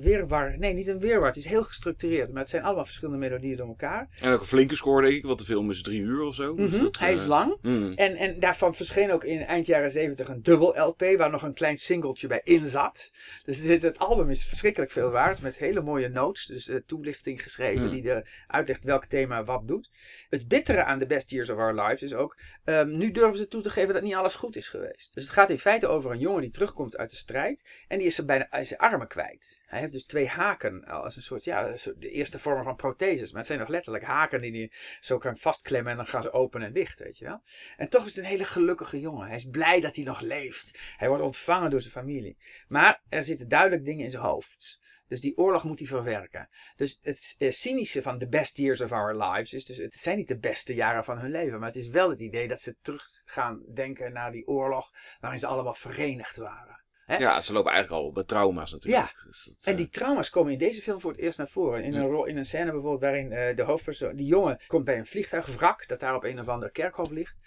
wirwar. 0.00 0.58
Nee, 0.58 0.72
niet 0.74 0.88
een 0.88 0.98
wirwar. 0.98 1.26
Het 1.26 1.36
is 1.36 1.46
heel 1.46 1.62
gestructureerd. 1.62 2.32
Maar 2.32 2.40
het 2.40 2.50
zijn 2.50 2.62
allemaal 2.62 2.84
verschillende 2.84 3.18
melodieën 3.20 3.56
door 3.56 3.66
elkaar. 3.68 4.08
En 4.20 4.32
ook 4.32 4.40
een 4.40 4.46
flinke 4.46 4.76
score, 4.76 5.02
denk 5.04 5.16
ik, 5.16 5.24
want 5.24 5.38
de 5.38 5.44
film 5.44 5.70
is 5.70 5.82
drie 5.82 6.00
uur 6.00 6.22
of 6.22 6.34
zo. 6.34 6.54
Dus 6.54 6.70
Mhm, 6.70 6.82
dat, 6.82 6.98
Hij 6.98 7.12
is 7.12 7.22
eh, 7.22 7.28
lang. 7.28 7.56
mm. 7.62 7.92
En, 7.92 8.16
en 8.16 8.38
daarvan 8.40 8.74
verscheen 8.74 9.12
ook 9.12 9.24
in 9.24 9.40
eind 9.40 9.66
jaren 9.66 9.90
70 9.90 10.28
een 10.28 10.42
dubbel 10.42 10.78
LP 10.78 11.00
waar 11.16 11.30
nog 11.30 11.42
een 11.42 11.54
klein 11.54 11.76
singeltje 11.76 12.26
bij 12.26 12.40
in 12.44 12.66
zat. 12.66 13.12
Dus 13.44 13.62
dit, 13.62 13.82
het 13.82 13.98
album 13.98 14.30
is 14.30 14.44
verschrikkelijk 14.46 14.90
veel 14.90 15.10
waard 15.10 15.42
met 15.42 15.56
hele 15.58 15.80
mooie 15.80 16.08
notes. 16.08 16.46
Dus 16.46 16.68
eh, 16.68 16.76
toelichting 16.86 17.42
geschreven 17.42 17.82
Hmm. 17.84 17.90
die 17.90 18.10
er 18.10 18.44
uitlegt 18.46 18.84
welk 18.84 19.04
thema 19.04 19.44
wat 19.44 19.68
doet. 19.68 19.90
Het 20.30 20.48
bittere 20.48 20.84
aan 20.84 20.98
The 20.98 21.06
Best 21.06 21.30
Years 21.30 21.50
of 21.50 21.58
Our 21.58 21.74
Lives 21.74 22.02
is 22.02 22.14
ook, 22.14 22.36
ehm, 22.64 22.96
nu 22.96 23.10
durven 23.10 23.38
ze 23.38 23.48
toe 23.48 23.62
te 23.62 23.70
geven 23.70 23.94
dat 23.94 24.02
niet 24.02 24.14
alles 24.14 24.34
goed 24.34 24.56
is 24.56 24.68
geweest. 24.68 25.14
Dus 25.14 25.22
het 25.22 25.32
gaat 25.32 25.50
in 25.50 25.58
feite 25.58 25.86
over 25.86 26.10
een 26.10 26.18
jongen 26.18 26.40
die 26.40 26.50
terugkomt 26.50 26.96
uit 26.96 27.10
de 27.10 27.16
strijd 27.16 27.42
en 27.88 27.98
die 27.98 28.06
is 28.06 28.24
bijna 28.24 28.64
zijn 28.64 28.80
armen 28.80 29.06
kwijt. 29.06 29.62
Hij 29.66 29.80
heeft 29.80 29.92
dus 29.92 30.04
twee 30.04 30.26
haken 30.26 30.84
als 30.84 31.16
een 31.16 31.22
soort, 31.22 31.44
ja, 31.44 31.76
de 31.96 32.10
eerste 32.10 32.38
vorm 32.38 32.62
van 32.64 32.76
protheses. 32.76 33.28
Maar 33.28 33.38
het 33.38 33.46
zijn 33.46 33.58
nog 33.58 33.68
letterlijk 33.68 34.04
haken 34.04 34.40
die 34.40 34.52
hij 34.52 34.72
zo 35.00 35.18
kan 35.18 35.38
vastklemmen 35.38 35.90
en 35.90 35.96
dan 35.96 36.06
gaan 36.06 36.22
ze 36.22 36.32
open 36.32 36.62
en 36.62 36.72
dicht, 36.72 36.98
weet 36.98 37.18
je 37.18 37.24
wel. 37.24 37.42
En 37.76 37.88
toch 37.88 38.06
is 38.06 38.14
het 38.14 38.24
een 38.24 38.30
hele 38.30 38.44
gelukkige 38.44 39.00
jongen. 39.00 39.26
Hij 39.26 39.36
is 39.36 39.48
blij 39.48 39.80
dat 39.80 39.96
hij 39.96 40.04
nog 40.04 40.20
leeft. 40.20 40.78
Hij 40.96 41.08
wordt 41.08 41.22
ontvangen 41.22 41.70
door 41.70 41.80
zijn 41.80 41.92
familie. 41.92 42.36
Maar 42.68 43.02
er 43.08 43.24
zitten 43.24 43.48
duidelijk 43.48 43.84
dingen 43.84 44.04
in 44.04 44.10
zijn 44.10 44.22
hoofd. 44.22 44.82
Dus 45.08 45.20
die 45.20 45.36
oorlog 45.36 45.64
moet 45.64 45.78
hij 45.78 45.88
verwerken. 45.88 46.48
Dus 46.76 46.98
het 47.02 47.34
eh, 47.38 47.50
cynische 47.50 48.02
van 48.02 48.18
the 48.18 48.28
best 48.28 48.56
years 48.56 48.80
of 48.80 48.92
our 48.92 49.16
lives 49.16 49.52
is 49.52 49.64
dus, 49.64 49.76
het 49.76 49.94
zijn 49.94 50.16
niet 50.16 50.28
de 50.28 50.38
beste 50.38 50.74
jaren 50.74 51.04
van 51.04 51.18
hun 51.18 51.30
leven. 51.30 51.58
Maar 51.58 51.68
het 51.68 51.76
is 51.76 51.88
wel 51.88 52.10
het 52.10 52.20
idee 52.20 52.48
dat 52.48 52.60
ze 52.60 52.76
terug 52.80 53.22
gaan 53.24 53.62
denken 53.74 54.12
naar 54.12 54.32
die 54.32 54.46
oorlog 54.46 54.92
waarin 55.20 55.40
ze 55.40 55.46
allemaal 55.46 55.74
verenigd 55.74 56.36
waren. 56.36 56.83
Hè? 57.06 57.16
Ja, 57.16 57.40
ze 57.40 57.52
lopen 57.52 57.72
eigenlijk 57.72 58.02
al 58.02 58.10
met 58.10 58.28
trauma's 58.28 58.72
natuurlijk. 58.72 59.24
Dus 59.26 59.44
dat, 59.44 59.54
En 59.64 59.72
eh, 59.72 59.76
die 59.76 59.88
trauma's 59.88 60.30
komen 60.30 60.52
in 60.52 60.58
deze 60.58 60.82
film 60.82 61.00
voor 61.00 61.10
het 61.10 61.20
eerst 61.20 61.38
naar 61.38 61.48
voren. 61.48 61.84
In 61.84 61.94
een, 61.94 62.06
rol, 62.06 62.24
in 62.24 62.36
een 62.36 62.44
scène 62.44 62.70
bijvoorbeeld 62.70 63.00
waarin 63.00 63.32
eh, 63.32 63.56
de 63.56 63.62
hoofdpersoon, 63.62 64.16
die 64.16 64.26
jongen, 64.26 64.60
komt 64.66 64.84
bij 64.84 64.98
een 64.98 65.06
vliegtuigwrak 65.06 65.88
dat 65.88 66.00
daar 66.00 66.14
op 66.14 66.24
een 66.24 66.40
of 66.40 66.48
ander 66.48 66.70
kerkhof 66.70 67.10
ligt. 67.10 67.38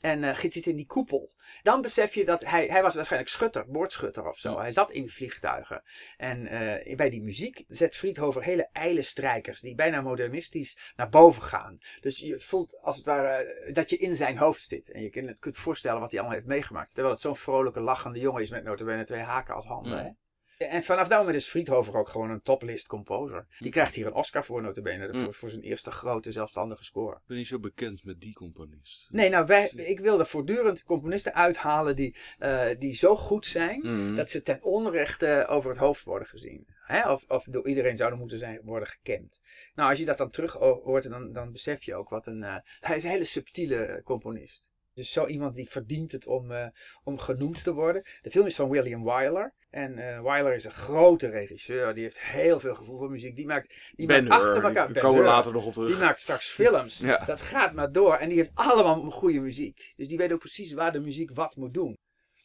En 0.00 0.36
giet 0.36 0.52
zit 0.52 0.66
in 0.66 0.76
die 0.76 0.86
koepel. 0.86 1.32
Dan 1.62 1.80
besef 1.80 2.14
je 2.14 2.24
dat 2.24 2.44
hij, 2.44 2.66
hij 2.66 2.82
was 2.82 2.94
waarschijnlijk 2.94 3.32
schutter, 3.32 3.66
boordschutter 3.66 4.28
of 4.28 4.38
zo. 4.38 4.58
Hij 4.58 4.72
zat 4.72 4.90
in 4.90 5.08
vliegtuigen. 5.08 5.82
En 6.16 6.46
eh, 6.46 6.96
bij 6.96 7.10
die 7.10 7.22
muziek 7.22 7.64
zet 7.68 7.96
Friedhofer 7.96 8.42
hele 8.42 8.68
ijle 8.72 9.02
strijkers 9.02 9.60
die 9.60 9.74
bijna 9.74 10.00
modernistisch 10.00 10.92
naar 10.96 11.08
boven 11.08 11.42
gaan. 11.42 11.78
Dus 12.00 12.18
je 12.18 12.40
voelt 12.40 12.78
als 12.80 12.96
het 12.96 13.06
ware 13.06 13.28
eh, 13.28 13.74
dat 13.74 13.90
je 13.90 13.96
in 13.96 14.14
zijn 14.14 14.38
hoofd 14.38 14.68
zit. 14.68 14.90
En 14.90 15.02
je 15.02 15.10
kunt 15.10 15.38
kunt 15.38 15.56
voorstellen 15.56 16.00
wat 16.00 16.10
hij 16.10 16.20
allemaal 16.20 16.38
heeft 16.38 16.50
meegemaakt. 16.50 16.92
Terwijl 16.92 17.14
het 17.14 17.22
zo'n 17.22 17.36
vrolijke, 17.36 17.80
lachende 17.80 18.18
jongen 18.18 18.42
is 18.42 18.50
met 18.50 18.64
notabene 18.64 19.04
twee 19.04 19.22
haken 19.22 19.54
als 19.54 19.66
handen. 19.66 20.18
En 20.56 20.82
vanaf 20.82 21.08
dat 21.08 21.18
moment 21.18 21.36
is 21.36 21.46
Friedhofer 21.48 21.96
ook 21.96 22.08
gewoon 22.08 22.30
een 22.30 22.42
toplist 22.42 22.86
composer. 22.86 23.46
Die 23.58 23.70
krijgt 23.70 23.94
hier 23.94 24.06
een 24.06 24.14
Oscar 24.14 24.44
voor 24.44 24.62
notabene. 24.62 25.12
Mm. 25.12 25.24
Voor, 25.24 25.34
voor 25.34 25.50
zijn 25.50 25.62
eerste 25.62 25.90
grote 25.90 26.32
zelfstandige 26.32 26.84
score. 26.84 27.16
Ik 27.16 27.22
ben 27.26 27.36
niet 27.36 27.46
zo 27.46 27.58
bekend 27.58 28.04
met 28.04 28.20
die 28.20 28.34
componist. 28.34 29.06
Nee, 29.10 29.28
nou, 29.28 29.46
wij, 29.46 29.68
ik 29.68 30.00
wilde 30.00 30.24
voortdurend 30.24 30.84
componisten 30.84 31.34
uithalen 31.34 31.96
die, 31.96 32.16
eh, 32.38 32.66
die 32.78 32.92
zo 32.94 33.16
goed 33.16 33.46
zijn. 33.46 33.80
Mhm. 33.80 34.14
Dat 34.14 34.30
ze 34.30 34.42
ten 34.42 34.62
onrechte 34.62 35.46
over 35.48 35.70
het 35.70 35.78
hoofd 35.78 36.04
worden 36.04 36.28
gezien. 36.28 36.66
Hè? 36.86 37.10
Of, 37.12 37.24
of 37.28 37.44
door 37.44 37.68
iedereen 37.68 37.96
zouden 37.96 38.18
moeten 38.18 38.38
zijn, 38.38 38.60
worden 38.64 38.88
gekend. 38.88 39.40
Nou, 39.74 39.90
als 39.90 39.98
je 39.98 40.04
dat 40.04 40.18
dan 40.18 40.30
terug 40.30 40.52
ho- 40.52 40.80
hoort, 40.84 41.10
dan, 41.10 41.32
dan 41.32 41.52
besef 41.52 41.82
je 41.82 41.94
ook 41.94 42.08
wat 42.08 42.26
een... 42.26 42.42
eh, 42.42 42.56
hij 42.80 42.96
is 42.96 43.04
een 43.04 43.10
hele 43.10 43.24
subtiele 43.24 44.00
componist. 44.04 44.65
Dus 44.96 45.12
zo 45.12 45.26
iemand 45.26 45.54
die 45.54 45.70
verdient 45.70 46.12
het 46.12 46.26
om, 46.26 46.52
eh, 46.52 46.66
om 47.04 47.18
genoemd 47.18 47.62
te 47.62 47.72
worden. 47.72 48.04
De 48.22 48.30
film 48.30 48.46
is 48.46 48.56
van 48.56 48.70
William 48.70 49.04
Wyler. 49.04 49.54
En 49.70 49.98
eh 49.98 50.22
Wyler 50.22 50.54
is 50.54 50.64
een 50.64 50.72
grote 50.72 51.28
regisseur. 51.28 51.94
Die 51.94 52.02
heeft 52.02 52.20
heel 52.20 52.60
veel 52.60 52.74
gevoel 52.74 52.98
voor 52.98 53.10
muziek. 53.10 53.36
Die 53.36 53.46
maakt, 53.46 53.74
die 53.96 54.06
Ben 54.06 54.26
maakt 54.26 54.42
achter 54.42 54.64
elkaar... 54.64 54.92
komen 54.92 55.20
we 55.20 55.26
later 55.26 55.52
nog 55.52 55.66
op 55.66 55.72
terug. 55.72 55.88
Die 55.88 56.04
maakt 56.04 56.20
straks 56.20 56.48
films. 56.48 56.98
Ja. 57.06 57.24
Dat 57.24 57.40
gaat 57.40 57.72
maar 57.72 57.92
door. 57.92 58.14
En 58.14 58.28
die 58.28 58.38
heeft 58.38 58.50
allemaal 58.54 59.10
goede 59.10 59.40
muziek. 59.40 59.92
Dus 59.96 60.08
die 60.08 60.18
weet 60.18 60.32
ook 60.32 60.38
precies 60.38 60.72
waar 60.72 60.92
de 60.92 61.00
muziek 61.00 61.30
wat 61.34 61.56
moet 61.56 61.74
doen. 61.74 61.98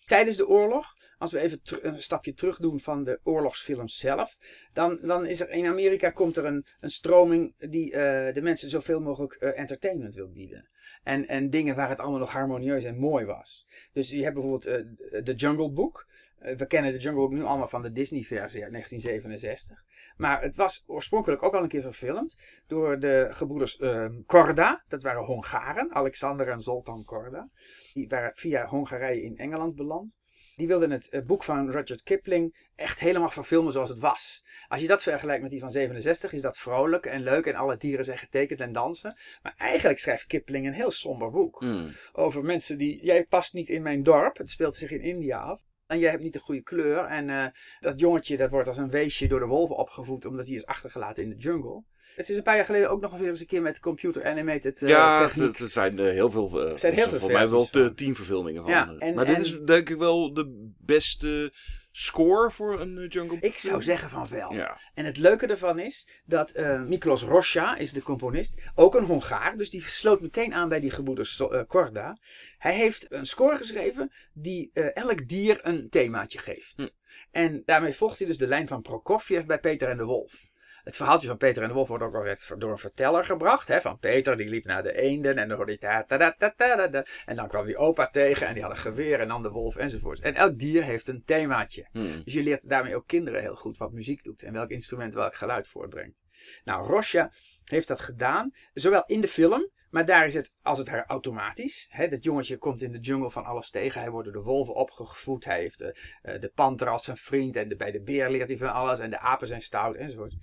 Tijdens 0.05 0.37
de 0.37 0.47
oorlog, 0.47 0.93
als 1.17 1.31
we 1.31 1.39
even 1.39 1.61
een 1.81 2.01
stapje 2.01 2.33
terug 2.33 2.57
doen 2.57 2.79
van 2.79 3.03
de 3.03 3.19
oorlogsfilms 3.23 3.97
zelf. 3.97 4.37
Dan, 4.73 4.99
dan 5.01 5.25
is 5.25 5.39
er 5.39 5.49
in 5.49 5.65
Amerika 5.65 6.09
komt 6.09 6.37
er 6.37 6.45
een, 6.45 6.65
een 6.79 6.89
stroming 6.89 7.53
die 7.57 7.93
eh, 7.93 8.33
de 8.33 8.41
mensen 8.41 8.69
zoveel 8.69 8.99
mogelijk 8.99 9.33
entertainment 9.33 10.15
wil 10.15 10.31
bieden. 10.31 10.69
En, 11.03 11.27
en 11.27 11.49
dingen 11.49 11.75
waar 11.75 11.89
het 11.89 11.99
allemaal 11.99 12.19
nog 12.19 12.31
harmonieus 12.31 12.83
en 12.83 12.97
mooi 12.97 13.25
was. 13.25 13.67
Dus 13.91 14.09
je 14.09 14.23
hebt 14.23 14.33
bijvoorbeeld 14.33 14.65
eh, 14.65 15.23
The 15.23 15.33
Jungle 15.33 15.71
Book. 15.71 16.07
Eh, 16.39 16.55
we 16.55 16.65
kennen 16.65 16.91
de 16.91 16.99
Jungle 16.99 17.21
Book 17.21 17.31
nu 17.31 17.43
allemaal 17.43 17.67
van 17.67 17.81
de 17.81 17.91
Disney-versie 17.91 18.63
uit 18.63 18.71
1967. 18.71 19.83
Maar 20.17 20.41
het 20.41 20.55
was 20.55 20.83
oorspronkelijk 20.87 21.43
ook 21.43 21.53
al 21.53 21.63
een 21.63 21.69
keer 21.69 21.81
verfilmd 21.81 22.37
door 22.67 22.99
de 22.99 23.27
gebroeders 23.31 23.77
ehm, 23.77 24.21
Korda. 24.25 24.83
Dat 24.87 25.03
waren 25.03 25.23
Hongaren, 25.23 25.93
Alexander 25.93 26.47
en 26.47 26.61
Zoltan 26.61 27.03
Korda. 27.03 27.49
Die 27.93 28.07
waren 28.07 28.31
via 28.35 28.65
Hongarije 28.65 29.23
in 29.23 29.37
Engeland 29.37 29.75
beland. 29.75 30.20
Die 30.61 30.69
wilden 30.69 30.91
het 30.91 31.09
eh, 31.09 31.21
boek 31.21 31.43
van 31.43 31.71
Rudyard 31.71 32.03
Kipling 32.03 32.67
echt 32.75 32.99
helemaal 32.99 33.29
verfilmen 33.29 33.71
zoals 33.71 33.89
het 33.89 33.99
was. 33.99 34.45
Als 34.67 34.81
je 34.81 34.87
dat 34.87 35.03
vergelijkt 35.03 35.41
met 35.41 35.51
die 35.51 35.59
van 35.59 35.71
67, 35.71 36.33
is 36.33 36.41
dat 36.41 36.57
vrolijk 36.57 37.05
en 37.05 37.21
leuk 37.23 37.45
en 37.45 37.55
alle 37.55 37.77
dieren 37.77 38.05
zijn 38.05 38.17
getekend 38.17 38.59
en 38.59 38.71
dansen. 38.71 39.17
Maar 39.41 39.53
eigenlijk 39.57 39.99
schrijft 39.99 40.27
Kipling 40.27 40.65
een 40.67 40.73
heel 40.73 40.91
somber 40.91 41.31
boek 41.31 41.61
Mm. 41.61 41.91
over 42.13 42.43
mensen 42.43 42.77
die. 42.77 43.03
Jij 43.05 43.25
past 43.25 43.53
niet 43.53 43.69
in 43.69 43.81
mijn 43.81 44.03
dorp. 44.03 44.37
Het 44.37 44.49
speelt 44.49 44.75
zich 44.75 44.91
in 44.91 45.01
India 45.01 45.39
af. 45.39 45.61
En 45.87 45.99
jij 45.99 46.09
hebt 46.09 46.23
niet 46.23 46.33
de 46.33 46.39
goede 46.39 46.61
kleur. 46.61 47.05
En 47.05 47.29
eh, 47.29 47.45
dat 47.79 47.99
jongetje 47.99 48.37
dat 48.37 48.49
wordt 48.49 48.67
als 48.67 48.77
een 48.77 48.89
weesje 48.89 49.27
door 49.27 49.39
de 49.39 49.45
wolven 49.45 49.75
opgevoed. 49.75 50.25
omdat 50.25 50.47
hij 50.47 50.55
is 50.55 50.65
achtergelaten 50.65 51.23
in 51.23 51.29
de 51.29 51.35
jungle. 51.35 51.83
Het 52.15 52.29
is 52.29 52.37
een 52.37 52.43
paar 52.43 52.55
jaar 52.55 52.65
geleden 52.65 52.89
ook 52.89 53.01
nog 53.01 53.17
weer 53.17 53.29
eens 53.29 53.39
een 53.39 53.45
keer 53.45 53.61
met 53.61 53.79
computer 53.79 54.25
animated 54.25 54.81
eh, 54.81 54.89
ja, 54.89 55.27
techniek. 55.27 55.57
het 55.57 55.71
zijn 55.71 55.99
eh, 55.99 56.05
heel 56.05 56.31
veel. 56.31 56.61
eh, 56.65 56.71
Er 56.71 56.79
zijn 56.79 56.93
heel 56.93 57.01
veel 57.07 57.17
Volgens 57.17 57.39
mij 57.39 57.49
wel 57.49 57.65
van. 57.65 57.95
tien 57.95 58.15
verfilmingen 58.15 58.61
van. 58.61 58.71
Ja, 58.71 58.95
eh. 58.99 59.07
en- 59.07 59.15
maar 59.15 59.25
dit 59.25 59.39
is 59.39 59.59
denk 59.59 59.89
ik 59.89 59.97
wel 59.97 60.33
de 60.33 60.71
beste 60.79 61.53
score 61.91 62.51
voor 62.51 62.79
een 62.81 62.97
eh, 62.97 63.09
Jungle 63.09 63.37
Ik 63.41 63.57
zou 63.57 63.81
zeggen 63.81 64.09
van 64.09 64.27
wel. 64.29 64.53
Ja. 64.53 64.79
En 64.93 65.05
het 65.05 65.17
leuke 65.17 65.47
ervan 65.47 65.79
is 65.79 66.09
dat 66.25 66.51
eh 66.51 66.81
Miklos 66.83 67.23
Rocha 67.23 67.75
is 67.77 67.91
de 67.91 68.01
componist, 68.01 68.61
ook 68.75 68.95
een 68.95 69.03
Hongaar, 69.05 69.57
dus 69.57 69.69
die 69.69 69.81
sloot 69.81 70.21
meteen 70.21 70.53
aan 70.53 70.69
bij 70.69 70.79
die 70.79 70.91
gebroeders 70.91 71.39
eh, 71.39 71.61
Korda. 71.67 72.17
Hij 72.57 72.75
heeft 72.75 73.05
een 73.11 73.25
score 73.25 73.57
geschreven 73.57 74.11
die 74.33 74.69
eh, 74.73 74.85
elk 74.93 75.27
dier 75.27 75.59
een 75.61 75.89
themaatje 75.89 76.37
geeft. 76.39 76.73
Hm. 76.77 76.87
En 77.31 77.61
daarmee 77.65 77.93
volgt 77.93 78.17
hij 78.17 78.27
dus 78.27 78.37
de 78.37 78.47
lijn 78.47 78.67
van 78.67 78.81
Prokofjev 78.81 79.45
bij 79.45 79.59
Peter 79.59 79.89
en 79.89 79.97
de 79.97 80.03
Wolf. 80.05 80.49
Het 80.83 80.95
verhaaltje 80.95 81.27
van 81.27 81.37
Peter 81.37 81.61
en 81.61 81.67
de 81.67 81.73
Wolf 81.73 81.87
wordt 81.87 82.03
ook 82.03 82.15
al 82.15 82.57
door 82.57 82.71
een 82.71 82.77
verteller 82.77 83.25
gebracht. 83.25 83.67
Hè, 83.67 83.81
van 83.81 83.99
Peter, 83.99 84.37
die 84.37 84.49
liep 84.49 84.65
naar 84.65 84.83
de 84.83 85.01
eenden 85.01 85.37
en 85.37 85.47
dan 85.47 85.57
hoorde 85.57 85.77
hij 85.79 85.89
ta 85.89 86.03
ta 86.03 86.17
ta 86.17 86.35
ta 86.37 86.53
ta 86.57 86.75
ta, 86.75 86.89
ta. 86.89 87.05
En 87.25 87.35
dan 87.35 87.47
kwam 87.47 87.65
die 87.65 87.77
opa 87.77 88.09
tegen 88.09 88.47
en 88.47 88.53
die 88.53 88.63
had 88.63 88.71
een 88.71 88.77
geweer 88.77 89.19
en 89.19 89.27
dan 89.27 89.43
de 89.43 89.49
wolf 89.49 89.75
enzovoort. 89.75 90.19
En 90.19 90.35
elk 90.35 90.59
dier 90.59 90.83
heeft 90.83 91.07
een 91.07 91.23
themaatje. 91.25 91.87
Hmm. 91.91 92.23
Dus 92.23 92.33
je 92.33 92.43
leert 92.43 92.69
daarmee 92.69 92.95
ook 92.95 93.07
kinderen 93.07 93.41
heel 93.41 93.55
goed 93.55 93.77
wat 93.77 93.91
muziek 93.91 94.23
doet 94.23 94.43
en 94.43 94.53
welk 94.53 94.69
instrument 94.69 95.13
welk 95.13 95.35
geluid 95.35 95.67
voortbrengt. 95.67 96.19
Nou, 96.63 96.87
Rosja 96.87 97.31
heeft 97.65 97.87
dat 97.87 97.99
gedaan, 97.99 98.53
zowel 98.73 99.03
in 99.05 99.21
de 99.21 99.27
film, 99.27 99.69
maar 99.91 100.05
daar 100.05 100.25
is 100.25 100.33
het 100.33 100.55
als 100.61 100.77
het 100.77 100.89
ware 100.89 101.05
automatisch. 101.05 101.87
Hè, 101.89 102.07
dat 102.07 102.23
jongetje 102.23 102.57
komt 102.57 102.81
in 102.81 102.91
de 102.91 102.99
jungle 102.99 103.31
van 103.31 103.45
alles 103.45 103.69
tegen. 103.69 104.01
Hij 104.01 104.09
wordt 104.09 104.27
door 104.27 104.43
de 104.43 104.49
wolven 104.49 104.73
opgevoed. 104.73 105.45
Hij 105.45 105.59
heeft 105.59 105.77
de, 105.77 105.99
eh, 106.21 106.39
de 106.39 106.51
panter 106.55 106.89
als 106.89 107.03
zijn 107.03 107.17
vriend. 107.17 107.55
En 107.55 107.77
bij 107.77 107.91
de 107.91 108.01
beer 108.01 108.29
leert 108.29 108.49
hij 108.49 108.57
van 108.57 108.73
alles. 108.73 108.99
En 108.99 109.09
de 109.09 109.19
apen 109.19 109.47
zijn 109.47 109.61
stout 109.61 109.95
enzovoort. 109.95 110.35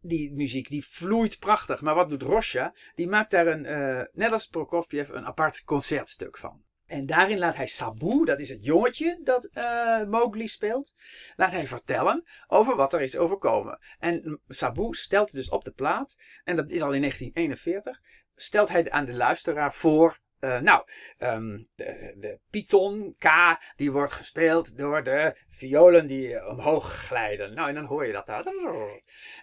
Die 0.00 0.32
muziek 0.32 0.68
die 0.68 0.86
vloeit 0.86 1.38
prachtig. 1.38 1.80
Maar 1.80 1.94
wat 1.94 2.10
doet 2.10 2.22
Rosja? 2.22 2.74
Die 2.94 3.08
maakt 3.08 3.30
daar 3.30 3.46
een, 3.46 3.66
eh, 3.66 4.02
net 4.12 4.32
als 4.32 4.46
Prokofjev, 4.46 5.08
een 5.08 5.26
apart 5.26 5.64
concertstuk 5.64 6.38
van. 6.38 6.62
En 6.86 7.06
daarin 7.06 7.38
laat 7.38 7.56
hij 7.56 7.66
Sabu, 7.66 8.24
dat 8.24 8.40
is 8.40 8.48
het 8.48 8.64
jongetje 8.64 9.20
dat 9.22 9.44
eh, 9.44 10.04
Mowgli 10.04 10.48
speelt, 10.48 10.92
laat 11.36 11.52
hij 11.52 11.66
vertellen 11.66 12.24
over 12.46 12.76
wat 12.76 12.92
er 12.92 13.02
is 13.02 13.16
overkomen. 13.16 13.78
En 13.98 14.40
Sabu 14.48 14.94
stelt 14.94 15.32
dus 15.32 15.48
op 15.48 15.64
de 15.64 15.70
plaat, 15.70 16.16
en 16.44 16.56
dat 16.56 16.70
is 16.70 16.82
al 16.82 16.92
in 16.92 17.00
1941, 17.00 18.00
stelt 18.34 18.68
hij 18.68 18.90
aan 18.90 19.04
de 19.04 19.14
luisteraar 19.14 19.74
voor. 19.74 20.18
eh, 20.40 20.60
nou, 20.60 20.84
ehm, 21.18 21.62
de, 21.74 22.14
de 22.16 22.38
Python 22.50 23.14
K, 23.18 23.28
die 23.76 23.92
wordt 23.92 24.12
gespeeld 24.12 24.76
door 24.76 25.02
de 25.02 25.36
violen 25.48 26.06
die 26.06 26.46
omhoog 26.48 26.92
glijden. 26.92 27.54
Nou, 27.54 27.68
en 27.68 27.74
dan 27.74 27.84
hoor 27.84 28.06
je 28.06 28.12
dat 28.12 28.26
daar. 28.26 28.44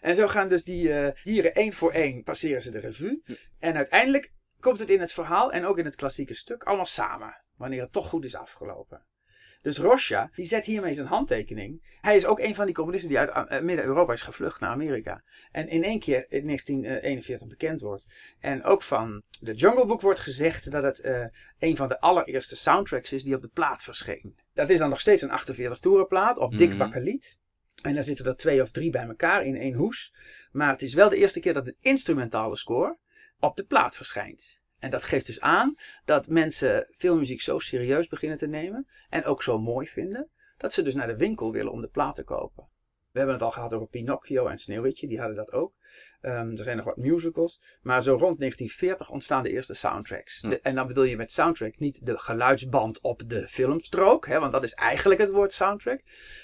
En 0.02 0.16
zo 0.16 0.28
gaan 0.28 0.48
dus 0.48 0.64
die 0.64 0.94
eh, 0.94 1.24
dieren 1.24 1.54
één 1.54 1.74
voor 1.74 1.92
één, 1.92 2.24
passeren 2.24 2.62
ze 2.62 2.72
de 2.72 2.80
revue. 2.80 3.24
En 3.60 3.76
uiteindelijk 3.76 4.32
komt 4.60 4.80
het 4.80 4.90
in 4.90 5.00
het 5.00 5.14
verhaal 5.14 5.52
en 5.52 5.66
ook 5.66 5.78
in 5.78 5.86
het 5.86 5.96
klassieke 5.96 6.34
stuk 6.34 6.64
allemaal 6.64 6.86
samen. 6.86 7.42
Wanneer 7.56 7.82
het 7.82 7.92
toch 7.92 8.08
goed 8.08 8.26
is 8.26 8.36
afgelopen. 8.36 9.06
Dus 9.62 9.78
Rosja, 9.78 10.30
die 10.36 10.46
zet 10.46 10.66
hiermee 10.66 10.94
zijn 10.94 11.08
handtekening. 11.08 11.98
Hij 12.02 12.16
is 12.16 12.26
ook 12.26 12.40
een 12.40 12.56
van 12.56 12.66
die 12.66 12.76
communisten 12.76 13.10
die 13.10 13.20
uit 13.20 13.50
eh, 13.50 13.62
Midden-Europa 13.62 14.14
is 14.14 14.22
gevlucht 14.22 14.60
naar 14.60 14.70
Amerika. 14.70 15.24
En 15.52 15.68
in 15.68 15.84
één 15.84 16.00
keer 16.00 16.26
in 16.30 16.46
1941 16.46 17.48
bekend 17.48 17.82
wordt. 17.82 18.06
En 18.40 18.64
ook 18.64 18.84
van 18.84 19.22
de 19.40 19.54
Jungle 19.54 19.86
Book 19.86 20.02
wordt 20.02 20.20
gezegd 20.20 20.72
dat 20.72 20.84
het 20.84 21.00
eh, 21.02 21.26
een 21.60 21.76
van 21.76 21.88
de 21.88 22.00
allereerste 22.00 22.56
soundtracks 22.56 23.14
is 23.14 23.24
die 23.24 23.36
op 23.36 23.42
de 23.42 23.48
plaat 23.48 23.84
verscheen. 23.84 24.36
Dat 24.54 24.70
is 24.70 24.80
dan 24.80 24.90
nog 24.90 25.00
steeds 25.00 25.22
een 25.22 25.32
48 25.32 25.80
toeren 25.80 26.08
plaat 26.08 26.38
op 26.38 26.58
dik 26.58 26.70
Mhm. 26.70 26.78
bakkeliet. 26.78 27.40
En 27.84 27.94
daar 27.94 28.04
zitten 28.04 28.26
er 28.26 28.36
twee 28.36 28.62
of 28.62 28.72
drie 28.72 28.90
bij 28.92 29.06
elkaar 29.08 29.46
in 29.46 29.56
één 29.56 29.74
hoes. 29.74 30.14
Maar 30.52 30.72
het 30.72 30.82
is 30.82 30.94
wel 30.94 31.10
de 31.10 31.18
eerste 31.18 31.40
keer 31.40 31.54
dat 31.54 31.68
een 31.68 31.78
instrumentale 31.80 32.56
score 32.58 32.98
op 33.40 33.56
de 33.56 33.64
plaat 33.66 33.96
verschijnt. 33.96 34.61
En 34.82 34.90
dat 34.90 35.04
geeft 35.04 35.26
dus 35.26 35.42
aan 35.42 35.76
dat 36.06 36.28
mensen 36.28 36.88
filmmuziek 36.98 37.42
zo 37.42 37.60
serieus 37.60 38.08
beginnen 38.08 38.38
te 38.38 38.48
nemen. 38.48 38.88
En 39.10 39.26
ook 39.26 39.44
zo 39.44 39.60
mooi 39.60 39.88
vinden. 39.88 40.30
Dat 40.58 40.74
ze 40.74 40.82
dus 40.82 40.96
naar 40.96 41.08
de 41.08 41.18
winkel 41.18 41.52
willen 41.52 41.72
om 41.72 41.82
de 41.82 41.88
plaat 41.88 42.16
te 42.16 42.24
kopen. 42.24 42.68
We 43.12 43.18
hebben 43.18 43.36
het 43.36 43.44
al 43.44 43.52
gehad 43.52 43.74
over 43.74 43.88
Pinocchio 43.88 44.48
en 44.48 44.58
Sneeuwwitje. 44.58 45.08
Die 45.08 45.20
hadden 45.20 45.36
dat 45.36 45.52
ook. 45.52 45.74
Ehm, 46.22 46.58
er 46.58 46.64
zijn 46.64 46.78
nog 46.78 46.86
wat 46.86 46.98
musicals. 46.98 47.62
Maar 47.82 48.04
zo 48.04 48.16
rond 48.16 48.38
1940 48.38 49.10
ontstaan 49.10 49.44
de 49.44 49.50
eerste 49.50 49.74
soundtracks. 49.74 50.42
Hm. 50.42 50.50
De- 50.50 50.60
en 50.60 50.76
dan 50.76 50.88
bedoel 50.88 51.04
je 51.04 51.18
met 51.18 51.32
soundtrack 51.32 51.80
niet 51.80 52.06
de 52.06 52.18
geluidsband 52.18 53.02
op 53.02 53.22
de 53.30 53.48
filmstrook. 53.48 54.28
Hè, 54.28 54.40
want 54.40 54.52
dat 54.52 54.64
is 54.64 54.74
eigenlijk 54.74 55.20
het 55.22 55.32
woord 55.32 55.54
soundtrack. 55.54 56.02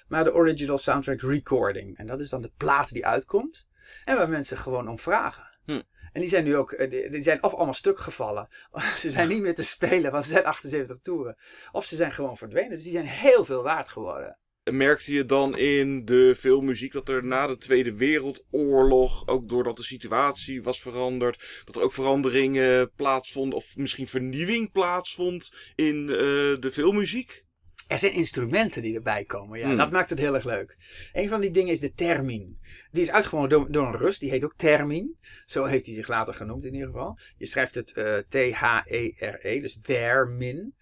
Maar 0.07 0.23
de 0.23 0.33
original 0.33 0.77
soundtrack 0.77 1.21
recording. 1.21 1.97
En 1.97 2.07
dat 2.07 2.19
is 2.19 2.29
dan 2.29 2.41
de 2.41 2.51
plaat 2.57 2.91
die 2.91 3.05
uitkomt. 3.05 3.67
En 4.05 4.15
waar 4.15 4.29
mensen 4.29 4.57
gewoon 4.57 4.87
om 4.87 4.99
vragen. 4.99 5.57
Hm. 5.65 5.81
En 6.17 6.23
die 6.23 6.31
zijn 6.31 6.43
nu 6.43 6.55
ook, 6.55 6.71
eh, 6.71 7.11
die 7.11 7.21
zijn 7.21 7.43
of 7.43 7.53
allemaal 7.53 7.73
stuk 7.73 7.99
gevallen. 7.99 8.47
Ze 8.97 9.11
zijn 9.11 9.27
niet 9.27 9.41
meer 9.41 9.55
te 9.55 9.63
spelen, 9.63 10.11
want 10.11 10.23
ze 10.23 10.29
zijn 10.29 10.45
78 10.45 10.97
toeren. 11.01 11.37
Of 11.71 11.85
ze 11.85 11.95
zijn 11.95 12.11
gewoon 12.11 12.37
verdwenen. 12.37 12.69
Dus 12.69 12.83
die 12.83 12.91
zijn 12.91 13.05
heel 13.05 13.45
veel 13.45 13.63
waard 13.63 13.89
geworden. 13.89 14.37
Merkte 14.71 15.13
je 15.13 15.25
dan 15.25 15.57
in 15.57 16.05
de 16.05 16.35
filmmuziek 16.37 16.91
dat 16.91 17.09
er 17.09 17.25
na 17.25 17.47
de 17.47 17.57
Tweede 17.57 17.95
Wereldoorlog, 17.95 19.27
ook 19.27 19.49
doordat 19.49 19.77
de 19.77 19.83
situatie 19.83 20.63
was 20.63 20.81
veranderd, 20.81 21.61
dat 21.65 21.75
er 21.75 21.81
ook 21.81 21.93
veranderingen 21.93 22.91
plaatsvonden, 22.95 23.57
of 23.57 23.75
misschien 23.75 24.07
vernieuwing 24.07 24.71
plaatsvond 24.71 25.53
in 25.75 26.09
eh, 26.09 26.17
de 26.59 26.69
filmmuziek? 26.71 27.45
Er 27.87 27.99
zijn 27.99 28.13
instrumenten 28.13 28.81
die 28.81 28.95
erbij 28.95 29.25
komen. 29.25 29.59
Ja, 29.59 29.67
Hmm. 29.67 29.77
Dat 29.77 29.91
maakt 29.91 30.09
het 30.09 30.19
heel 30.19 30.35
erg 30.35 30.43
leuk. 30.43 30.77
Een 31.13 31.29
van 31.29 31.41
die 31.41 31.51
dingen 31.51 31.71
is 31.71 31.79
de 31.79 31.93
termin. 31.93 32.59
Die 32.91 33.01
is 33.01 33.11
uitgevonden 33.11 33.49
door, 33.49 33.71
door 33.71 33.87
een 33.87 33.97
Rus. 33.97 34.19
Die 34.19 34.29
heet 34.29 34.43
ook 34.43 34.55
termin. 34.55 35.17
Zo 35.45 35.65
heeft 35.65 35.85
hij 35.85 35.95
zich 35.95 36.07
later 36.07 36.33
genoemd 36.33 36.65
in 36.65 36.73
ieder 36.73 36.87
geval. 36.87 37.19
Je 37.37 37.45
schrijft 37.45 37.75
het 37.75 37.93
eh, 37.93 38.17
T-H-E-R-E. 38.17 39.61
Dus 39.61 39.79
termin. 39.81 40.75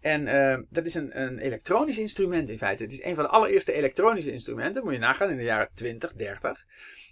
En 0.00 0.26
eh, 0.26 0.58
dat 0.68 0.86
is 0.86 0.94
een, 0.94 1.20
een 1.20 1.38
elektronisch 1.38 1.98
instrument 1.98 2.50
in 2.50 2.58
feite. 2.58 2.82
Het 2.82 2.92
is 2.92 3.02
een 3.02 3.14
van 3.14 3.24
de 3.24 3.30
allereerste 3.30 3.72
elektronische 3.72 4.32
instrumenten. 4.32 4.84
Moet 4.84 4.92
je 4.92 4.98
nagaan 4.98 5.30
in 5.30 5.36
de 5.36 5.42
jaren 5.42 5.70
20, 5.74 6.12
30. 6.12 6.64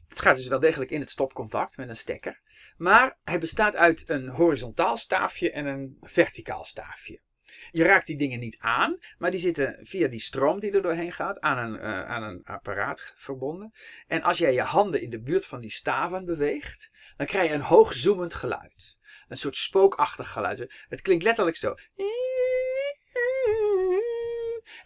Het 0.09 0.21
gaat 0.21 0.37
dus 0.37 0.47
wel 0.47 0.61
degelijk 0.61 0.91
in 0.91 1.01
het 1.01 1.11
stopcontact 1.11 1.77
met 1.77 1.89
een 1.89 1.97
stekker. 1.97 2.41
Maar 2.77 3.19
hij 3.25 3.39
bestaat 3.39 3.77
uit 3.77 4.09
een 4.09 4.29
horizontaal 4.29 4.97
staafje 4.97 5.51
en 5.51 5.67
een 5.67 5.97
verticaal 6.01 6.65
staafje. 6.65 7.21
Je 7.71 7.83
raakt 7.83 8.07
die 8.07 8.19
dingen 8.19 8.41
niet 8.41 8.57
aan, 8.59 8.99
maar 9.19 9.31
die 9.31 9.41
zitten 9.41 9.79
via 9.83 10.09
die 10.09 10.21
stroom 10.21 10.61
die 10.61 10.73
er 10.73 10.83
doorheen 10.83 11.13
gaat 11.13 11.41
aan 11.41 11.59
een, 11.59 11.79
eh, 11.79 12.05
aan 12.05 12.23
een 12.23 12.45
apparaat 12.45 13.15
verbonden. 13.17 13.73
En 14.07 14.23
als 14.23 14.39
jij 14.39 14.53
je 14.53 14.63
handen 14.63 15.03
in 15.03 15.11
de 15.11 15.21
buurt 15.21 15.47
van 15.47 15.61
die 15.61 15.71
staven 15.71 16.25
beweegt, 16.25 16.91
dan 17.17 17.27
krijg 17.27 17.49
je 17.49 17.55
een 17.55 17.61
hoogzoemend 17.61 18.35
geluid. 18.35 18.99
Een 19.29 19.37
soort 19.37 19.57
spookachtig 19.57 20.33
geluid. 20.33 20.87
Het 20.89 21.01
klinkt 21.01 21.25
letterlijk 21.25 21.57
zo. 21.57 21.75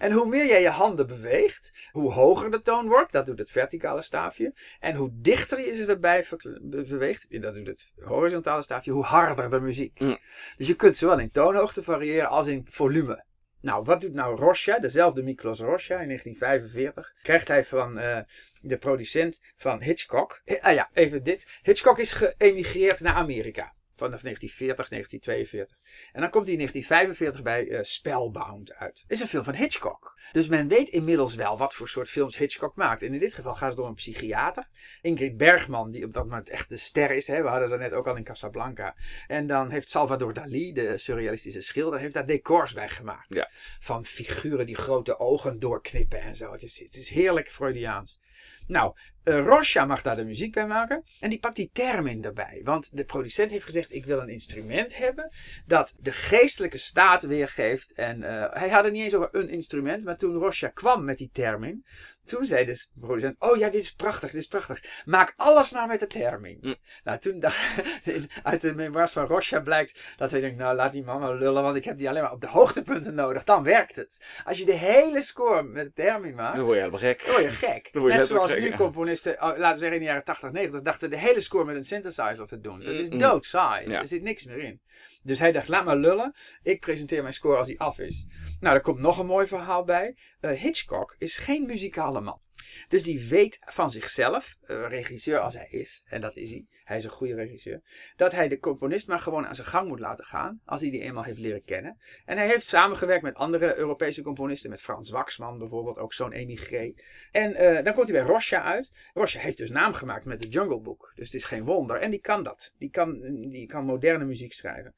En 0.02 0.12
hoe 0.12 0.26
meer 0.26 0.46
jij 0.46 0.62
je 0.62 0.68
handen 0.68 1.06
beweegt, 1.06 1.72
hoe 1.90 2.12
hoger 2.12 2.50
de 2.50 2.62
toon 2.62 2.88
wordt, 2.88 3.12
dat 3.12 3.26
doet 3.26 3.38
het 3.38 3.50
verticale 3.50 4.02
staafje. 4.02 4.54
En 4.80 4.94
hoe 4.94 5.10
dichter 5.12 5.60
je 5.60 5.74
ze 5.74 5.86
erbij 5.86 6.26
beweegt, 6.62 7.42
dat 7.42 7.54
doet 7.54 7.66
het 7.66 7.92
horizontale 8.04 8.62
staafje, 8.62 8.90
hoe 8.90 9.04
harder 9.04 9.50
de 9.50 9.60
muziek. 9.60 10.00
Mm. 10.00 10.18
Dus 10.56 10.66
je 10.66 10.74
kunt 10.74 10.96
zowel 10.96 11.18
in 11.18 11.30
toonhoogte 11.30 11.82
variëren 11.82 12.28
als 12.28 12.46
in 12.46 12.66
volume. 12.68 13.24
Nou, 13.60 13.84
wat 13.84 14.00
doet 14.00 14.14
nou 14.14 14.36
Rosja, 14.36 14.78
dezelfde 14.78 15.22
Miklos 15.22 15.60
Rosja 15.60 16.00
in 16.00 16.06
1945? 16.06 17.14
Krijgt 17.22 17.48
hij 17.48 17.64
van 17.64 17.98
eh, 17.98 18.18
de 18.60 18.76
producent 18.76 19.40
van 19.56 19.82
Hitchcock. 19.82 20.40
Eh, 20.44 20.62
ah 20.62 20.74
ja, 20.74 20.90
even 20.92 21.22
dit. 21.22 21.58
Hitchcock 21.62 21.98
is 21.98 22.12
geëmigreerd 22.12 23.00
naar 23.00 23.14
Amerika. 23.14 23.72
Vanaf 24.02 24.22
1940, 24.22 24.88
1942. 24.88 25.76
En 26.12 26.20
dan 26.20 26.30
komt 26.30 26.44
hij 26.44 26.52
in 26.52 26.58
1945 26.58 27.42
bij 27.42 27.68
eh, 27.68 27.82
Spellbound 27.82 28.74
uit. 28.74 29.00
Het 29.02 29.10
is 29.10 29.20
een 29.20 29.28
film 29.28 29.44
van 29.44 29.54
Hitchcock. 29.54 30.20
Dus 30.32 30.48
men 30.48 30.68
weet 30.68 30.88
inmiddels 30.88 31.34
wel 31.34 31.58
wat 31.58 31.74
voor 31.74 31.88
soort 31.88 32.10
films 32.10 32.38
Hitchcock 32.38 32.76
maakt. 32.76 33.02
En 33.02 33.14
in 33.14 33.20
dit 33.20 33.34
geval 33.34 33.54
gaat 33.54 33.70
het 33.70 33.78
om 33.78 33.86
een 33.86 33.94
psychiater. 33.94 34.68
Ingrid 35.00 35.36
Bergman, 35.36 35.90
die 35.90 36.04
op 36.04 36.12
dat 36.12 36.24
moment 36.24 36.50
echt 36.50 36.68
de 36.68 36.76
ster 36.76 37.10
is. 37.10 37.26
Hè? 37.26 37.42
We 37.42 37.48
hadden 37.48 37.68
dat 37.68 37.78
net 37.78 37.92
ook 37.92 38.06
al 38.06 38.16
in 38.16 38.24
Casablanca. 38.24 38.94
En 39.26 39.46
dan 39.46 39.70
heeft 39.70 39.88
Salvador 39.88 40.34
Dali, 40.34 40.72
de 40.72 40.98
surrealistische 40.98 41.60
schilder, 41.60 41.98
heeft 41.98 42.14
daar 42.14 42.26
decors 42.26 42.72
bij 42.72 42.88
gemaakt. 42.88 43.34
Ja. 43.34 43.50
Van 43.80 44.04
figuren 44.04 44.66
die 44.66 44.76
grote 44.76 45.18
ogen 45.18 45.58
doorknippen 45.58 46.20
en 46.20 46.36
zo. 46.36 46.52
Het 46.52 46.62
is, 46.62 46.78
het 46.78 46.96
is 46.96 47.08
heerlijk 47.08 47.50
Freudiaans. 47.50 48.20
Nou, 48.66 48.94
eh 49.22 49.44
Rosja 49.44 49.84
mag 49.84 50.02
daar 50.02 50.16
de 50.16 50.24
muziek 50.24 50.54
bij 50.54 50.66
maken. 50.66 51.04
En 51.20 51.30
die 51.30 51.38
pakt 51.38 51.56
die 51.56 51.70
termin 51.72 52.24
erbij. 52.24 52.60
Want 52.64 52.96
de 52.96 53.04
producent 53.04 53.50
heeft 53.50 53.64
gezegd: 53.64 53.92
Ik 53.94 54.04
wil 54.04 54.20
een 54.20 54.28
instrument 54.28 54.96
hebben. 54.96 55.32
dat 55.66 55.96
de 56.00 56.12
geestelijke 56.12 56.78
staat 56.78 57.22
weergeeft. 57.22 57.92
En 57.92 58.22
eh, 58.22 58.60
hij 58.60 58.68
had 58.68 58.84
het 58.84 58.92
niet 58.92 59.02
eens 59.02 59.14
over 59.14 59.28
een 59.32 59.48
instrument. 59.48 60.04
Maar 60.04 60.16
toen 60.16 60.38
Rosja 60.38 60.68
kwam 60.68 61.04
met 61.04 61.18
die 61.18 61.30
termin. 61.32 61.84
Toen 62.24 62.46
zei 62.46 62.64
de 62.64 62.86
producent: 63.00 63.36
Oh 63.38 63.56
ja, 63.56 63.68
dit 63.68 63.80
is 63.80 63.94
prachtig, 63.94 64.30
dit 64.30 64.40
is 64.40 64.46
prachtig. 64.46 65.02
Maak 65.04 65.34
alles 65.36 65.72
maar 65.72 65.86
met 65.86 66.00
de 66.00 66.06
termin. 66.06 66.58
Hm. 66.60 66.74
Nou, 67.04 67.18
toen 67.18 67.40
dacht, 67.40 67.82
uit 68.42 68.60
de 68.60 68.74
memoirs 68.74 69.12
van 69.12 69.26
Rosja 69.26 69.60
blijkt 69.60 70.00
dat 70.16 70.30
hij 70.30 70.40
denkt: 70.40 70.58
Nou, 70.58 70.76
laat 70.76 70.92
die 70.92 71.04
man 71.04 71.20
maar 71.20 71.34
lullen. 71.34 71.62
Want 71.62 71.76
ik 71.76 71.84
heb 71.84 71.98
die 71.98 72.08
alleen 72.08 72.22
maar 72.22 72.32
op 72.32 72.40
de 72.40 72.46
hoogtepunten 72.46 73.14
nodig. 73.14 73.44
Dan 73.44 73.62
werkt 73.62 73.96
het. 73.96 74.24
Als 74.44 74.58
je 74.58 74.64
de 74.64 74.72
hele 74.72 75.22
score 75.22 75.62
met 75.62 75.84
de 75.84 75.92
termin 75.92 76.34
maakt. 76.34 76.56
Dan 76.56 76.64
word 76.64 76.76
je 76.76 76.82
helemaal 76.82 77.00
gek. 77.00 77.24
Dan 77.24 77.32
word 77.32 77.44
je 77.44 77.50
gek. 77.50 77.88
Dan 77.92 78.02
word 78.02 78.14
je 78.14 78.18
Net 78.18 78.28
zoals 78.32 78.58
nu 78.58 78.72
componisten, 78.76 79.32
oh, 79.32 79.40
laten 79.40 79.72
we 79.72 79.78
zeggen 79.78 79.92
in 79.92 79.98
de 79.98 80.04
jaren 80.04 80.24
80, 80.24 80.52
90, 80.52 80.82
dachten 80.82 81.10
de 81.10 81.18
hele 81.18 81.40
score 81.40 81.64
met 81.64 81.76
een 81.76 81.84
synthesizer 81.84 82.46
te 82.46 82.60
doen. 82.60 82.80
Dat 82.80 82.94
is 82.94 83.08
doodsaai. 83.08 83.88
Ja. 83.88 84.00
Er 84.00 84.08
zit 84.08 84.22
niks 84.22 84.44
meer 84.44 84.58
in. 84.58 84.80
Dus 85.22 85.38
hij 85.38 85.52
dacht, 85.52 85.68
laat 85.68 85.84
maar 85.84 85.96
lullen. 85.96 86.34
Ik 86.62 86.80
presenteer 86.80 87.22
mijn 87.22 87.34
score 87.34 87.56
als 87.56 87.68
hij 87.68 87.78
af 87.78 87.98
is. 87.98 88.26
Nou, 88.60 88.74
er 88.74 88.82
komt 88.82 88.98
nog 88.98 89.18
een 89.18 89.26
mooi 89.26 89.46
verhaal 89.46 89.84
bij. 89.84 90.16
Uh, 90.40 90.50
Hitchcock 90.50 91.14
is 91.18 91.36
geen 91.36 91.66
muzikale 91.66 92.20
man. 92.20 92.40
Dus 92.88 93.02
die 93.02 93.28
weet 93.28 93.58
van 93.60 93.90
zichzelf, 93.90 94.56
uh, 94.66 94.88
regisseur 94.88 95.38
als 95.38 95.54
hij 95.54 95.66
is, 95.70 96.02
en 96.06 96.20
dat 96.20 96.36
is 96.36 96.50
hij, 96.50 96.66
hij 96.92 97.00
is 97.00 97.06
een 97.06 97.16
goede 97.16 97.34
regisseur, 97.34 97.82
dat 98.16 98.32
hij 98.32 98.48
de 98.48 98.58
componist 98.58 99.08
maar 99.08 99.18
gewoon 99.18 99.46
aan 99.46 99.54
zijn 99.54 99.66
gang 99.66 99.88
moet 99.88 100.00
laten 100.00 100.24
gaan, 100.24 100.60
als 100.64 100.80
hij 100.80 100.90
die 100.90 101.00
eenmaal 101.00 101.22
heeft 101.22 101.38
leren 101.38 101.64
kennen. 101.64 101.98
En 102.24 102.36
hij 102.36 102.46
heeft 102.46 102.66
samengewerkt 102.66 103.22
met 103.22 103.34
andere 103.34 103.76
Europese 103.76 104.22
componisten, 104.22 104.70
met 104.70 104.80
Frans 104.80 105.10
Waxman 105.10 105.58
bijvoorbeeld, 105.58 105.98
ook 105.98 106.12
zo'n 106.12 106.32
emigré. 106.32 106.94
En 107.30 107.50
uh, 107.50 107.84
dan 107.84 107.94
komt 107.94 108.08
hij 108.08 108.22
bij 108.22 108.32
Rosja 108.32 108.62
uit. 108.62 108.92
Rosja 109.14 109.40
heeft 109.40 109.58
dus 109.58 109.70
naam 109.70 109.92
gemaakt 109.92 110.24
met 110.24 110.38
de 110.38 110.48
Jungle 110.48 110.80
Book, 110.80 111.12
dus 111.14 111.26
het 111.26 111.34
is 111.34 111.44
geen 111.44 111.64
wonder. 111.64 112.00
En 112.00 112.10
die 112.10 112.20
kan 112.20 112.42
dat, 112.42 112.74
die 112.78 112.90
kan, 112.90 113.20
die 113.50 113.66
kan 113.66 113.84
moderne 113.84 114.24
muziek 114.24 114.52
schrijven. 114.52 114.94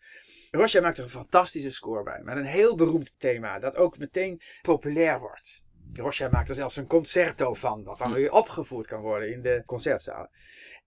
Rosja 0.50 0.80
maakt 0.80 0.98
er 0.98 1.04
een 1.04 1.10
fantastische 1.10 1.70
score 1.70 2.02
bij, 2.02 2.20
met 2.22 2.36
een 2.36 2.44
heel 2.44 2.76
beroemd 2.76 3.18
thema, 3.18 3.58
dat 3.58 3.76
ook 3.76 3.98
meteen 3.98 4.40
populair 4.62 5.18
wordt. 5.18 5.64
Rosja 5.92 6.28
maakt 6.28 6.48
er 6.48 6.54
zelfs 6.54 6.76
een 6.76 6.86
concerto 6.86 7.54
van, 7.54 7.84
wat 7.84 7.98
dan 7.98 8.08
hm. 8.08 8.14
weer 8.14 8.32
opgevoerd 8.32 8.86
kan 8.86 9.00
worden 9.00 9.32
in 9.32 9.42
de 9.42 9.62
concertzalen. 9.66 10.30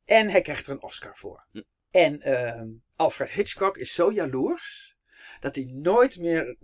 En 0.08 0.30
hij 0.30 0.42
krijgt 0.42 0.68
er 0.68 0.72
een 0.72 0.82
Oscar 0.82 1.18
voor. 1.18 1.46
Hm. 1.52 1.62
En 1.92 2.30
uh, 2.30 2.62
Alfred 2.96 3.32
Hitchcock 3.32 3.78
is 3.78 3.94
zo 3.94 4.12
jaloers 4.12 4.97
dat 5.40 5.56
hij 5.56 5.70
nooit 5.74 6.20
meer 6.20 6.56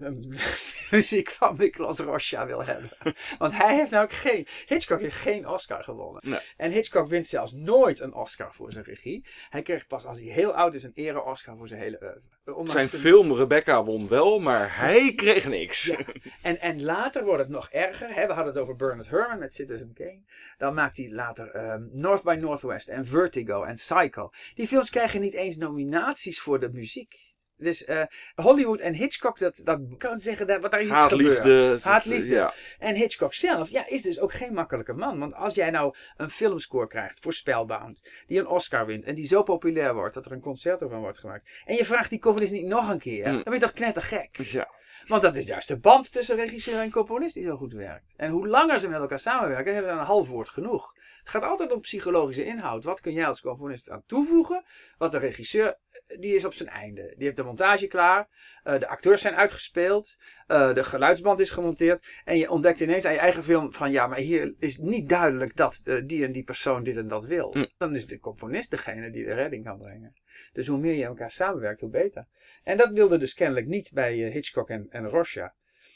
muziek 0.92 1.30
van 1.30 1.56
Miklos 1.58 2.00
Rocha 2.00 2.46
wil 2.46 2.64
hebben. 2.64 2.90
Want 3.38 3.58
hij 3.58 3.76
heeft 3.76 3.92
nou 3.92 4.04
ook 4.04 4.14
geen. 4.14 4.48
Hitchcock 4.68 5.00
heeft 5.00 5.16
geen 5.16 5.48
Oscar 5.48 5.84
gewonnen. 5.84 6.42
En 6.58 6.72
Hitchcock 6.72 7.08
wint 7.08 7.28
zelfs 7.28 7.54
nooit 7.54 8.00
een 8.00 8.14
Oscar 8.14 8.54
voor 8.54 8.72
zijn 8.72 8.84
regie. 8.84 9.26
Hij 9.50 9.62
kreeg 9.62 9.88
pas 9.88 10.06
als 10.06 10.20
hij 10.20 10.28
heel 10.28 10.54
oud 10.54 10.74
is 10.74 10.84
een 10.84 10.92
ere-Oscar 10.94 11.58
voor 11.58 11.68
zijn 11.68 11.82
hele 11.82 12.22
oeuvre. 12.46 12.72
zijn 12.72 12.88
film 12.88 13.34
Rebecca 13.34 13.84
won 13.84 14.08
wel, 14.08 14.40
maar 14.40 14.78
hij 14.78 15.14
kreeg 15.16 15.50
niks. 15.50 15.96
En, 16.42 16.60
en 16.60 16.84
later 16.84 17.24
wordt 17.24 17.40
het 17.40 17.50
nog 17.50 17.70
erger. 17.70 18.14
Hè? 18.14 18.28
We 18.28 18.34
hadden 18.34 18.54
het 18.54 18.62
over 18.62 18.76
Bernard 18.76 19.10
Herrmann 19.10 19.40
met 19.40 19.54
Citizen 19.54 19.94
Kane. 19.94 20.22
Dan 20.58 20.74
maakt 20.74 20.98
hij 20.98 21.12
later 21.12 21.72
um, 21.72 21.90
North 21.92 22.24
by 22.24 22.38
Northwest 22.40 22.90
en 22.90 23.06
Vertigo 23.06 23.64
en 23.64 23.74
Psycho. 23.74 24.32
Die 24.56 24.68
films 24.68 24.90
krijgen 24.90 25.22
niet 25.22 25.34
eens 25.34 25.58
nominaties 25.58 26.40
voor 26.40 26.60
de 26.60 26.70
muziek. 26.70 27.33
Dus 27.64 27.88
uh, 27.88 28.04
Hollywood 28.36 28.80
en 28.80 28.94
Hitchcock, 28.94 29.40
dat, 29.40 29.62
dat 29.64 29.80
kan 29.98 30.20
zeggen, 30.20 30.48
dat, 30.48 30.62
wat 30.62 30.72
daar 30.72 30.82
is 30.82 30.90
iets 30.90 31.04
gebeurd. 31.04 31.84
Haatliefde. 31.84 32.34
Ja. 32.34 32.54
En 32.80 32.96
Hitchcock 32.96 33.34
zelf 33.34 33.70
ja, 33.70 33.88
is 33.88 34.02
dus 34.02 34.20
ook 34.20 34.34
geen 34.34 34.54
makkelijke 34.54 34.94
man. 34.94 35.20
Want 35.20 35.34
als 35.34 35.54
jij 35.54 35.70
nou 35.70 35.96
een 36.18 36.30
filmscore 36.30 36.88
krijgt 36.88 37.20
voor 37.20 37.34
Spellbound, 37.34 38.10
die 38.28 38.40
een 38.40 38.48
Oscar 38.48 38.86
wint 38.86 39.04
en 39.04 39.16
die 39.16 39.28
zo 39.28 39.44
populair 39.44 39.94
wordt 39.94 40.14
dat 40.14 40.26
er 40.26 40.32
een 40.32 40.42
concerto 40.42 40.88
van 40.88 41.00
wordt 41.00 41.20
gemaakt. 41.20 41.50
En 41.66 41.76
je 41.76 41.86
vraagt 41.86 42.10
die 42.10 42.20
componist 42.20 42.52
niet 42.52 42.66
nog 42.66 42.90
een 42.90 43.00
keer, 43.00 43.28
mm. 43.28 43.34
dan 43.34 43.44
ben 43.44 43.54
je 43.54 43.60
toch 43.60 43.74
knettergek. 43.74 44.38
Ja. 44.38 44.68
Want 45.08 45.22
dat 45.22 45.36
is 45.36 45.48
juist 45.48 45.68
de 45.68 45.80
band 45.80 46.12
tussen 46.12 46.36
regisseur 46.36 46.80
en 46.80 46.92
componist 46.92 47.34
die 47.34 47.44
zo 47.44 47.56
goed 47.56 47.74
werkt. 47.74 48.14
En 48.18 48.32
hoe 48.32 48.48
langer 48.48 48.80
ze 48.80 48.90
met 48.90 49.00
elkaar 49.00 49.20
samenwerken, 49.20 49.74
hebben 49.74 49.94
we 49.94 50.00
een 50.00 50.06
half 50.06 50.28
woord 50.28 50.50
genoeg. 50.50 50.94
Het 51.18 51.30
gaat 51.30 51.44
altijd 51.44 51.72
om 51.72 51.80
psychologische 51.80 52.46
inhoud. 52.46 52.84
Wat 52.84 53.00
kun 53.00 53.14
jij 53.14 53.28
als 53.28 53.42
componist 53.42 53.90
aan 53.90 54.04
toevoegen, 54.06 54.64
wat 54.98 55.12
de 55.12 55.18
regisseur 55.18 55.78
die 56.20 56.34
is 56.34 56.46
op 56.46 56.54
zijn 56.54 56.70
einde. 56.70 57.14
Die 57.16 57.26
heeft 57.26 57.38
de 57.38 57.44
montage 57.44 57.88
klaar. 57.88 58.28
Uh, 58.64 58.80
de 58.80 58.88
acteurs 58.88 59.22
zijn 59.22 59.36
uitgespeeld. 59.36 60.18
Uh, 60.48 60.74
de 60.74 60.84
geluidsband 60.84 61.40
is 61.40 61.50
gemonteerd. 61.50 62.06
En 62.26 62.38
je 62.38 62.50
ontdekt 62.50 62.80
ineens 62.80 63.06
aan 63.06 63.14
je 63.14 63.20
eigen 63.20 63.44
film 63.44 63.74
van 63.74 63.92
ja, 63.92 64.08
maar 64.08 64.18
hier 64.18 64.56
is 64.60 64.78
niet 64.78 65.10
duidelijk 65.10 65.56
dat 65.56 65.82
uh, 65.86 66.02
die 66.06 66.26
en 66.26 66.32
die 66.32 66.44
persoon 66.44 66.84
dit 66.84 66.98
en 66.98 67.08
dat 67.08 67.26
wil. 67.26 67.54
Mm. 67.54 67.68
Dan 67.78 67.96
is 67.96 68.06
de 68.06 68.20
componist 68.20 68.72
degene 68.72 69.10
die 69.10 69.26
de 69.26 69.34
redding 69.34 69.64
kan 69.64 69.78
brengen. 69.78 70.14
Dus 70.54 70.68
hoe 70.68 70.80
meer 70.80 70.96
je 70.96 71.06
elkaar 71.06 71.32
samenwerkt, 71.32 71.82
hoe 71.82 71.90
beter. 71.90 72.28
En 72.64 72.78
dat 72.78 72.92
wilde 72.92 73.18
dus 73.18 73.34
kennelijk 73.34 73.68
niet 73.68 73.92
bij 73.94 74.14
Hitchcock 74.14 74.70
en, 74.70 74.88
en 74.90 75.10
Rosja. 75.10 75.54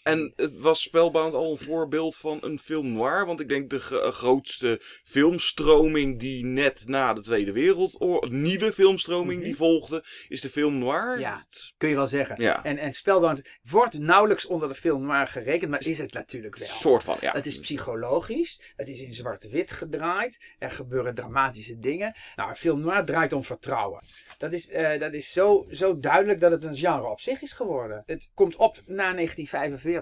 En 0.07 0.33
het 0.35 0.57
was 0.57 0.81
Spellbound 0.81 1.33
al 1.33 1.51
een 1.51 1.57
voorbeeld 1.57 2.17
van 2.17 2.37
een 2.41 2.59
film 2.59 2.91
noir. 2.91 3.25
Want 3.25 3.39
ik 3.39 3.49
denk 3.49 3.69
de 3.69 3.79
grootste 3.79 4.81
filmstroming 5.03 6.19
die 6.19 6.45
net 6.45 6.83
na 6.87 7.13
de 7.13 7.21
Tweede 7.21 7.51
Wereldoorlog, 7.51 8.29
nieuwe 8.29 8.73
filmstroming 8.73 9.41
die 9.41 9.49
mhm. 9.49 9.57
volgde, 9.57 10.03
is 10.27 10.41
de 10.41 10.49
film 10.49 10.77
noir. 10.77 11.19
Ja, 11.19 11.45
kun 11.77 11.89
je 11.89 11.95
wel 11.95 12.07
zeggen. 12.07 12.41
Ja. 12.41 12.63
En, 12.63 12.77
en 12.77 12.93
Spellbound 12.93 13.41
wordt 13.63 13.99
nauwelijks 13.99 14.45
onder 14.45 14.67
de 14.67 14.75
film 14.75 15.05
noir 15.05 15.27
gerekend, 15.27 15.71
maar 15.71 15.85
is 15.85 15.97
het 15.97 16.13
natuurlijk 16.13 16.57
wel. 16.57 16.67
Soort 16.67 17.03
van, 17.03 17.17
ja. 17.21 17.31
Het 17.31 17.45
is 17.45 17.59
psychologisch, 17.59 18.73
het 18.75 18.87
is 18.87 19.01
in 19.01 19.13
zwart-wit 19.13 19.71
gedraaid, 19.71 20.43
er 20.59 20.71
gebeuren 20.71 21.15
dramatische 21.15 21.79
dingen. 21.79 22.15
Nou, 22.35 22.55
film 22.55 22.79
noir 22.79 23.05
draait 23.05 23.33
om 23.33 23.43
vertrouwen. 23.43 24.03
Dat 24.37 24.53
is, 24.53 24.71
uh, 24.71 24.99
dat 24.99 25.13
is 25.13 25.31
zo, 25.31 25.65
zo 25.71 25.95
duidelijk 25.95 26.39
dat 26.39 26.51
het 26.51 26.63
een 26.63 26.77
genre 26.77 27.09
op 27.09 27.21
zich 27.21 27.41
is 27.41 27.51
geworden. 27.51 28.03
Het 28.05 28.31
komt 28.33 28.55
op 28.55 28.81
na 28.85 29.13
1945. 29.13 29.96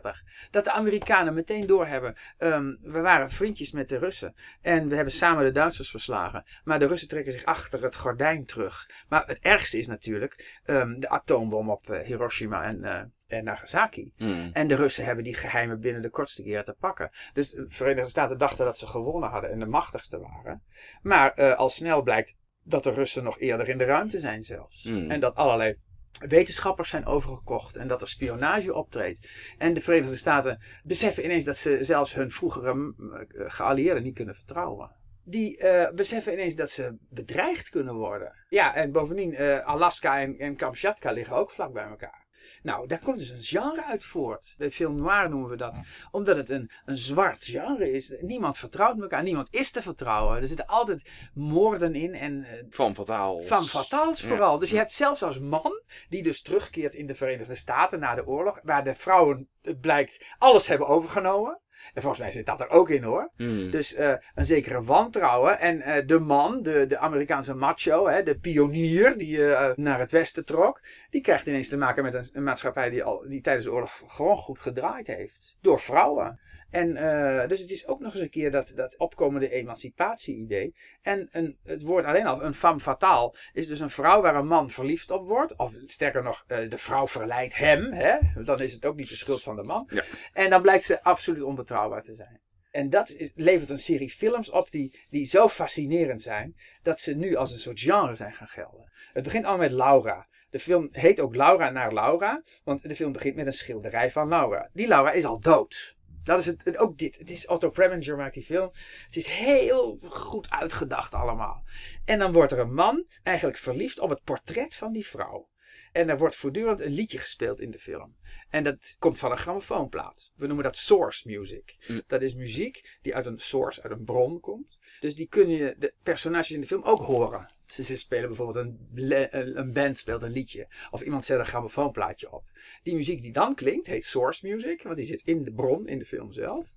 Dat 0.51 0.63
de 0.63 0.71
Amerikanen 0.71 1.33
meteen 1.33 1.67
doorhebben. 1.67 2.15
Um, 2.37 2.77
we 2.81 2.99
waren 2.99 3.29
vriendjes 3.29 3.71
met 3.71 3.89
de 3.89 3.97
Russen. 3.97 4.35
En 4.61 4.87
we 4.87 4.95
hebben 4.95 5.13
samen 5.13 5.43
de 5.43 5.51
Duitsers 5.51 5.89
verslagen. 5.89 6.43
Maar 6.63 6.79
de 6.79 6.87
Russen 6.87 7.09
trekken 7.09 7.33
zich 7.33 7.45
achter 7.45 7.83
het 7.83 7.95
gordijn 7.95 8.45
terug. 8.45 8.89
Maar 9.09 9.23
het 9.25 9.39
ergste 9.39 9.77
is 9.77 9.87
natuurlijk 9.87 10.61
um, 10.65 10.99
de 10.99 11.09
atoombom 11.09 11.69
op 11.69 11.89
uh, 11.89 11.99
Hiroshima 11.99 12.63
en, 12.63 12.77
uh, 12.77 13.01
en 13.27 13.43
Nagasaki. 13.43 14.13
Hmm. 14.15 14.49
En 14.53 14.67
de 14.67 14.75
Russen 14.75 15.05
hebben 15.05 15.23
die 15.23 15.35
geheimen 15.35 15.79
binnen 15.79 16.01
de 16.01 16.09
kortste 16.09 16.43
keer 16.43 16.63
te 16.63 16.75
pakken. 16.79 17.11
Dus 17.33 17.51
de 17.51 17.65
Verenigde 17.69 18.09
Staten 18.09 18.37
dachten 18.37 18.65
dat 18.65 18.77
ze 18.77 18.87
gewonnen 18.87 19.29
hadden 19.29 19.51
en 19.51 19.59
de 19.59 19.65
machtigste 19.65 20.19
waren. 20.19 20.63
Maar 21.01 21.39
uh, 21.39 21.55
al 21.55 21.69
snel 21.69 22.01
blijkt 22.01 22.37
dat 22.63 22.83
de 22.83 22.91
Russen 22.91 23.23
nog 23.23 23.39
eerder 23.39 23.69
in 23.69 23.77
de 23.77 23.83
ruimte 23.83 24.19
zijn 24.19 24.43
zelfs. 24.43 24.83
Hmm. 24.83 25.11
En 25.11 25.19
dat 25.19 25.35
allerlei 25.35 25.77
wetenschappers 26.19 26.89
zijn 26.89 27.05
overgekocht 27.05 27.75
en 27.75 27.87
dat 27.87 28.01
er 28.01 28.07
spionage 28.07 28.73
optreedt. 28.73 29.29
En 29.57 29.73
de 29.73 29.81
Verenigde 29.81 30.15
Staten 30.15 30.61
beseffen 30.83 31.23
ineens 31.23 31.45
dat 31.45 31.57
ze 31.57 31.77
zelfs 31.81 32.13
hun 32.13 32.31
vroegere 32.31 32.93
eh, 33.27 33.43
geallieerden 33.47 34.03
niet 34.03 34.15
kunnen 34.15 34.35
vertrouwen. 34.35 34.91
Die 35.27 35.63
uh, 35.63 35.89
beseffen 35.89 36.33
ineens 36.33 36.55
dat 36.55 36.69
ze 36.69 36.97
bedreigd 37.09 37.69
kunnen 37.69 37.93
worden. 37.93 38.33
Ja, 38.49 38.75
en 38.75 38.91
bovendien, 38.91 39.41
uh, 39.41 39.65
Alaska 39.65 40.19
en, 40.19 40.37
en 40.37 40.55
Kamchatka 40.55 41.11
liggen 41.11 41.35
ook 41.35 41.51
vlak 41.51 41.73
bij 41.73 41.83
elkaar. 41.83 42.24
Nou, 42.65 42.87
daar 42.87 42.99
komt 42.99 43.19
dus 43.19 43.29
een 43.29 43.43
genre 43.43 43.83
uit 43.83 44.03
voort. 44.03 44.55
De 44.57 44.71
film 44.71 44.95
noir 44.95 45.29
noemen 45.29 45.49
we 45.49 45.55
dat. 45.55 45.77
Omdat 46.11 46.35
het 46.35 46.49
een, 46.49 46.71
een 46.85 46.95
zwart 46.95 47.45
genre 47.45 47.91
is. 47.91 48.15
Niemand 48.21 48.57
vertrouwt 48.57 49.01
elkaar. 49.01 49.23
Niemand 49.23 49.47
is 49.51 49.71
te 49.71 49.81
vertrouwen. 49.81 50.41
Er 50.41 50.47
zitten 50.47 50.65
altijd 50.65 51.09
moorden 51.33 51.95
in. 51.95 52.13
En, 52.13 52.33
uh, 52.33 52.47
van 52.69 52.95
fataals. 52.95 53.45
Van 53.45 53.65
fataals 53.65 54.23
vooral. 54.23 54.59
Dus 54.59 54.69
je 54.69 54.77
hebt 54.77 54.93
zelfs 54.93 55.23
als 55.23 55.39
man, 55.39 55.81
die 56.09 56.23
dus 56.23 56.41
terugkeert 56.41 56.95
in 56.95 57.07
de 57.07 57.15
Verenigde 57.15 57.55
Staten 57.55 57.99
na 57.99 58.15
de 58.15 58.27
oorlog. 58.27 58.59
Waar 58.63 58.83
de 58.83 58.95
vrouwen, 58.95 59.49
het 59.61 59.79
blijkt, 59.79 60.25
alles 60.37 60.67
hebben 60.67 60.87
overgenomen. 60.87 61.59
En 61.93 62.01
volgens 62.01 62.21
mij 62.21 62.31
zit 62.31 62.45
dat 62.45 62.61
er 62.61 62.69
ook 62.69 62.89
in 62.89 63.03
hoor. 63.03 63.31
Hmm. 63.35 63.71
Dus 63.71 63.97
uh, 63.97 64.13
een 64.35 64.45
zekere 64.45 64.83
wantrouwen. 64.83 65.59
En 65.59 65.77
uh, 65.77 66.07
de 66.07 66.19
man, 66.19 66.61
de, 66.61 66.85
de 66.87 66.97
Amerikaanse 66.97 67.55
macho, 67.55 68.07
hè, 68.07 68.23
de 68.23 68.37
pionier 68.37 69.17
die 69.17 69.37
uh, 69.37 69.69
naar 69.75 69.99
het 69.99 70.11
westen 70.11 70.45
trok. 70.45 70.81
Die 71.09 71.21
krijgt 71.21 71.47
ineens 71.47 71.69
te 71.69 71.77
maken 71.77 72.03
met 72.03 72.13
een, 72.13 72.29
een 72.33 72.43
maatschappij 72.43 72.89
die, 72.89 73.03
al, 73.03 73.25
die 73.27 73.41
tijdens 73.41 73.65
de 73.65 73.71
oorlog 73.71 74.01
gewoon 74.07 74.37
goed 74.37 74.59
gedraaid 74.59 75.07
heeft. 75.07 75.57
Door 75.61 75.79
vrouwen. 75.79 76.39
En 76.75 76.89
uh, 76.95 77.47
dus 77.47 77.61
het 77.61 77.69
is 77.69 77.87
ook 77.87 77.99
nog 77.99 78.13
eens 78.13 78.21
een 78.21 78.29
keer 78.29 78.51
dat, 78.51 78.71
dat 78.75 78.97
opkomende 78.97 79.49
emancipatie-idee. 79.49 80.75
En 81.01 81.27
een, 81.31 81.57
het 81.63 81.81
woord 81.81 82.05
alleen 82.05 82.25
al, 82.25 82.43
een 82.43 82.53
femme 82.53 82.79
fatale, 82.79 83.35
is 83.53 83.67
dus 83.67 83.79
een 83.79 83.89
vrouw 83.89 84.21
waar 84.21 84.35
een 84.35 84.47
man 84.47 84.69
verliefd 84.69 85.11
op 85.11 85.27
wordt. 85.27 85.57
Of 85.57 85.73
sterker 85.85 86.23
nog, 86.23 86.43
uh, 86.47 86.69
de 86.69 86.77
vrouw 86.77 87.07
verleidt 87.07 87.55
hem. 87.55 87.93
Hè? 87.93 88.17
Dan 88.43 88.59
is 88.59 88.73
het 88.73 88.85
ook 88.85 88.95
niet 88.95 89.09
de 89.09 89.15
schuld 89.15 89.43
van 89.43 89.55
de 89.55 89.63
man. 89.63 89.89
Ja. 89.89 90.03
En 90.33 90.49
dan 90.49 90.61
blijkt 90.61 90.83
ze 90.83 91.03
absoluut 91.03 91.41
onbetrouwbaar 91.41 92.03
te 92.03 92.13
zijn. 92.13 92.41
En 92.71 92.89
dat 92.89 93.09
is, 93.09 93.31
levert 93.35 93.69
een 93.69 93.77
serie 93.77 94.09
films 94.09 94.49
op 94.49 94.71
die, 94.71 94.99
die 95.09 95.25
zo 95.25 95.47
fascinerend 95.47 96.21
zijn, 96.21 96.55
dat 96.83 96.99
ze 96.99 97.15
nu 97.15 97.35
als 97.35 97.51
een 97.51 97.59
soort 97.59 97.79
genre 97.79 98.15
zijn 98.15 98.33
gaan 98.33 98.47
gelden. 98.47 98.91
Het 99.13 99.23
begint 99.23 99.45
al 99.45 99.57
met 99.57 99.71
Laura. 99.71 100.27
De 100.49 100.59
film 100.59 100.89
heet 100.91 101.19
ook 101.19 101.35
Laura 101.35 101.69
naar 101.69 101.93
Laura, 101.93 102.43
want 102.63 102.81
de 102.81 102.95
film 102.95 103.11
begint 103.11 103.35
met 103.35 103.45
een 103.45 103.53
schilderij 103.53 104.11
van 104.11 104.27
Laura. 104.27 104.69
Die 104.73 104.87
Laura 104.87 105.11
is 105.11 105.25
al 105.25 105.39
dood. 105.39 105.95
Dat 106.25 106.39
is 106.39 106.45
het, 106.45 106.77
ook 106.77 106.97
dit. 106.97 107.17
Het 107.17 107.31
is 107.31 107.47
Otto 107.47 107.69
Preminger 107.69 108.17
maakt 108.17 108.33
die 108.33 108.43
film. 108.43 108.71
Het 109.05 109.15
is 109.15 109.27
heel 109.27 109.97
goed 110.01 110.49
uitgedacht 110.49 111.13
allemaal. 111.13 111.63
En 112.05 112.19
dan 112.19 112.31
wordt 112.31 112.51
er 112.51 112.59
een 112.59 112.73
man 112.73 113.05
eigenlijk 113.23 113.57
verliefd 113.57 113.99
op 113.99 114.09
het 114.09 114.23
portret 114.23 114.75
van 114.75 114.91
die 114.91 115.07
vrouw. 115.07 115.49
En 115.91 116.09
er 116.09 116.17
wordt 116.17 116.35
voortdurend 116.35 116.81
een 116.81 116.91
liedje 116.91 117.19
gespeeld 117.19 117.59
in 117.59 117.71
de 117.71 117.79
film. 117.79 118.15
En 118.49 118.63
dat 118.63 118.95
komt 118.99 119.19
van 119.19 119.31
een 119.31 119.37
grammofoonplaat. 119.37 120.31
We 120.35 120.47
noemen 120.47 120.63
dat 120.63 120.77
source 120.77 121.27
music. 121.29 121.75
Mm. 121.87 122.01
Dat 122.07 122.21
is 122.21 122.35
muziek 122.35 122.97
die 123.01 123.15
uit 123.15 123.25
een 123.25 123.39
source, 123.39 123.81
uit 123.83 123.91
een 123.91 124.03
bron 124.03 124.39
komt. 124.39 124.77
Dus 124.99 125.15
die 125.15 125.27
kun 125.27 125.49
je 125.49 125.75
de 125.77 125.93
personages 126.03 126.51
in 126.51 126.61
de 126.61 126.67
film 126.67 126.83
ook 126.83 127.01
horen. 127.01 127.53
Ze, 127.67 127.97
spelen 127.97 128.27
bijvoorbeeld 128.27 128.65
een, 128.65 129.57
een 129.57 129.73
band 129.73 129.97
speelt 129.97 130.21
een 130.21 130.31
liedje. 130.31 130.67
Of 130.91 131.01
iemand 131.01 131.25
zet 131.25 131.39
een 131.39 131.45
grammofoonplaatje 131.45 132.31
op. 132.31 132.43
Die 132.83 132.95
muziek 132.95 133.21
die 133.21 133.31
dan 133.31 133.55
klinkt 133.55 133.87
heet 133.87 134.05
source 134.05 134.47
music. 134.47 134.83
Want 134.83 134.95
die 134.95 135.05
zit 135.05 135.21
in 135.21 135.43
de 135.43 135.53
bron, 135.53 135.87
in 135.87 135.99
de 135.99 136.05
film 136.05 136.31
zelf. 136.31 136.73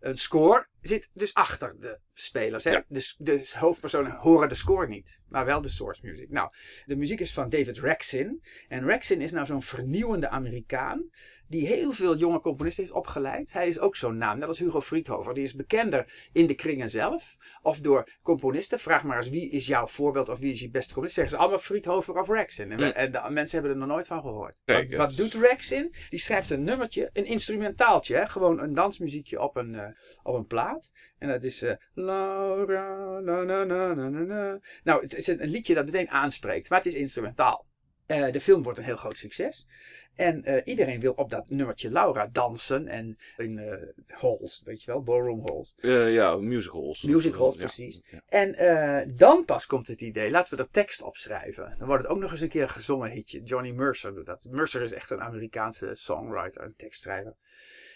Een 0.00 0.16
score 0.16 0.66
zit 0.80 1.10
dus 1.14 1.34
achter 1.34 1.80
de 1.80 2.00
spelers. 2.14 2.64
Hè? 2.64 2.70
Ja. 2.70 2.84
Dus 2.88 3.16
de 3.18 3.48
hoofdpersonen 3.52 4.12
horen 4.12 4.48
de 4.48 4.54
score 4.54 4.88
niet, 4.88 5.22
maar 5.28 5.44
wel 5.44 5.60
de 5.60 5.68
source 5.68 6.06
music. 6.06 6.30
Nou, 6.30 6.50
de 6.84 6.96
muziek 6.96 7.20
is 7.20 7.32
van 7.32 7.48
David 7.48 7.78
Rexin. 7.78 8.42
En 8.68 8.84
Rexin 8.84 9.20
is 9.20 9.32
nou 9.32 9.46
zo'n 9.46 9.62
vernieuwende 9.62 10.28
Amerikaan 10.28 11.10
die 11.54 11.66
heel 11.66 11.92
veel 11.92 12.16
jonge 12.16 12.40
componisten 12.40 12.82
heeft 12.84 12.96
opgeleid. 12.96 13.52
Hij 13.52 13.66
is 13.66 13.78
ook 13.78 13.96
zo'n 13.96 14.16
naam, 14.16 14.38
net 14.38 14.48
als 14.48 14.58
Hugo 14.58 14.80
Friedhofer. 14.80 15.34
Die 15.34 15.42
is 15.44 15.54
bekender 15.54 16.28
in 16.32 16.46
de 16.46 16.54
kringen 16.54 16.90
zelf 16.90 17.36
of 17.62 17.78
door 17.80 18.08
componisten. 18.22 18.78
Vraag 18.78 19.04
maar 19.04 19.16
eens 19.16 19.28
wie 19.30 19.50
is 19.50 19.66
jouw 19.66 19.86
voorbeeld 19.86 20.28
of 20.28 20.38
wie 20.38 20.52
is 20.52 20.60
je 20.60 20.70
beste 20.70 20.86
componist. 20.92 21.14
Zeggen 21.14 21.34
ze 21.34 21.40
allemaal 21.40 21.58
Friedhofer 21.58 22.14
of 22.20 22.28
Rexin. 22.28 22.70
En, 22.72 22.78
we- 22.78 22.84
en 22.92 23.12
de 23.12 23.30
mensen 23.30 23.52
hebben 23.58 23.70
er 23.80 23.86
nog 23.86 23.94
nooit 23.94 24.06
van 24.06 24.20
gehoord. 24.20 24.54
Wat, 24.64 24.98
wat 24.98 25.16
doet 25.16 25.34
Rexin? 25.34 25.94
Die 26.10 26.18
schrijft 26.18 26.50
een 26.50 26.62
nummertje, 26.64 27.10
een 27.12 27.24
instrumentaaltje. 27.26 28.16
Hè? 28.16 28.26
Gewoon 28.26 28.60
een 28.60 28.74
dansmuziekje 28.74 29.40
op 29.42 29.56
een, 29.56 29.74
eh, 29.74 29.86
op 30.22 30.34
een 30.34 30.46
plaat. 30.46 30.92
En 31.18 31.28
dat 31.28 31.42
is 31.42 31.62
eh, 31.62 31.74
Laura, 31.94 33.18
na 33.20 33.42
na 33.42 33.64
na. 33.64 34.58
Nou, 34.84 35.02
het 35.02 35.14
is 35.14 35.26
een, 35.26 35.42
een 35.42 35.48
liedje 35.48 35.74
dat 35.74 35.84
meteen 35.84 36.10
aanspreekt, 36.10 36.68
maar 36.68 36.78
het 36.78 36.86
is 36.88 36.94
instrumentaal. 36.94 37.66
Eh, 38.06 38.32
de 38.32 38.40
film 38.40 38.62
wordt 38.62 38.78
een 38.78 38.84
heel 38.84 38.96
groot 38.96 39.16
succes. 39.16 39.66
En 40.14 40.44
eh, 40.44 40.62
iedereen 40.64 41.00
wil 41.00 41.12
op 41.12 41.30
dat 41.30 41.50
nummertje 41.50 41.90
Laura 41.90 42.26
dansen. 42.26 42.88
En 42.88 43.18
in 43.36 43.58
eh, 43.58 43.78
halls, 44.06 44.62
weet 44.64 44.82
je 44.82 44.90
wel, 44.90 45.02
ballroom 45.02 45.40
halls. 45.40 45.74
Ja, 45.76 46.36
musicals. 46.36 47.02
Musicals, 47.02 47.54
Ja. 47.54 47.60
precies. 47.60 48.00
Ja. 48.10 48.22
En 48.28 49.16
dan 49.16 49.44
pas 49.44 49.66
komt 49.66 49.86
het 49.86 50.00
idee, 50.00 50.30
laten 50.30 50.56
we 50.56 50.62
er 50.62 50.70
tekst 50.70 51.02
opschrijven. 51.02 51.74
Dan 51.78 51.86
wordt 51.86 52.02
het 52.02 52.12
ook 52.12 52.18
nog 52.18 52.30
eens 52.30 52.40
een 52.40 52.48
keer 52.48 52.62
een 52.62 52.68
gezongen 52.68 53.10
hitje. 53.10 53.42
Johnny 53.42 53.70
Mercer 53.70 54.14
doet 54.14 54.26
dat. 54.26 54.46
Mercer 54.50 54.82
is 54.82 54.92
echt 54.92 55.10
een 55.10 55.20
Amerikaanse 55.20 55.90
songwriter 55.94 56.62
en 56.62 56.74
tekstschrijver. 56.76 57.34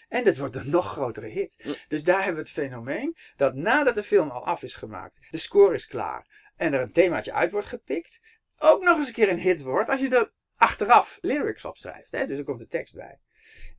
En 0.07 0.23
dit 0.23 0.37
wordt 0.37 0.55
een 0.55 0.69
nog 0.69 0.91
grotere 0.91 1.27
hit. 1.27 1.77
Dus 1.87 2.03
daar 2.03 2.17
hebben 2.17 2.43
we 2.43 2.49
het 2.49 2.51
fenomeen 2.51 3.15
dat 3.35 3.55
nadat 3.55 3.95
de 3.95 4.03
film 4.03 4.29
al 4.29 4.45
af 4.45 4.63
is 4.63 4.75
gemaakt, 4.75 5.27
de 5.29 5.37
score 5.37 5.73
is 5.73 5.87
klaar 5.87 6.51
en 6.55 6.73
er 6.73 6.81
een 6.81 6.91
themaatje 6.91 7.33
uit 7.33 7.51
wordt 7.51 7.67
gepikt, 7.67 8.21
ook 8.59 8.83
nog 8.83 8.97
eens 8.97 9.07
een 9.07 9.13
keer 9.13 9.29
een 9.29 9.39
hit 9.39 9.61
wordt 9.61 9.89
als 9.89 9.99
je 9.99 10.09
er 10.17 10.31
achteraf 10.55 11.17
lyrics 11.21 11.65
op 11.65 11.77
schrijft. 11.77 12.11
Hè? 12.11 12.25
Dus 12.25 12.37
er 12.37 12.43
komt 12.43 12.59
de 12.59 12.67
tekst 12.67 12.95
bij. 12.95 13.19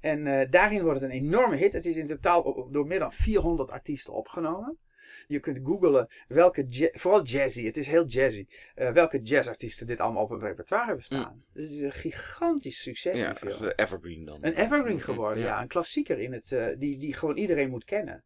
En 0.00 0.26
eh, 0.26 0.50
daarin 0.50 0.82
wordt 0.82 1.00
het 1.00 1.10
een 1.10 1.16
enorme 1.16 1.56
hit. 1.56 1.72
Het 1.72 1.86
is 1.86 1.96
in 1.96 2.06
totaal 2.06 2.68
door 2.70 2.86
meer 2.86 2.98
dan 2.98 3.12
400 3.12 3.70
artiesten 3.70 4.12
opgenomen. 4.14 4.78
Je 5.26 5.40
kunt 5.40 5.60
googlen 5.64 6.08
welke, 6.28 6.66
ja- 6.68 6.88
vooral 6.92 7.22
jazzy, 7.22 7.64
het 7.66 7.76
is 7.76 7.86
heel 7.86 8.06
jazzy, 8.06 8.46
eh, 8.74 8.92
welke 8.92 9.20
jazzartiesten 9.20 9.86
dit 9.86 9.98
allemaal 10.00 10.22
op 10.22 10.30
hun 10.30 10.40
repertoire 10.40 10.86
hebben 10.86 11.04
staan. 11.04 11.44
Het 11.52 11.62
is 11.62 11.80
een 11.80 11.92
gigantisch 11.92 12.82
succes. 12.82 13.18
Ja, 13.18 13.36
eh, 13.40 13.68
evergreen 13.76 14.24
dan. 14.24 14.38
Een 14.40 14.54
evergreen 14.54 15.00
geworden, 15.00 15.38
ja. 15.42 15.48
Ja. 15.48 15.62
Een 15.62 15.68
klassieker 15.68 16.18
in 16.18 16.32
het, 16.32 16.52
eh, 16.52 16.66
die, 16.78 16.98
die 16.98 17.14
gewoon 17.14 17.36
iedereen 17.36 17.70
moet 17.70 17.84
kennen. 17.84 18.24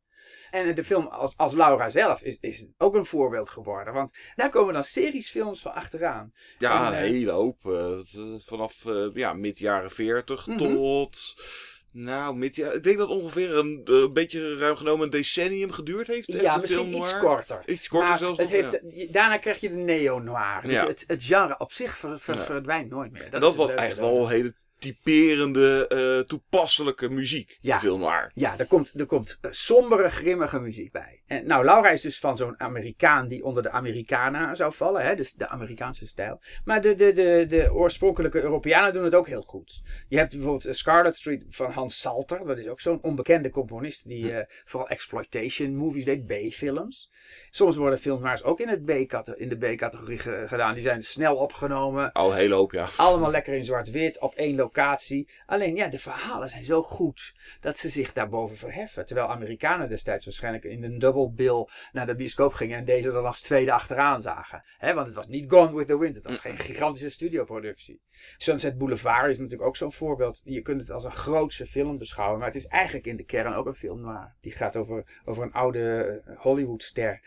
En 0.54 0.74
de 0.74 0.84
film 0.84 1.06
als, 1.06 1.36
als 1.36 1.54
Laura 1.54 1.90
zelf 1.90 2.22
is, 2.22 2.38
is 2.40 2.70
ook 2.78 2.94
een 2.94 3.06
voorbeeld 3.06 3.50
geworden. 3.50 3.92
Want 3.94 4.12
daar 4.34 4.50
komen 4.50 4.74
dan 4.74 4.82
series 4.82 5.30
films 5.30 5.60
van 5.60 5.74
achteraan. 5.74 6.32
Ja, 6.58 6.80
En, 6.80 6.86
een 6.92 7.04
eh, 7.04 7.10
hele 7.10 7.30
hoop. 7.30 7.56
eh, 7.66 7.92
eh, 7.92 8.00
vanaf 8.38 8.84
ja, 9.14 9.32
mid 9.32 9.58
jaren 9.58 9.90
40 9.90 10.46
Mhm. 10.46 10.58
tot. 10.58 11.34
Nou, 11.92 12.36
mid 12.36 12.58
Ik 12.58 12.82
denk 12.82 12.98
dat 12.98 13.08
ongeveer 13.08 13.56
een, 13.56 13.80
een 13.84 14.12
beetje 14.12 14.58
ruim 14.58 14.76
genomen 14.76 15.04
een 15.04 15.10
decennium 15.10 15.70
geduurd 15.72 16.06
heeft. 16.06 16.32
ja, 16.32 16.56
misschien 16.56 16.96
iets 16.96 17.18
korter. 17.18 17.60
Iets 17.66 17.88
korter 17.88 18.08
maar 18.08 18.18
zelfs 18.18 18.38
het 18.38 18.50
nog, 18.50 18.56
heeft, 18.60 18.80
ja. 18.94 19.06
Daarna 19.12 19.36
krijg 19.38 19.60
je 19.60 19.68
de 19.68 19.74
neo-noir. 19.74 20.62
Dus 20.62 20.72
Ja. 20.72 20.86
het, 20.86 21.04
het 21.06 21.24
genre 21.24 21.58
op 21.58 21.72
zich 21.72 21.96
ver- 21.96 22.18
ver- 22.18 22.34
Ja. 22.34 22.40
verdwijnt 22.40 22.90
nooit 22.90 23.12
meer. 23.12 23.24
En 23.24 23.40
Dat 23.40 23.50
is 23.50 23.56
was 23.56 23.70
echt 23.70 23.98
wel 23.98 24.28
hele 24.28 24.54
typerende, 24.78 25.88
eh, 25.88 26.26
toepasselijke 26.26 27.08
muziek. 27.08 27.58
Ja. 27.60 27.78
Film 27.78 28.00
noir. 28.00 28.30
Ja, 28.34 28.58
er 28.58 28.66
komt, 28.66 29.00
er 29.00 29.06
komt 29.06 29.38
eh, 29.40 29.50
sombere, 29.50 30.10
grimmige 30.10 30.60
muziek 30.60 30.92
bij. 30.92 31.22
En, 31.26 31.46
nou, 31.46 31.64
Laura 31.64 31.90
is 31.90 32.00
dus 32.00 32.18
van 32.18 32.36
zo'n 32.36 32.60
Amerikaan 32.60 33.28
die 33.28 33.44
onder 33.44 33.62
de 33.62 33.70
Americana 33.70 34.54
zou 34.54 34.72
vallen. 34.72 35.04
Hè? 35.04 35.14
Dus 35.14 35.32
de 35.32 35.48
Amerikaanse 35.48 36.06
stijl. 36.06 36.40
Maar 36.64 36.80
de, 36.82 36.94
de, 36.94 37.12
de, 37.12 37.44
de 37.48 37.72
oorspronkelijke 37.72 38.42
Europeanen 38.42 38.92
doen 38.92 39.04
het 39.04 39.14
ook 39.14 39.28
heel 39.28 39.42
goed. 39.42 39.82
Je 40.08 40.16
hebt 40.16 40.30
bijvoorbeeld 40.30 40.64
eh, 40.64 40.72
Scarlet 40.72 41.16
Street 41.16 41.44
van 41.48 41.70
Hans 41.70 42.00
Salter. 42.00 42.46
Dat 42.46 42.58
is 42.58 42.66
ook 42.66 42.80
zo'n 42.80 43.02
onbekende 43.02 43.50
componist 43.50 44.08
die 44.08 44.32
eh, 44.32 44.46
vooral 44.64 44.88
exploitation 44.88 45.76
movies 45.76 46.04
deed, 46.04 46.26
B-films. 46.26 47.12
Soms 47.50 47.76
worden 47.76 47.98
films 47.98 48.42
ook 48.42 48.60
in, 48.60 48.68
het 48.68 48.84
B-cate- 48.84 49.36
in 49.36 49.48
de 49.48 49.56
B-categorie 49.56 50.18
ge- 50.18 50.44
gedaan. 50.46 50.74
Die 50.74 50.82
zijn 50.82 51.02
snel 51.02 51.36
opgenomen. 51.36 52.10
Oh, 52.12 52.30
een 52.30 52.36
hele 52.36 52.54
hoop, 52.54 52.72
ja. 52.72 52.88
Allemaal 52.96 53.30
lekker 53.30 53.54
in 53.54 53.64
zwart-wit 53.64 54.20
op 54.20 54.34
één 54.34 54.56
locatie. 54.56 55.28
Alleen 55.46 55.76
ja, 55.76 55.88
de 55.88 55.98
verhalen 55.98 56.48
zijn 56.48 56.64
zo 56.64 56.82
goed 56.82 57.34
dat 57.60 57.78
ze 57.78 57.88
zich 57.88 58.12
daarboven 58.12 58.56
verheffen. 58.56 59.06
Terwijl 59.06 59.28
Amerikanen 59.28 59.88
destijds 59.88 60.24
waarschijnlijk 60.24 60.64
in 60.64 60.84
een 60.84 60.98
double 60.98 61.30
bill 61.30 61.68
naar 61.92 62.06
de 62.06 62.14
bioscoop 62.14 62.52
gingen 62.52 62.78
en 62.78 62.84
deze 62.84 63.12
dan 63.12 63.26
als 63.26 63.40
tweede 63.40 63.72
achteraan 63.72 64.20
zagen. 64.20 64.64
Want 64.80 65.06
het 65.06 65.14
was 65.14 65.28
niet 65.28 65.50
Gone 65.50 65.74
with 65.76 65.86
the 65.86 65.98
Wind. 65.98 66.14
Het 66.14 66.24
was 66.24 66.40
geen 66.40 66.58
gigantische 66.58 67.10
studioproductie. 67.10 68.00
Sunset 68.36 68.78
Boulevard 68.78 69.30
is 69.30 69.38
natuurlijk 69.38 69.68
ook 69.68 69.76
zo'n 69.76 69.92
voorbeeld. 69.92 70.42
Je 70.44 70.62
kunt 70.62 70.80
het 70.80 70.90
als 70.90 71.04
een 71.04 71.12
grootse 71.12 71.66
film 71.66 71.98
beschouwen, 71.98 72.38
maar 72.38 72.46
het 72.46 72.56
is 72.56 72.66
eigenlijk 72.66 73.06
in 73.06 73.16
de 73.16 73.24
kern 73.24 73.54
ook 73.54 73.66
een 73.66 73.74
film 73.74 74.00
noir. 74.00 74.34
Die 74.40 74.52
gaat 74.52 74.76
over, 74.76 75.20
over 75.24 75.42
een 75.42 75.52
oude 75.52 76.22
eh, 76.26 76.36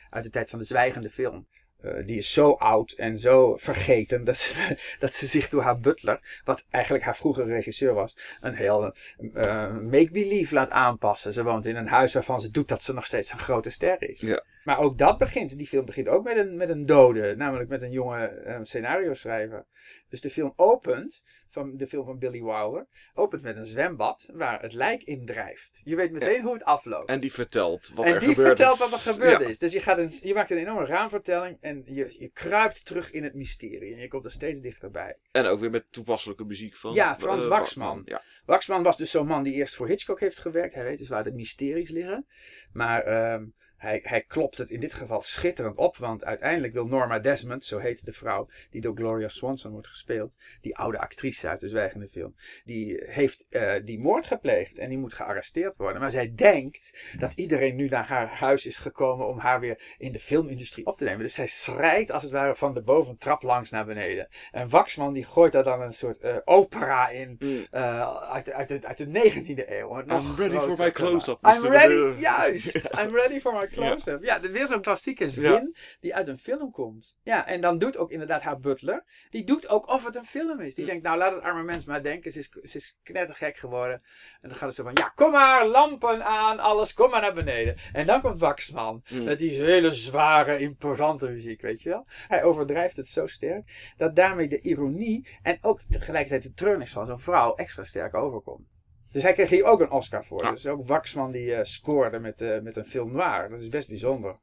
Uit 0.10 0.24
de 0.24 0.30
tijd 0.30 0.50
van 0.50 0.60
de 0.60 0.66
zwijgende 0.66 1.10
film. 1.10 1.48
Eh, 1.82 2.06
die 2.06 2.18
is 2.18 2.34
zo 2.34 2.52
oud 2.52 2.92
en 2.92 3.20
zo 3.20 3.58
vergeten 3.58 4.24
dat 4.24 4.38
ze, 4.38 4.78
dat 5.00 5.14
ze 5.14 5.28
zich 5.28 5.50
door 5.50 5.62
haar 5.62 5.80
butler, 5.80 6.42
wat 6.44 6.66
eigenlijk 6.70 7.04
haar 7.04 7.16
vroegere 7.16 7.54
regisseur 7.54 7.94
was, 7.94 8.18
een 8.40 8.56
heel 8.56 8.94
eh, 9.34 9.78
make-believe 9.78 10.54
laat 10.54 10.70
aanpassen. 10.70 11.34
Ze 11.34 11.44
woont 11.44 11.66
in 11.66 11.76
een 11.76 11.88
huis 11.88 12.14
waarvan 12.14 12.40
ze 12.40 12.52
doet 12.52 12.68
dat 12.68 12.84
ze 12.84 12.94
nog 12.94 13.06
steeds 13.06 13.32
een 13.32 13.40
grote 13.40 13.70
ster 13.70 14.10
is. 14.10 14.20
Ja. 14.20 14.44
Maar 14.68 14.80
ook 14.80 14.98
dat 14.98 15.18
begint, 15.18 15.58
die 15.58 15.68
film 15.68 15.86
begint 15.86 16.08
ook 16.08 16.24
met 16.24 16.38
een, 16.38 16.58
met 16.58 16.70
een 16.70 16.86
dode, 16.86 17.36
namelijk 17.36 17.70
met 17.70 17.82
een 17.82 17.92
jonge 17.92 18.26
eh, 18.28 18.60
scenario 18.62 19.14
schrijver. 19.14 19.66
Dus 20.10 20.22
de 20.22 20.30
film 20.30 20.54
opent, 20.56 21.24
van 21.50 21.78
de 21.78 21.88
film 21.88 22.06
van 22.06 22.18
Billy 22.20 22.44
Wilder, 22.44 22.88
opent 23.14 23.42
met 23.42 23.58
een 23.58 23.66
zwembad 23.66 24.30
waar 24.34 24.62
het 24.62 24.74
lijk 24.74 25.04
in 25.04 25.26
drijft. 25.26 25.82
Je 25.84 25.96
weet 25.96 26.12
meteen 26.12 26.42
hoe 26.42 26.54
het 26.54 26.64
afloopt. 26.64 27.10
En 27.10 27.20
die 27.20 27.32
vertelt 27.32 27.92
wat 27.96 28.06
En 28.06 28.14
er 28.14 28.20
die 28.20 28.30
gebeurd 28.30 28.48
vertelt 28.48 28.74
is. 28.74 28.80
wat 28.80 28.92
er 29.06 29.14
gebeurd 29.14 29.42
Ja. 29.42 29.48
is. 29.48 29.58
Dus 29.58 29.74
je, 29.74 29.80
gaat 29.80 29.98
een, 29.98 30.12
je 30.22 30.34
maakt 30.34 30.52
een 30.52 30.58
enorme 30.58 30.86
raamvertelling 30.86 31.58
en 31.62 31.84
je, 31.86 32.16
je 32.20 32.30
kruipt 32.34 32.86
terug 32.86 33.12
in 33.12 33.24
het 33.24 33.34
mysterie. 33.34 33.94
En 33.94 34.00
je 34.02 34.08
komt 34.08 34.26
er 34.26 34.32
steeds 34.32 34.62
dichterbij. 34.62 35.18
En 35.32 35.46
ook 35.46 35.60
weer 35.60 35.70
met 35.70 35.92
toepasselijke 35.92 36.46
muziek 36.46 36.76
van... 36.76 36.94
Ja, 36.94 37.16
Frans 37.16 37.44
eh, 37.44 37.50
Waxman. 37.50 38.02
Ja. 38.06 38.22
Waxman 38.46 38.84
was 38.84 38.98
dus 38.98 39.12
zo'n 39.12 39.28
man 39.28 39.44
die 39.44 39.54
eerst 39.54 39.76
voor 39.76 39.88
Hitchcock 39.88 40.20
heeft 40.20 40.38
gewerkt. 40.38 40.74
Hij 40.74 40.84
weet 40.84 40.98
dus 40.98 41.10
waar 41.10 41.24
de 41.24 41.32
mysteries 41.32 41.90
liggen. 41.90 42.26
Maar 42.74 43.04
ehm, 43.04 43.44
hij, 43.78 44.00
hij 44.04 44.22
klopt 44.22 44.58
het 44.58 44.70
in 44.70 44.80
dit 44.80 44.94
geval 44.94 45.22
schitterend 45.22 45.78
op. 45.78 45.98
Want 45.98 46.26
uiteindelijk 46.26 46.74
wil 46.74 46.86
Norma 46.86 47.20
Desmond, 47.20 47.66
zo 47.66 47.78
heet 47.78 48.06
de 48.06 48.12
vrouw 48.12 48.48
die 48.70 48.82
door 48.82 48.96
Gloria 48.96 49.28
Swanson 49.28 49.72
wordt 49.72 49.88
gespeeld. 49.88 50.36
Die 50.62 50.78
oude 50.78 51.00
actrice 51.00 51.48
uit 51.48 51.60
de 51.60 51.68
zwijgende 51.68 52.08
film. 52.08 52.36
Die 52.66 53.04
heeft 53.06 53.46
eh, 53.50 53.74
die 53.84 54.00
moord 54.00 54.26
gepleegd 54.26 54.78
en 54.78 54.90
die 54.90 54.98
moet 54.98 55.14
gearresteerd 55.14 55.76
worden. 55.76 56.02
Maar 56.02 56.12
zij 56.12 56.34
denkt 56.36 57.14
dat 57.20 57.34
iedereen 57.34 57.76
nu 57.76 57.88
naar 57.90 58.08
haar 58.08 58.28
huis 58.28 58.66
is 58.66 58.78
gekomen 58.78 59.28
om 59.28 59.40
haar 59.40 59.60
weer 59.60 59.96
in 59.98 60.12
de 60.12 60.20
filmindustrie 60.20 60.86
op 60.86 60.98
te 60.98 61.04
nemen. 61.04 61.20
Dus 61.22 61.34
zij 61.34 61.48
schrijdt 61.48 62.12
als 62.12 62.24
het 62.24 62.32
ware 62.32 62.56
van 62.56 62.74
de 62.74 62.82
boventrap 62.82 63.44
langs 63.44 63.70
naar 63.70 63.86
beneden. 63.86 64.28
En 64.52 64.70
Waxman 64.70 65.14
die 65.14 65.24
gooit 65.24 65.52
daar 65.52 65.64
dan 65.64 65.82
een 65.82 65.94
soort 65.94 66.20
eh, 66.20 66.36
opera 66.46 67.10
in. 67.10 67.36
Mm. 67.40 67.68
Eh, 67.72 68.32
uit, 68.32 68.46
de- 68.46 68.54
uit, 68.54 68.68
de, 68.68 68.80
uit 68.88 68.98
de 68.98 69.06
19e 69.06 69.70
eeuw. 69.70 70.00
I'm 70.02 70.36
ready 70.38 70.58
for 70.58 70.78
my 70.78 70.92
close-up. 70.92 71.38
I'm 71.46 71.68
ready, 71.68 72.20
juist. 72.20 72.76
I'm 72.76 73.16
ready 73.16 73.40
for 73.40 73.54
my 73.54 73.67
close-up. 73.70 74.24
Ja, 74.24 74.40
dit 74.40 74.52
is 74.52 74.58
weer 74.58 74.68
zo'n 74.68 74.82
klassieke 74.82 75.28
zin 75.28 75.76
die 76.00 76.16
uit 76.16 76.28
een 76.28 76.38
film 76.38 76.72
komt. 76.72 77.16
Ja, 77.24 77.48
en 77.48 77.62
dan 77.62 77.78
doet 77.78 77.98
ook 77.98 78.12
inderdaad 78.12 78.42
haar 78.42 78.60
butler. 78.60 79.04
Die 79.30 79.46
doet 79.46 79.70
ook 79.70 79.88
of 79.88 80.06
het 80.06 80.16
een 80.16 80.26
film 80.26 80.60
is. 80.60 80.76
Die 80.76 80.86
denkt, 80.86 81.04
nou 81.04 81.18
laat 81.18 81.34
het 81.34 81.44
arme 81.44 81.64
mens 81.64 81.86
maar 81.86 82.04
denken. 82.04 82.32
Ze 82.32 82.40
is, 82.40 82.50
ze 82.72 82.78
is 82.78 83.00
knettergek 83.04 83.58
geworden. 83.58 84.02
En 84.42 84.50
dan 84.50 84.58
gaat 84.58 84.68
het 84.68 84.76
zo 84.76 84.84
van, 84.84 84.92
ja, 84.94 85.12
kom 85.16 85.32
maar, 85.32 85.68
lampen 85.68 86.26
aan, 86.26 86.60
alles, 86.60 86.94
kom 86.94 87.10
maar 87.10 87.22
naar 87.22 87.34
beneden. 87.34 87.78
En 87.94 88.06
dan 88.06 88.22
komt 88.22 88.40
Waxman. 88.40 89.04
Mm. 89.10 89.24
Met 89.24 89.40
die 89.40 89.62
hele 89.62 89.92
zware, 89.92 90.60
imposante 90.60 91.30
muziek, 91.30 91.62
weet 91.62 91.82
je 91.82 91.90
wel. 91.90 92.06
Hij 92.28 92.44
overdrijft 92.44 92.96
het 92.96 93.08
zo 93.08 93.28
sterk, 93.28 93.94
dat 93.98 94.16
daarmee 94.16 94.48
de 94.48 94.60
ironie 94.60 95.28
en 95.42 95.58
ook 95.62 95.82
tegelijkertijd 95.90 96.44
de 96.44 96.54
treurnis 96.54 96.92
van 96.92 97.06
zo'n 97.06 97.20
vrouw 97.20 97.56
extra 97.56 97.84
sterk 97.84 98.16
overkomt. 98.16 98.77
Dus 99.18 99.26
hij 99.26 99.36
kreeg 99.36 99.50
hier 99.50 99.64
ook 99.64 99.80
een 99.80 99.92
Oscar 99.92 100.26
voor. 100.26 100.44
Ja. 100.44 100.52
Dus 100.52 100.68
ook 100.68 100.88
Waxman 100.88 101.32
die 101.32 101.54
eh, 101.54 101.64
scoorde 101.64 102.20
met, 102.20 102.42
eh, 102.42 102.60
met 102.60 102.76
een 102.76 102.86
film 102.86 103.12
noir. 103.12 103.50
Dat 103.50 103.62
is 103.62 103.68
best 103.68 103.88
bijzonder. 103.88 104.40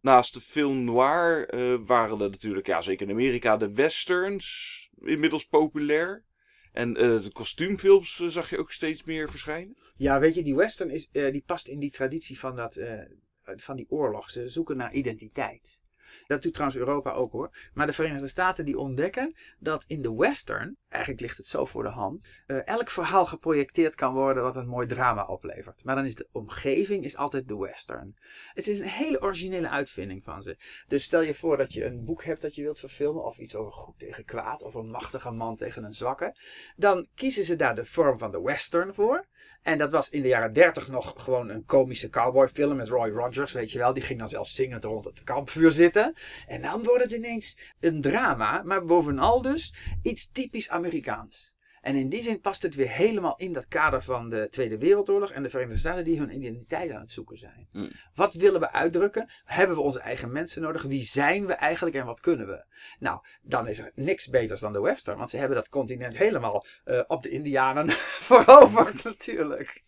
Naast 0.00 0.34
de 0.34 0.40
film 0.40 0.84
noir 0.84 1.48
eh, 1.48 1.74
waren 1.86 2.20
er 2.20 2.30
natuurlijk, 2.30 2.66
ja, 2.66 2.80
zeker 2.80 3.06
in 3.06 3.12
Amerika, 3.12 3.56
de 3.56 3.72
westerns 3.72 4.90
inmiddels 5.00 5.46
populair. 5.46 6.24
En 6.72 6.96
eh, 6.96 7.22
de 7.22 7.32
kostuumfilms 7.32 8.16
zag 8.16 8.50
je 8.50 8.58
ook 8.58 8.72
steeds 8.72 9.04
meer 9.04 9.30
verschijnen. 9.30 9.76
Ja, 9.96 10.20
weet 10.20 10.34
je, 10.34 10.42
die 10.42 10.54
western 10.54 10.90
is, 10.90 11.10
eh, 11.10 11.32
die 11.32 11.42
past 11.46 11.68
in 11.68 11.78
die 11.78 11.90
traditie 11.90 12.38
van, 12.38 12.56
dat, 12.56 12.76
eh, 12.76 13.00
van 13.42 13.76
die 13.76 13.90
oorlog. 13.90 14.30
Ze 14.30 14.48
zoeken 14.48 14.76
naar 14.76 14.92
identiteit. 14.92 15.82
Dat 16.28 16.42
doet 16.42 16.52
trouwens 16.52 16.80
Europa 16.80 17.12
ook 17.12 17.32
hoor. 17.32 17.56
Maar 17.74 17.86
de 17.86 17.92
Verenigde 17.92 18.28
Staten 18.28 18.64
die 18.64 18.78
ontdekken 18.78 19.36
dat 19.58 19.84
in 19.86 20.02
de 20.02 20.14
western 20.14 20.76
eigenlijk 20.88 21.22
ligt 21.22 21.36
het 21.36 21.46
zo 21.46 21.64
voor 21.64 21.82
de 21.82 21.88
hand. 21.88 22.28
eh, 22.46 22.66
elk 22.66 22.90
verhaal 22.90 23.26
geprojecteerd 23.26 23.94
kan 23.94 24.14
worden 24.14 24.42
wat 24.42 24.56
een 24.56 24.68
mooi 24.68 24.86
drama 24.86 25.24
oplevert. 25.24 25.84
Maar 25.84 25.94
dan 25.94 26.04
is 26.04 26.14
de 26.14 26.28
omgeving 26.32 27.04
is 27.04 27.16
altijd 27.16 27.48
de 27.48 27.56
western. 27.56 28.16
Het 28.52 28.66
is 28.66 28.78
een 28.78 28.88
hele 28.88 29.22
originele 29.22 29.68
uitvinding 29.68 30.22
van 30.22 30.42
ze. 30.42 30.56
Dus 30.88 31.04
stel 31.04 31.20
je 31.20 31.34
voor 31.34 31.56
dat 31.56 31.72
je 31.72 31.84
een 31.84 32.04
boek 32.04 32.24
hebt 32.24 32.42
dat 32.42 32.54
je 32.54 32.62
wilt 32.62 32.78
verfilmen. 32.78 33.24
Of 33.24 33.38
iets 33.38 33.54
over 33.54 33.72
goed 33.72 33.98
tegen 33.98 34.24
kwaad. 34.24 34.62
Of 34.62 34.74
een 34.74 34.90
machtige 34.90 35.30
man 35.30 35.56
tegen 35.56 35.84
een 35.84 35.94
zwakke. 35.94 36.36
Dan 36.76 37.06
kiezen 37.14 37.44
ze 37.44 37.56
daar 37.56 37.74
de 37.74 37.84
vorm 37.84 38.18
van 38.18 38.30
de 38.30 38.40
western 38.40 38.94
voor. 38.94 39.26
En 39.62 39.78
dat 39.78 39.92
was 39.92 40.10
in 40.10 40.22
de 40.22 40.28
jaren 40.28 40.52
30 40.52 40.88
nog 40.88 41.14
gewoon 41.16 41.48
een 41.48 41.64
komische 41.64 42.10
cowboyfilm 42.10 42.76
met 42.76 42.88
Roy 42.88 43.10
Rogers, 43.10 43.52
weet 43.52 43.70
je 43.70 43.78
wel. 43.78 43.92
Die 43.92 44.02
ging 44.02 44.18
dan 44.18 44.28
zelfs 44.28 44.54
zingend 44.54 44.84
rond 44.84 45.04
het 45.04 45.24
kampvuur 45.24 45.70
zitten. 45.70 46.14
En 46.46 46.62
dan 46.62 46.82
wordt 46.82 47.02
het 47.02 47.12
ineens 47.12 47.58
een 47.80 48.00
drama, 48.00 48.62
maar 48.62 48.84
bovenal 48.84 49.42
dus 49.42 49.74
iets 50.02 50.32
typisch 50.32 50.70
Amerikaans. 50.70 51.57
En 51.88 51.94
in 51.94 52.08
die 52.08 52.22
zin 52.22 52.40
past 52.40 52.62
het 52.62 52.74
weer 52.74 52.88
helemaal 52.88 53.36
in 53.36 53.52
dat 53.52 53.68
kader 53.68 54.02
van 54.02 54.28
de 54.28 54.48
Tweede 54.50 54.78
Wereldoorlog 54.78 55.30
en 55.30 55.42
de 55.42 55.48
Verenigde 55.48 55.78
Staten 55.78 56.04
die 56.04 56.18
hun 56.18 56.34
identiteit 56.34 56.90
aan 56.90 57.00
het 57.00 57.10
zoeken 57.10 57.38
zijn. 57.38 57.68
Mm. 57.72 57.90
Wat 58.14 58.34
willen 58.34 58.60
we 58.60 58.72
uitdrukken? 58.72 59.30
Hebben 59.44 59.76
we 59.76 59.82
onze 59.82 60.00
eigen 60.00 60.32
mensen 60.32 60.62
nodig? 60.62 60.82
Wie 60.82 61.02
zijn 61.02 61.46
we 61.46 61.52
eigenlijk 61.52 61.96
en 61.96 62.04
wat 62.04 62.20
kunnen 62.20 62.46
we? 62.46 62.64
Nou, 62.98 63.20
dan 63.42 63.68
is 63.68 63.78
er 63.78 63.92
niks 63.94 64.28
beters 64.28 64.60
dan 64.60 64.72
de 64.72 64.80
Western, 64.80 65.18
want 65.18 65.30
ze 65.30 65.36
hebben 65.36 65.56
dat 65.56 65.68
continent 65.68 66.16
helemaal 66.16 66.66
eh, 66.84 67.00
op 67.06 67.22
de 67.22 67.28
Indianen 67.28 67.88
veroverd 68.28 69.04
natuurlijk. 69.04 69.82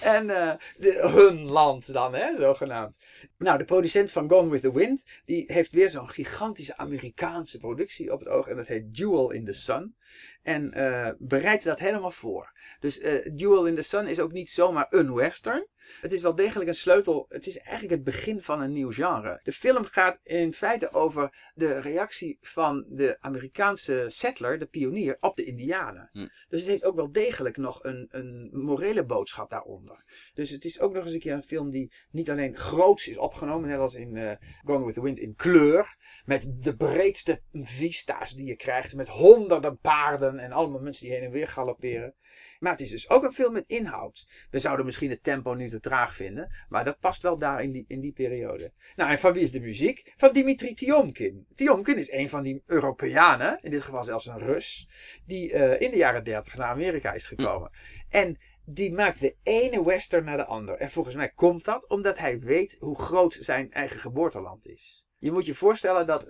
En 0.00 0.30
eh, 0.30 0.54
de- 0.76 1.08
hun 1.14 1.40
land 1.40 1.92
dan, 1.92 2.14
hè, 2.14 2.34
zogenaamd. 2.34 2.96
Nou, 3.38 3.58
de 3.58 3.64
producent 3.64 4.12
van 4.12 4.30
Gone 4.30 4.50
with 4.50 4.62
the 4.62 4.72
Wind, 4.72 5.04
die 5.24 5.44
heeft 5.52 5.72
weer 5.72 5.90
zo'n 5.90 6.08
gigantische 6.08 6.76
Amerikaanse 6.76 7.58
productie 7.58 8.12
op 8.12 8.18
het 8.18 8.28
oog 8.28 8.46
en 8.46 8.56
dat 8.56 8.68
heet 8.68 8.96
Jewel 8.96 9.30
in 9.30 9.44
the 9.44 9.52
Sun. 9.52 9.94
En 10.42 10.72
eh 10.72 11.10
bereidt 11.18 11.64
dat 11.64 11.78
helemaal 11.78 12.10
voor. 12.10 12.52
Dus 12.80 13.00
eh 13.00 13.24
Jewel 13.36 13.66
in 13.66 13.74
the 13.74 13.82
Sun 13.82 14.06
is 14.06 14.20
ook 14.20 14.32
niet 14.32 14.50
zomaar 14.50 14.86
een 14.90 15.14
western. 15.14 15.66
Het 16.00 16.12
is 16.12 16.22
wel 16.22 16.34
degelijk 16.34 16.68
een 16.68 16.74
sleutel. 16.74 17.26
Het 17.28 17.46
is 17.46 17.58
eigenlijk 17.58 17.90
het 17.90 18.04
begin 18.04 18.42
van 18.42 18.60
een 18.60 18.72
nieuw 18.72 18.92
genre. 18.92 19.40
De 19.42 19.52
film 19.52 19.84
gaat 19.84 20.20
in 20.22 20.52
feite 20.52 20.92
over 20.92 21.50
de 21.54 21.78
reactie 21.80 22.38
van 22.40 22.84
de 22.88 23.16
Amerikaanse 23.20 24.04
settler, 24.06 24.58
de 24.58 24.66
pionier, 24.66 25.16
op 25.20 25.36
de 25.36 25.44
Indianen. 25.44 26.08
Hm. 26.12 26.26
Dus 26.48 26.60
het 26.60 26.70
heeft 26.70 26.84
ook 26.84 26.96
wel 26.96 27.12
degelijk 27.12 27.56
nog 27.56 27.84
een, 27.84 28.06
een 28.10 28.50
morele 28.52 29.04
boodschap 29.04 29.50
daaronder. 29.50 30.04
Dus 30.34 30.50
het 30.50 30.64
is 30.64 30.80
ook 30.80 30.92
nog 30.92 31.04
eens 31.04 31.12
een 31.12 31.20
keer 31.20 31.32
een 31.32 31.42
film 31.42 31.70
die 31.70 31.92
niet 32.10 32.30
alleen 32.30 32.56
groots 32.56 33.08
is 33.08 33.18
opgenomen, 33.18 33.68
net 33.68 33.78
als 33.78 33.94
in 33.94 34.16
eh 34.16 34.36
Gone 34.64 34.84
with 34.84 34.94
the 34.94 35.02
Wind, 35.02 35.18
in 35.18 35.34
kleur. 35.34 35.96
Met 36.24 36.46
de 36.62 36.76
breedste 36.76 37.40
vista's 37.52 38.32
die 38.32 38.46
je 38.46 38.56
krijgt. 38.56 38.94
Met 38.94 39.08
honderden 39.08 39.78
paarden 39.78 40.38
en 40.38 40.52
allemaal 40.52 40.80
mensen 40.80 41.06
die 41.06 41.14
heen 41.14 41.24
en 41.24 41.30
weer 41.30 41.48
galopperen. 41.48 42.14
Maar 42.58 42.72
het 42.72 42.80
is 42.80 42.90
dus 42.90 43.10
ook 43.10 43.22
een 43.22 43.32
film 43.32 43.52
met 43.52 43.64
inhoud. 43.66 44.26
We 44.50 44.58
zouden 44.58 44.84
misschien 44.84 45.10
het 45.10 45.22
tempo 45.22 45.54
nu 45.54 45.68
te 45.68 45.80
traag 45.80 46.14
vinden. 46.14 46.54
Maar 46.68 46.84
dat 46.84 46.98
past 46.98 47.22
wel 47.22 47.38
daar 47.38 47.62
in 47.62 47.72
die, 47.72 47.84
in 47.88 48.00
die 48.00 48.12
periode. 48.12 48.72
Nou, 48.96 49.10
en 49.10 49.18
van 49.18 49.32
wie 49.32 49.42
is 49.42 49.52
de 49.52 49.60
muziek? 49.60 50.12
Van 50.16 50.32
Dimitri 50.32 50.74
Tiomkin. 50.74 51.46
Tiomkin 51.54 51.98
is 51.98 52.10
een 52.10 52.28
van 52.28 52.42
die 52.42 52.62
Europeanen, 52.66 53.58
in 53.62 53.70
dit 53.70 53.82
geval 53.82 54.04
zelfs 54.04 54.26
een 54.26 54.38
Rus, 54.38 54.88
die 55.26 55.52
eh, 55.52 55.80
in 55.80 55.90
de 55.90 55.96
jaren 55.96 56.24
30 56.24 56.56
naar 56.56 56.68
Amerika 56.68 57.12
is 57.12 57.26
gekomen. 57.26 57.70
En 58.08 58.38
die 58.64 58.92
maakt 58.92 59.20
de 59.20 59.36
ene 59.42 59.84
western 59.84 60.24
naar 60.24 60.36
de 60.36 60.44
ander. 60.44 60.76
En 60.76 60.90
volgens 60.90 61.14
mij 61.14 61.28
komt 61.28 61.64
dat 61.64 61.88
omdat 61.88 62.18
hij 62.18 62.40
weet 62.40 62.76
hoe 62.80 62.98
groot 62.98 63.36
zijn 63.40 63.72
eigen 63.72 64.00
geboorteland 64.00 64.66
is. 64.66 65.05
Je 65.18 65.32
moet 65.32 65.46
je 65.46 65.54
voorstellen 65.54 66.06
dat. 66.06 66.26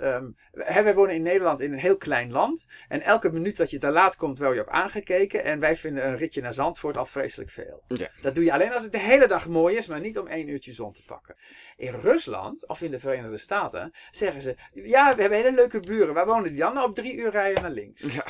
hè, 0.53 0.82
wij 0.82 0.95
wonen 0.95 1.14
in 1.14 1.22
Nederland 1.22 1.61
in 1.61 1.72
een 1.72 1.78
heel 1.78 1.97
klein 1.97 2.32
land. 2.32 2.68
En 2.89 3.03
elke 3.03 3.32
minuut 3.32 3.57
dat 3.57 3.70
je 3.70 3.78
te 3.78 3.91
laat 3.91 4.16
komt, 4.16 4.39
word 4.39 4.55
je 4.55 4.61
op 4.61 4.68
aangekeken. 4.68 5.45
En 5.45 5.61
wij 5.61 5.76
vinden 5.76 6.07
een 6.07 6.16
ritje 6.16 6.41
naar 6.41 6.55
Zandvoort 6.55 6.97
al 6.97 7.07
vreselijk 7.07 7.51
veel. 7.51 7.82
Ja. 7.89 8.11
Dat 8.22 8.34
doe 8.34 8.45
je 8.45 8.53
alleen 8.53 8.72
als 8.72 8.82
het 8.82 8.93
de 8.93 8.99
hele 8.99 9.28
dag 9.28 9.49
mooi 9.49 9.76
is, 9.76 9.87
maar 9.87 10.01
niet 10.01 10.18
om 10.18 10.26
één 10.26 10.49
uurtje 10.49 10.72
zon 10.72 10.93
te 10.93 11.05
pakken. 11.05 11.37
In 11.76 11.95
Rusland, 11.95 12.68
of 12.68 12.82
in 12.82 12.91
de 12.91 12.99
Verenigde 12.99 13.39
Staten, 13.39 13.93
zeggen 14.11 14.43
ze: 14.43 14.57
Ja, 14.72 15.14
we 15.14 15.20
hebben 15.20 15.39
hele 15.39 15.55
leuke 15.55 15.80
buren. 15.80 16.14
Waar 16.14 16.26
wonen 16.26 16.51
die 16.51 16.61
dan? 16.61 16.82
Op 16.82 16.95
drie 16.95 17.14
uur 17.14 17.30
rijden 17.30 17.62
naar 17.62 17.72
links. 17.72 18.03
Ja. 18.03 18.24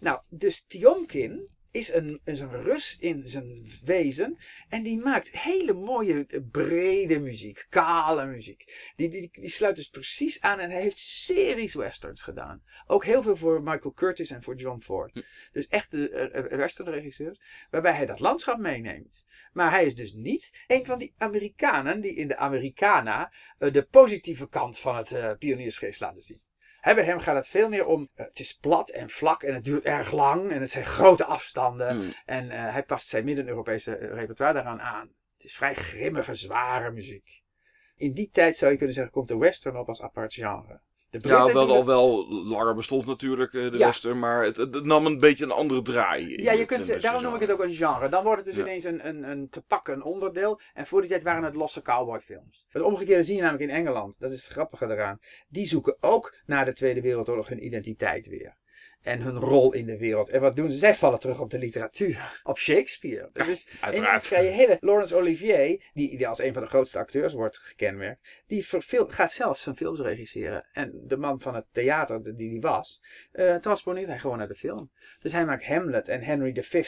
Nou, 0.00 0.20
dus 0.28 0.64
Tiomkin 0.66 1.48
is 1.70 1.92
een, 1.92 2.20
is 2.24 2.40
een 2.40 2.62
Rus 2.62 2.96
in 2.98 3.28
zijn 3.28 3.70
wezen. 3.84 4.38
En 4.68 4.82
die 4.82 4.98
maakt 4.98 5.30
hele 5.30 5.72
mooie, 5.72 6.26
eh, 6.26 6.40
brede 6.50 7.18
muziek. 7.18 7.66
Kale 7.68 8.26
muziek. 8.26 8.92
Die, 8.96 9.08
die, 9.08 9.28
die 9.32 9.50
sluit 9.50 9.76
dus 9.76 9.88
precies 9.88 10.40
aan. 10.40 10.58
En 10.58 10.70
hij 10.70 10.80
heeft 10.80 10.98
series 10.98 11.74
westerns 11.74 12.22
gedaan. 12.22 12.62
Ook 12.86 13.04
heel 13.04 13.22
veel 13.22 13.36
voor 13.36 13.62
Michael 13.62 13.92
Curtis 13.92 14.30
en 14.30 14.42
voor 14.42 14.56
John 14.56 14.80
Ford. 14.80 15.24
Dus 15.52 15.66
echt 15.66 15.90
de 15.90 16.10
eh, 16.10 16.38
eh, 16.38 16.58
westernregisseurs. 16.58 17.40
Waarbij 17.70 17.94
hij 17.94 18.06
dat 18.06 18.20
landschap 18.20 18.58
meeneemt. 18.58 19.24
Maar 19.52 19.70
hij 19.70 19.84
is 19.84 19.94
dus 19.94 20.12
niet 20.12 20.64
een 20.66 20.86
van 20.86 20.98
die 20.98 21.14
Amerikanen 21.16 22.00
die 22.00 22.14
in 22.14 22.28
de 22.28 22.36
Americana 22.36 23.32
de 23.58 23.86
positieve 23.90 24.48
kant 24.48 24.78
van 24.78 24.96
het 24.96 25.12
eh 25.12 25.32
pioniersgeest 25.38 26.00
laten 26.00 26.22
zien. 26.22 26.40
Hè, 26.80 26.94
bij 26.94 27.04
hem 27.04 27.20
gaat 27.20 27.36
het 27.36 27.48
veel 27.48 27.68
meer 27.68 27.86
om, 27.86 28.08
eh, 28.14 28.26
het 28.26 28.40
is 28.40 28.52
plat 28.56 28.88
en 28.88 29.10
vlak 29.10 29.42
en 29.42 29.54
het 29.54 29.64
duurt 29.64 29.84
erg 29.84 30.12
lang 30.12 30.50
en 30.50 30.60
het 30.60 30.70
zijn 30.70 30.84
grote 30.84 31.24
afstanden. 31.24 31.96
Mm. 31.96 32.12
En 32.26 32.50
eh, 32.50 32.72
hij 32.72 32.82
past 32.82 33.08
zijn 33.08 33.24
Midden-Europese 33.24 33.96
eh, 33.96 34.12
repertoire 34.14 34.54
daaraan 34.54 34.80
aan. 34.80 35.14
Het 35.34 35.44
is 35.44 35.56
vrij 35.56 35.74
grimmige, 35.74 36.34
zware 36.34 36.90
muziek. 36.90 37.42
In 37.96 38.12
die 38.12 38.30
tijd 38.30 38.56
zou 38.56 38.70
je 38.70 38.76
kunnen 38.76 38.94
zeggen, 38.94 39.12
komt 39.12 39.28
de 39.28 39.36
western 39.36 39.76
op 39.76 39.88
als 39.88 40.02
apart 40.02 40.34
genre. 40.34 40.80
De 41.10 41.18
Ja, 41.22 41.52
wel 41.52 41.70
al 41.70 41.86
wel 41.86 42.28
langer 42.28 42.74
bestond 42.74 43.06
natuurlijk 43.06 43.54
eh, 43.54 43.70
de 43.70 43.78
Ja. 43.78 43.86
western, 43.86 44.18
maar 44.18 44.44
het, 44.44 44.56
het 44.56 44.84
nam 44.84 45.06
een 45.06 45.18
beetje 45.18 45.44
een 45.44 45.50
andere 45.50 45.82
draai. 45.82 46.42
Ja, 46.42 46.52
je 46.52 46.64
kunt, 46.64 47.02
daarom 47.02 47.22
noem 47.22 47.34
ik 47.34 47.40
het 47.40 47.50
ook 47.50 47.60
een 47.62 47.74
genre. 47.74 48.08
Dan 48.08 48.24
wordt 48.24 48.38
het 48.38 48.46
dus 48.46 48.56
Ja. 48.56 48.62
ineens 48.62 48.84
een, 48.84 49.08
een, 49.08 49.30
een 49.30 49.48
te 49.48 49.62
pakken 49.62 50.02
onderdeel. 50.02 50.60
En 50.74 50.86
voor 50.86 51.00
die 51.00 51.10
tijd 51.10 51.22
waren 51.22 51.42
het 51.44 51.54
losse 51.54 51.82
cowboyfilms. 51.82 52.66
Het 52.68 52.82
omgekeerde 52.82 53.22
zie 53.22 53.36
je 53.36 53.42
namelijk 53.42 53.70
in 53.70 53.76
Engeland. 53.76 54.18
Dat 54.18 54.32
is 54.32 54.42
het 54.42 54.52
grappige 54.52 54.84
eraan. 54.84 55.18
Die 55.48 55.66
zoeken 55.66 55.96
ook 56.00 56.34
na 56.46 56.64
de 56.64 56.72
Tweede 56.72 57.00
Wereldoorlog 57.00 57.48
hun 57.48 57.64
identiteit 57.64 58.26
weer. 58.28 58.56
En 59.02 59.20
hun 59.20 59.38
rol 59.38 59.72
in 59.72 59.86
de 59.86 59.98
wereld. 59.98 60.28
En 60.28 60.40
wat 60.40 60.56
doen 60.56 60.70
ze? 60.70 60.78
Zij 60.78 60.94
vallen 60.94 61.18
terug 61.20 61.40
op 61.40 61.50
de 61.50 61.58
literatuur. 61.58 62.40
Op 62.42 62.58
Shakespeare. 62.58 63.28
Dus 63.32 63.44
ineens 63.44 63.66
uiteraard. 63.80 64.24
ga 64.26 64.38
je 64.38 64.48
hele... 64.50 64.76
Laurence 64.80 65.16
Olivier, 65.16 65.90
die, 65.94 66.16
die 66.16 66.28
als 66.28 66.38
een 66.38 66.52
van 66.52 66.62
de 66.62 66.68
grootste 66.68 66.98
acteurs 66.98 67.32
wordt 67.32 67.56
gekenmerkt. 67.58 68.20
Die 68.46 68.66
gaat 69.08 69.32
zelf 69.32 69.58
zijn 69.58 69.76
films 69.76 70.00
regisseren. 70.00 70.66
En 70.72 70.92
de 71.06 71.16
man 71.16 71.40
van 71.40 71.54
het 71.54 71.66
theater 71.72 72.22
die 72.22 72.34
die 72.34 72.60
was. 72.60 73.02
eh, 73.32 73.54
transponeert 73.54 74.06
hij 74.06 74.18
gewoon 74.18 74.38
naar 74.38 74.48
de 74.48 74.54
film. 74.54 74.90
Dus 75.20 75.32
hij 75.32 75.44
maakt 75.44 75.66
Hamlet 75.66 76.08
en 76.08 76.22
Henry 76.22 76.62
V. 76.62 76.86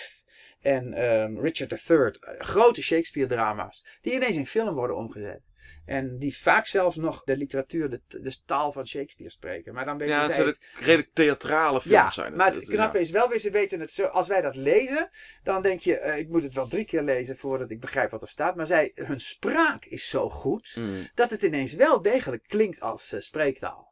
En 0.61 0.93
ehm, 0.93 1.39
Richard 1.39 1.89
III. 1.89 1.99
eh, 1.99 2.41
Grote 2.41 2.83
Shakespeare-drama's. 2.83 3.85
Die 4.01 4.13
ineens 4.15 4.37
in 4.37 4.47
film 4.47 4.75
worden 4.75 4.97
omgezet. 4.97 5.41
En 5.87 6.19
die 6.19 6.37
vaak 6.39 6.67
zelfs 6.67 6.97
nog 6.97 7.25
de 7.25 7.37
literatuur, 7.37 7.91
de, 7.91 8.01
de 8.09 8.37
taal 8.47 8.73
van 8.73 8.87
Shakespeare 8.87 9.33
spreken. 9.33 9.75
Maar 9.75 9.85
dan 9.85 9.99
weten 9.99 10.15
Ja, 10.15 10.23
het 10.23 10.35
zij 10.35 10.45
zijn 10.45 10.57
redelijk 10.85 11.11
theatrale 11.13 11.81
films 11.81 11.97
Ja, 11.97 12.11
zijn 12.11 12.27
het. 12.27 12.37
maar 12.37 12.47
het 12.47 12.55
Het- 12.57 12.69
knappe 12.69 12.97
ja. 12.97 13.03
is 13.05 13.11
wel 13.11 13.29
weer, 13.29 13.39
ze 13.39 13.51
weten 13.51 13.81
het 13.81 13.91
zo. 13.91 14.05
Als 14.07 14.29
wij 14.29 14.41
dat 14.41 14.57
lezen, 14.57 15.11
dan 15.43 15.63
denk 15.63 15.81
je, 15.81 15.99
eh, 15.99 16.19
ik 16.19 16.29
moet 16.29 16.43
het 16.43 16.55
wel 16.55 16.69
drie 16.69 16.85
keer 16.85 17.03
lezen 17.03 17.37
voordat 17.37 17.71
ik 17.71 17.81
begrijp 17.81 18.11
wat 18.11 18.23
er 18.23 18.29
staat. 18.29 18.57
Maar 18.57 18.67
zij, 18.67 18.93
hun 18.95 19.21
spraak 19.21 19.85
is 19.85 20.09
zo 20.09 20.29
goed, 20.29 20.73
Mm. 20.79 21.09
dat 21.15 21.31
het 21.31 21.43
ineens 21.43 21.75
wel 21.75 22.03
degelijk 22.03 22.45
klinkt 22.47 22.81
als 22.81 23.13
eh, 23.13 23.21
spreektaal. 23.21 23.92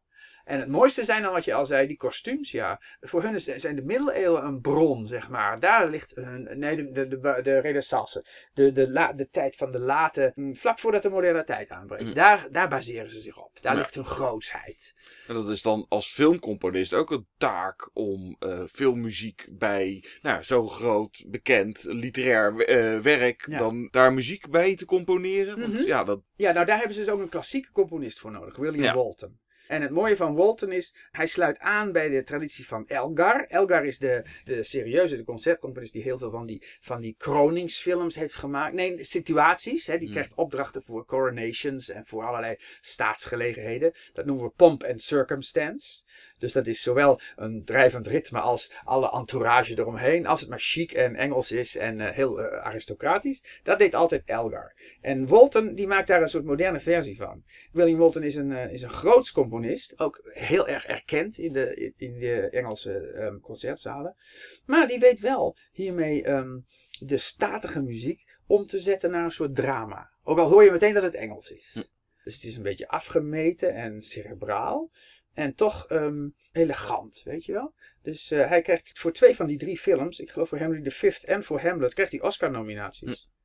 En 0.50 0.58
het 0.60 0.68
mooiste 0.68 1.04
zijn 1.04 1.22
dan 1.22 1.32
wat 1.32 1.44
je 1.44 1.54
al 1.54 1.66
zei, 1.66 1.86
die 1.86 1.96
kostuums, 1.96 2.50
ja. 2.50 2.80
Voor 3.00 3.22
hun 3.22 3.34
is, 3.34 3.44
zijn 3.44 3.76
de 3.76 3.82
middeleeuwen 3.82 4.44
een 4.44 4.60
bron, 4.60 5.06
zeg 5.06 5.28
maar. 5.28 5.60
Daar 5.60 5.88
ligt 5.88 6.14
hun, 6.14 6.48
nee, 6.58 6.76
de, 6.76 6.90
de, 6.92 7.08
de, 7.08 7.40
de 7.42 7.58
renaissance. 7.58 8.24
De, 8.54 8.72
de, 8.72 8.90
la, 8.90 9.12
de 9.12 9.28
tijd 9.30 9.56
van 9.56 9.72
de 9.72 9.78
late, 9.78 10.32
hm, 10.34 10.52
vlak 10.54 10.78
voordat 10.78 11.02
de 11.02 11.10
moderne 11.10 11.44
tijd 11.44 11.70
aanbreekt. 11.70 12.04
Mm. 12.04 12.14
Daar, 12.14 12.46
daar 12.50 12.68
baseren 12.68 13.10
ze 13.10 13.20
zich 13.20 13.38
op. 13.44 13.58
Daar 13.60 13.72
Ja. 13.72 13.78
ligt 13.78 13.94
hun 13.94 14.04
grootsheid. 14.06 14.94
En 15.26 15.34
dat 15.34 15.48
is 15.48 15.62
dan 15.62 15.86
als 15.88 16.12
filmcomponist 16.12 16.94
ook 16.94 17.10
een 17.10 17.26
taak 17.36 17.90
om 17.92 18.36
eh, 18.38 18.62
filmmuziek 18.72 19.46
bij 19.50 20.04
nou, 20.22 20.42
zo 20.42 20.66
groot, 20.66 21.24
bekend, 21.28 21.84
literair 21.88 22.64
eh, 22.64 22.98
werk, 22.98 23.44
Ja. 23.48 23.58
dan 23.58 23.88
daar 23.90 24.12
muziek 24.12 24.50
bij 24.50 24.76
te 24.76 24.84
componeren. 24.84 25.60
Want 25.60 25.72
Mhm. 25.72 25.82
ja, 25.86 26.04
dat, 26.04 26.20
Ja, 26.36 26.52
nou 26.52 26.66
daar 26.66 26.76
hebben 26.78 26.94
ze 26.94 27.00
dus 27.04 27.10
ook 27.10 27.20
een 27.20 27.28
klassieke 27.28 27.70
componist 27.72 28.18
voor 28.18 28.30
nodig, 28.30 28.56
William 28.56 28.82
Ja. 28.84 28.94
Walton. 28.94 29.38
En 29.70 29.82
het 29.82 29.90
mooie 29.90 30.16
van 30.16 30.34
Walton 30.34 30.72
is, 30.72 30.94
hij 31.10 31.26
sluit 31.26 31.58
aan 31.58 31.92
bij 31.92 32.08
de 32.08 32.22
traditie 32.22 32.66
van 32.66 32.88
Elgar. 32.88 33.46
Elgar 33.48 33.84
is 33.84 33.98
de, 33.98 34.24
de 34.44 34.62
serieuze, 34.62 35.16
de 35.16 35.24
concertcomponist 35.24 35.92
die 35.92 36.02
heel 36.02 36.18
veel 36.18 36.30
van 36.30 36.46
die, 36.46 36.62
van 36.80 37.00
die 37.00 37.14
kroningsfilms 37.18 38.14
heeft 38.14 38.34
gemaakt. 38.34 38.74
Nee, 38.74 39.04
situaties. 39.04 39.86
Hè, 39.86 39.92
die 39.92 40.02
Hmm. 40.02 40.16
krijgt 40.16 40.34
opdrachten 40.34 40.82
voor 40.82 41.04
coronations 41.04 41.90
en 41.90 42.06
voor 42.06 42.24
allerlei 42.24 42.56
staatsgelegenheden. 42.80 43.92
Dat 44.12 44.24
noemen 44.24 44.44
we 44.44 44.50
pomp 44.50 44.84
and 44.84 45.02
circumstance. 45.02 46.04
Dus 46.38 46.52
dat 46.52 46.66
is 46.66 46.82
zowel 46.82 47.20
een 47.36 47.64
drijvend 47.64 48.06
ritme 48.06 48.40
als 48.40 48.74
alle 48.84 49.10
entourage 49.10 49.78
eromheen. 49.78 50.26
Als 50.26 50.40
het 50.40 50.48
maar 50.48 50.60
chic 50.60 50.92
en 50.92 51.16
Engels 51.16 51.52
is 51.52 51.76
en 51.76 52.00
eh, 52.00 52.14
heel 52.14 52.40
eh, 52.40 52.62
aristocratisch. 52.62 53.60
Dat 53.62 53.78
deed 53.78 53.94
altijd 53.94 54.24
Elgar. 54.24 54.74
En 55.00 55.26
Walton 55.26 55.74
die 55.74 55.86
maakt 55.86 56.08
daar 56.08 56.22
een 56.22 56.28
soort 56.28 56.44
moderne 56.44 56.80
versie 56.80 57.16
van. 57.16 57.42
William 57.72 57.98
Walton 57.98 58.22
is 58.22 58.36
een, 58.36 58.50
uh, 58.50 58.72
is 58.72 58.82
een 58.82 58.90
groots 58.90 59.32
componist. 59.32 59.98
Ook 59.98 60.20
heel 60.24 60.68
erg 60.68 60.86
erkend 60.86 61.38
in 61.38 61.52
de, 61.52 61.92
in 61.96 62.18
de 62.18 62.48
Engelse 62.50 62.98
ehm, 62.98 63.38
concertzalen. 63.40 64.16
Maar 64.64 64.86
die 64.86 64.98
weet 64.98 65.20
wel 65.20 65.56
hiermee 65.72 66.22
ehm, 66.22 66.58
de 67.00 67.16
statige 67.16 67.82
muziek 67.82 68.24
om 68.46 68.66
te 68.66 68.78
zetten 68.78 69.10
naar 69.10 69.24
een 69.24 69.30
soort 69.30 69.54
drama. 69.54 70.10
Ook 70.22 70.38
al 70.38 70.48
hoor 70.48 70.64
je 70.64 70.70
meteen 70.70 70.94
dat 70.94 71.02
het 71.02 71.14
Engels 71.14 71.50
is. 71.50 71.70
Hm. 71.72 71.80
Dus 72.24 72.34
het 72.34 72.44
is 72.44 72.56
een 72.56 72.62
beetje 72.62 72.88
afgemeten 72.88 73.74
en 73.74 74.02
cerebraal. 74.02 74.90
En 75.34 75.54
toch 75.54 75.86
ehm, 75.86 76.28
elegant, 76.52 77.22
weet 77.24 77.44
je 77.44 77.52
wel. 77.52 77.74
Dus 78.02 78.32
uh, 78.32 78.48
hij 78.48 78.62
krijgt 78.62 78.98
voor 78.98 79.12
twee 79.12 79.36
van 79.36 79.46
die 79.46 79.58
drie 79.58 79.78
films, 79.78 80.20
ik 80.20 80.30
geloof 80.30 80.48
voor 80.48 80.58
Henry 80.58 80.90
V 80.90 81.22
en 81.24 81.44
voor 81.44 81.60
Hamlet, 81.60 81.94
krijgt 81.94 82.12
hij 82.12 82.20
Oscar-nominaties. 82.20 83.28
Hm. 83.28 83.38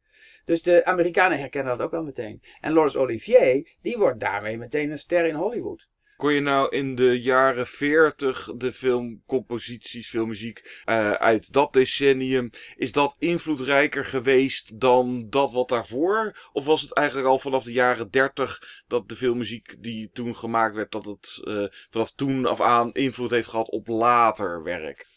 Dus 0.45 0.61
de 0.61 0.85
Amerikanen 0.85 1.39
herkennen 1.39 1.77
dat 1.77 1.85
ook 1.85 1.91
wel 1.91 2.03
meteen. 2.03 2.41
En 2.59 2.71
Laurence 2.71 2.99
Olivier, 2.99 3.75
die 3.81 3.97
wordt 3.97 4.19
daarmee 4.19 4.57
meteen 4.57 4.91
een 4.91 4.97
ster 4.97 5.25
in 5.25 5.35
Hollywood. 5.35 5.87
Kon 6.17 6.33
je 6.33 6.39
nou 6.39 6.69
in 6.75 6.95
de 6.95 7.21
jaren 7.21 7.67
40 7.67 8.51
de 8.55 8.71
filmcomposities, 8.71 10.09
filmmuziek 10.09 10.81
uh, 10.85 11.11
uit 11.11 11.53
dat 11.53 11.73
decennium, 11.73 12.49
is 12.75 12.91
dat 12.91 13.15
invloedrijker 13.19 14.05
geweest 14.05 14.79
dan 14.79 15.29
dat 15.29 15.51
wat 15.51 15.69
daarvoor? 15.69 16.49
Of 16.51 16.65
was 16.65 16.81
het 16.81 16.93
eigenlijk 16.93 17.27
al 17.27 17.39
vanaf 17.39 17.63
de 17.63 17.71
jaren 17.71 18.11
30 18.11 18.83
dat 18.87 19.09
de 19.09 19.15
filmmuziek 19.15 19.75
die 19.79 20.09
toen 20.13 20.35
gemaakt 20.35 20.75
werd, 20.75 20.91
dat 20.91 21.05
het 21.05 21.41
uh, 21.43 21.65
vanaf 21.89 22.11
toen 22.11 22.45
af 22.45 22.61
aan 22.61 22.93
invloed 22.93 23.29
heeft 23.29 23.47
gehad 23.47 23.69
op 23.69 23.87
later 23.87 24.63
werk? 24.63 25.07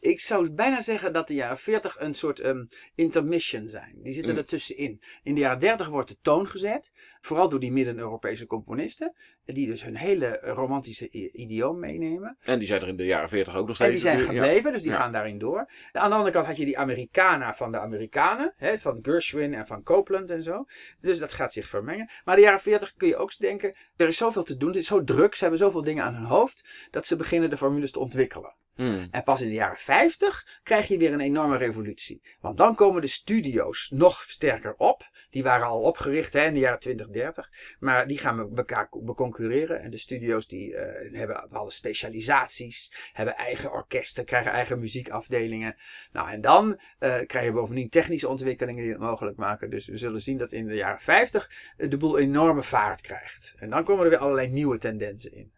ik 0.00 0.20
zou 0.20 0.50
bijna 0.50 0.80
zeggen 0.80 1.12
dat 1.12 1.28
de 1.28 1.34
jaren 1.34 1.58
40 1.58 2.00
een 2.00 2.14
soort 2.14 2.44
um, 2.44 2.68
intermission 2.94 3.68
zijn. 3.68 3.94
Die 4.02 4.12
zitten 4.12 4.32
Mm. 4.32 4.38
ertussenin. 4.38 5.00
In 5.22 5.34
de 5.34 5.40
jaren 5.40 5.60
30 5.60 5.88
wordt 5.88 6.08
de 6.08 6.16
toon 6.22 6.48
gezet. 6.48 6.92
Vooral 7.26 7.48
door 7.48 7.60
die 7.60 7.72
Midden-Europese 7.72 8.46
componisten. 8.46 9.14
Die 9.44 9.66
dus 9.66 9.84
hun 9.84 9.96
hele 9.96 10.38
romantische 10.42 11.10
idioom 11.32 11.78
meenemen. 11.78 12.36
En 12.40 12.58
die 12.58 12.68
zijn 12.68 12.80
er 12.80 12.88
in 12.88 12.96
de 12.96 13.04
jaren 13.04 13.28
40 13.28 13.56
ook 13.56 13.66
nog 13.66 13.74
steeds. 13.74 13.88
En 13.88 13.94
die 13.96 14.04
zijn 14.04 14.18
ja. 14.18 14.24
gebleven, 14.24 14.72
dus 14.72 14.82
die 14.82 14.90
Ja. 14.90 14.96
gaan 14.96 15.12
daarin 15.12 15.38
door. 15.38 15.58
Aan 15.92 16.10
de 16.10 16.16
andere 16.16 16.30
kant 16.32 16.46
had 16.46 16.56
je 16.56 16.64
die 16.64 16.78
Americana 16.78 17.54
van 17.54 17.72
de 17.72 17.78
Amerikanen. 17.78 18.54
Hè, 18.56 18.78
van 18.78 18.98
Gershwin 19.02 19.54
en 19.54 19.66
van 19.66 19.82
Copeland 19.82 20.30
en 20.30 20.42
zo. 20.42 20.64
Dus 21.00 21.18
dat 21.18 21.32
gaat 21.32 21.52
zich 21.52 21.66
vermengen. 21.66 22.10
Maar 22.24 22.36
de 22.36 22.42
jaren 22.42 22.60
40 22.60 22.94
kun 22.96 23.08
je 23.08 23.16
ook 23.16 23.38
denken. 23.38 23.76
Er 23.96 24.06
is 24.06 24.16
zoveel 24.16 24.42
te 24.42 24.56
doen. 24.56 24.68
Het 24.68 24.78
is 24.78 24.86
zo 24.86 25.04
druk. 25.04 25.34
Ze 25.34 25.40
hebben 25.40 25.60
zoveel 25.60 25.82
dingen 25.82 26.04
aan 26.04 26.14
hun 26.14 26.24
hoofd. 26.24 26.88
Dat 26.90 27.06
ze 27.06 27.16
beginnen 27.16 27.50
de 27.50 27.56
formules 27.56 27.90
te 27.90 27.98
ontwikkelen. 27.98 28.54
Hmm. 28.76 29.08
En 29.10 29.22
pas 29.22 29.40
in 29.40 29.48
de 29.48 29.54
jaren 29.54 29.76
50 29.76 30.60
krijg 30.62 30.88
je 30.88 30.98
weer 30.98 31.12
een 31.12 31.20
enorme 31.20 31.56
revolutie. 31.56 32.22
Want 32.40 32.58
dan 32.58 32.74
komen 32.74 33.00
de 33.00 33.06
studio's 33.06 33.90
nog 33.94 34.24
sterker 34.28 34.74
op. 34.76 35.10
Die 35.30 35.42
waren 35.42 35.66
al 35.66 35.80
opgericht 35.80 36.32
hè, 36.32 36.46
in 36.46 36.54
de 36.54 36.60
jaren 36.60 36.78
20, 36.78 37.08
30. 37.16 37.50
Maar 37.78 38.06
die 38.06 38.18
gaan 38.18 38.36
me- 38.36 38.50
elkaar 38.54 38.88
beconcurreren. 39.02 39.80
En 39.82 39.90
de 39.90 39.96
studio's 39.96 40.46
die 40.48 40.76
eh, 40.76 41.18
hebben 41.18 41.40
bepaalde 41.40 41.70
specialisaties. 41.70 43.10
Hebben 43.12 43.36
eigen 43.36 43.72
orkesten, 43.72 44.24
krijgen 44.24 44.52
eigen 44.52 44.78
muziekafdelingen. 44.78 45.76
Nou, 46.12 46.30
en 46.30 46.40
dan 46.40 46.80
eh, 46.98 47.14
krijg 47.26 47.44
je 47.44 47.52
bovendien 47.52 47.88
technische 47.88 48.28
ontwikkelingen 48.28 48.82
die 48.82 48.92
het 48.92 49.00
mogelijk 49.00 49.36
maken. 49.36 49.70
Dus 49.70 49.86
we 49.86 49.96
zullen 49.96 50.20
zien 50.20 50.36
dat 50.36 50.52
in 50.52 50.66
de 50.66 50.74
jaren 50.74 51.00
50 51.00 51.50
de 51.76 51.96
boel 51.96 52.18
enorme 52.18 52.62
vaart 52.62 53.00
krijgt. 53.00 53.54
En 53.58 53.70
dan 53.70 53.84
komen 53.84 54.04
er 54.04 54.10
weer 54.10 54.18
allerlei 54.18 54.48
nieuwe 54.48 54.78
tendensen 54.78 55.32
in. 55.32 55.52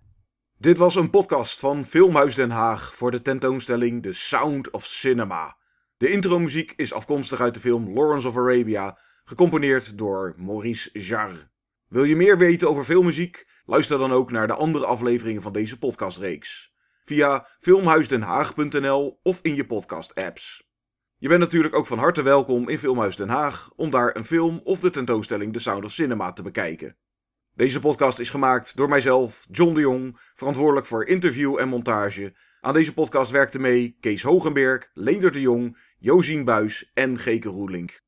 Dit 0.61 0.79
was 0.79 0.95
een 0.95 1.11
podcast 1.11 1.59
van 1.59 1.85
Filmhuis 1.85 2.35
Den 2.35 2.51
Haag 2.51 2.95
voor 2.95 3.11
de 3.11 3.23
tentoonstelling 3.23 4.03
The 4.03 4.13
Sound 4.13 4.71
of 4.71 4.85
Cinema. 4.85 5.57
De 5.97 6.11
intromuziek 6.11 6.73
is 6.77 6.93
afkomstig 6.93 7.41
uit 7.41 7.55
de 7.55 7.61
film 7.61 7.95
Lawrence 7.95 8.29
of 8.29 8.37
Arabia, 8.37 8.99
gecomponeerd 9.29 9.99
door 9.99 10.35
Maurice 10.37 10.91
Jarre. 10.93 11.49
Wil 11.89 12.05
je 12.05 12.17
meer 12.17 12.39
weten 12.39 12.69
over 12.69 12.85
filmmuziek? 12.85 13.47
Luister 13.67 13.99
dan 13.99 14.13
ook 14.13 14.31
naar 14.31 14.47
de 14.47 14.55
andere 14.55 14.87
afleveringen 14.87 15.43
van 15.43 15.53
deze 15.53 15.79
podcastreeks. 15.79 16.75
Via 17.05 17.49
filmhuisdenhaag.nl 17.61 19.21
of 19.23 19.39
in 19.43 19.55
je 19.55 19.67
podcast-apps. 19.67 20.71
Je 21.17 21.29
bent 21.29 21.41
natuurlijk 21.41 21.75
ook 21.75 21.87
van 21.87 21.99
harte 21.99 22.23
welkom 22.23 22.69
in 22.69 22.79
Filmhuis 22.79 23.17
Den 23.17 23.29
Haag 23.29 23.71
om 23.77 23.91
daar 23.91 24.17
een 24.17 24.25
film 24.25 24.61
of 24.65 24.81
de 24.81 24.91
tentoonstelling 24.91 25.53
The 25.53 25.59
Sound 25.59 25.85
of 25.85 25.91
Cinema 25.91 26.33
te 26.33 26.43
bekijken. 26.43 26.97
Deze 27.55 27.81
podcast 27.81 28.19
is 28.19 28.31
gemaakt 28.31 28.77
door 28.77 28.89
mijzelf, 28.89 29.47
John 29.51 29.75
de 29.75 29.81
Jong, 29.81 30.19
verantwoordelijk 30.35 30.87
voor 30.87 31.07
interview 31.07 31.59
en 31.59 31.69
montage. 31.69 32.35
Aan 32.61 32.73
deze 32.73 32.95
podcast 32.95 33.31
werkten 33.31 33.61
mee 33.61 33.97
Kees 34.01 34.23
Hogenberg, 34.23 34.91
Leder 34.93 35.33
de 35.33 35.41
Jong, 35.41 35.79
Josien 35.99 36.45
Buis 36.45 36.91
en 36.95 37.19
Geke 37.19 37.49
Roelink. 37.49 38.07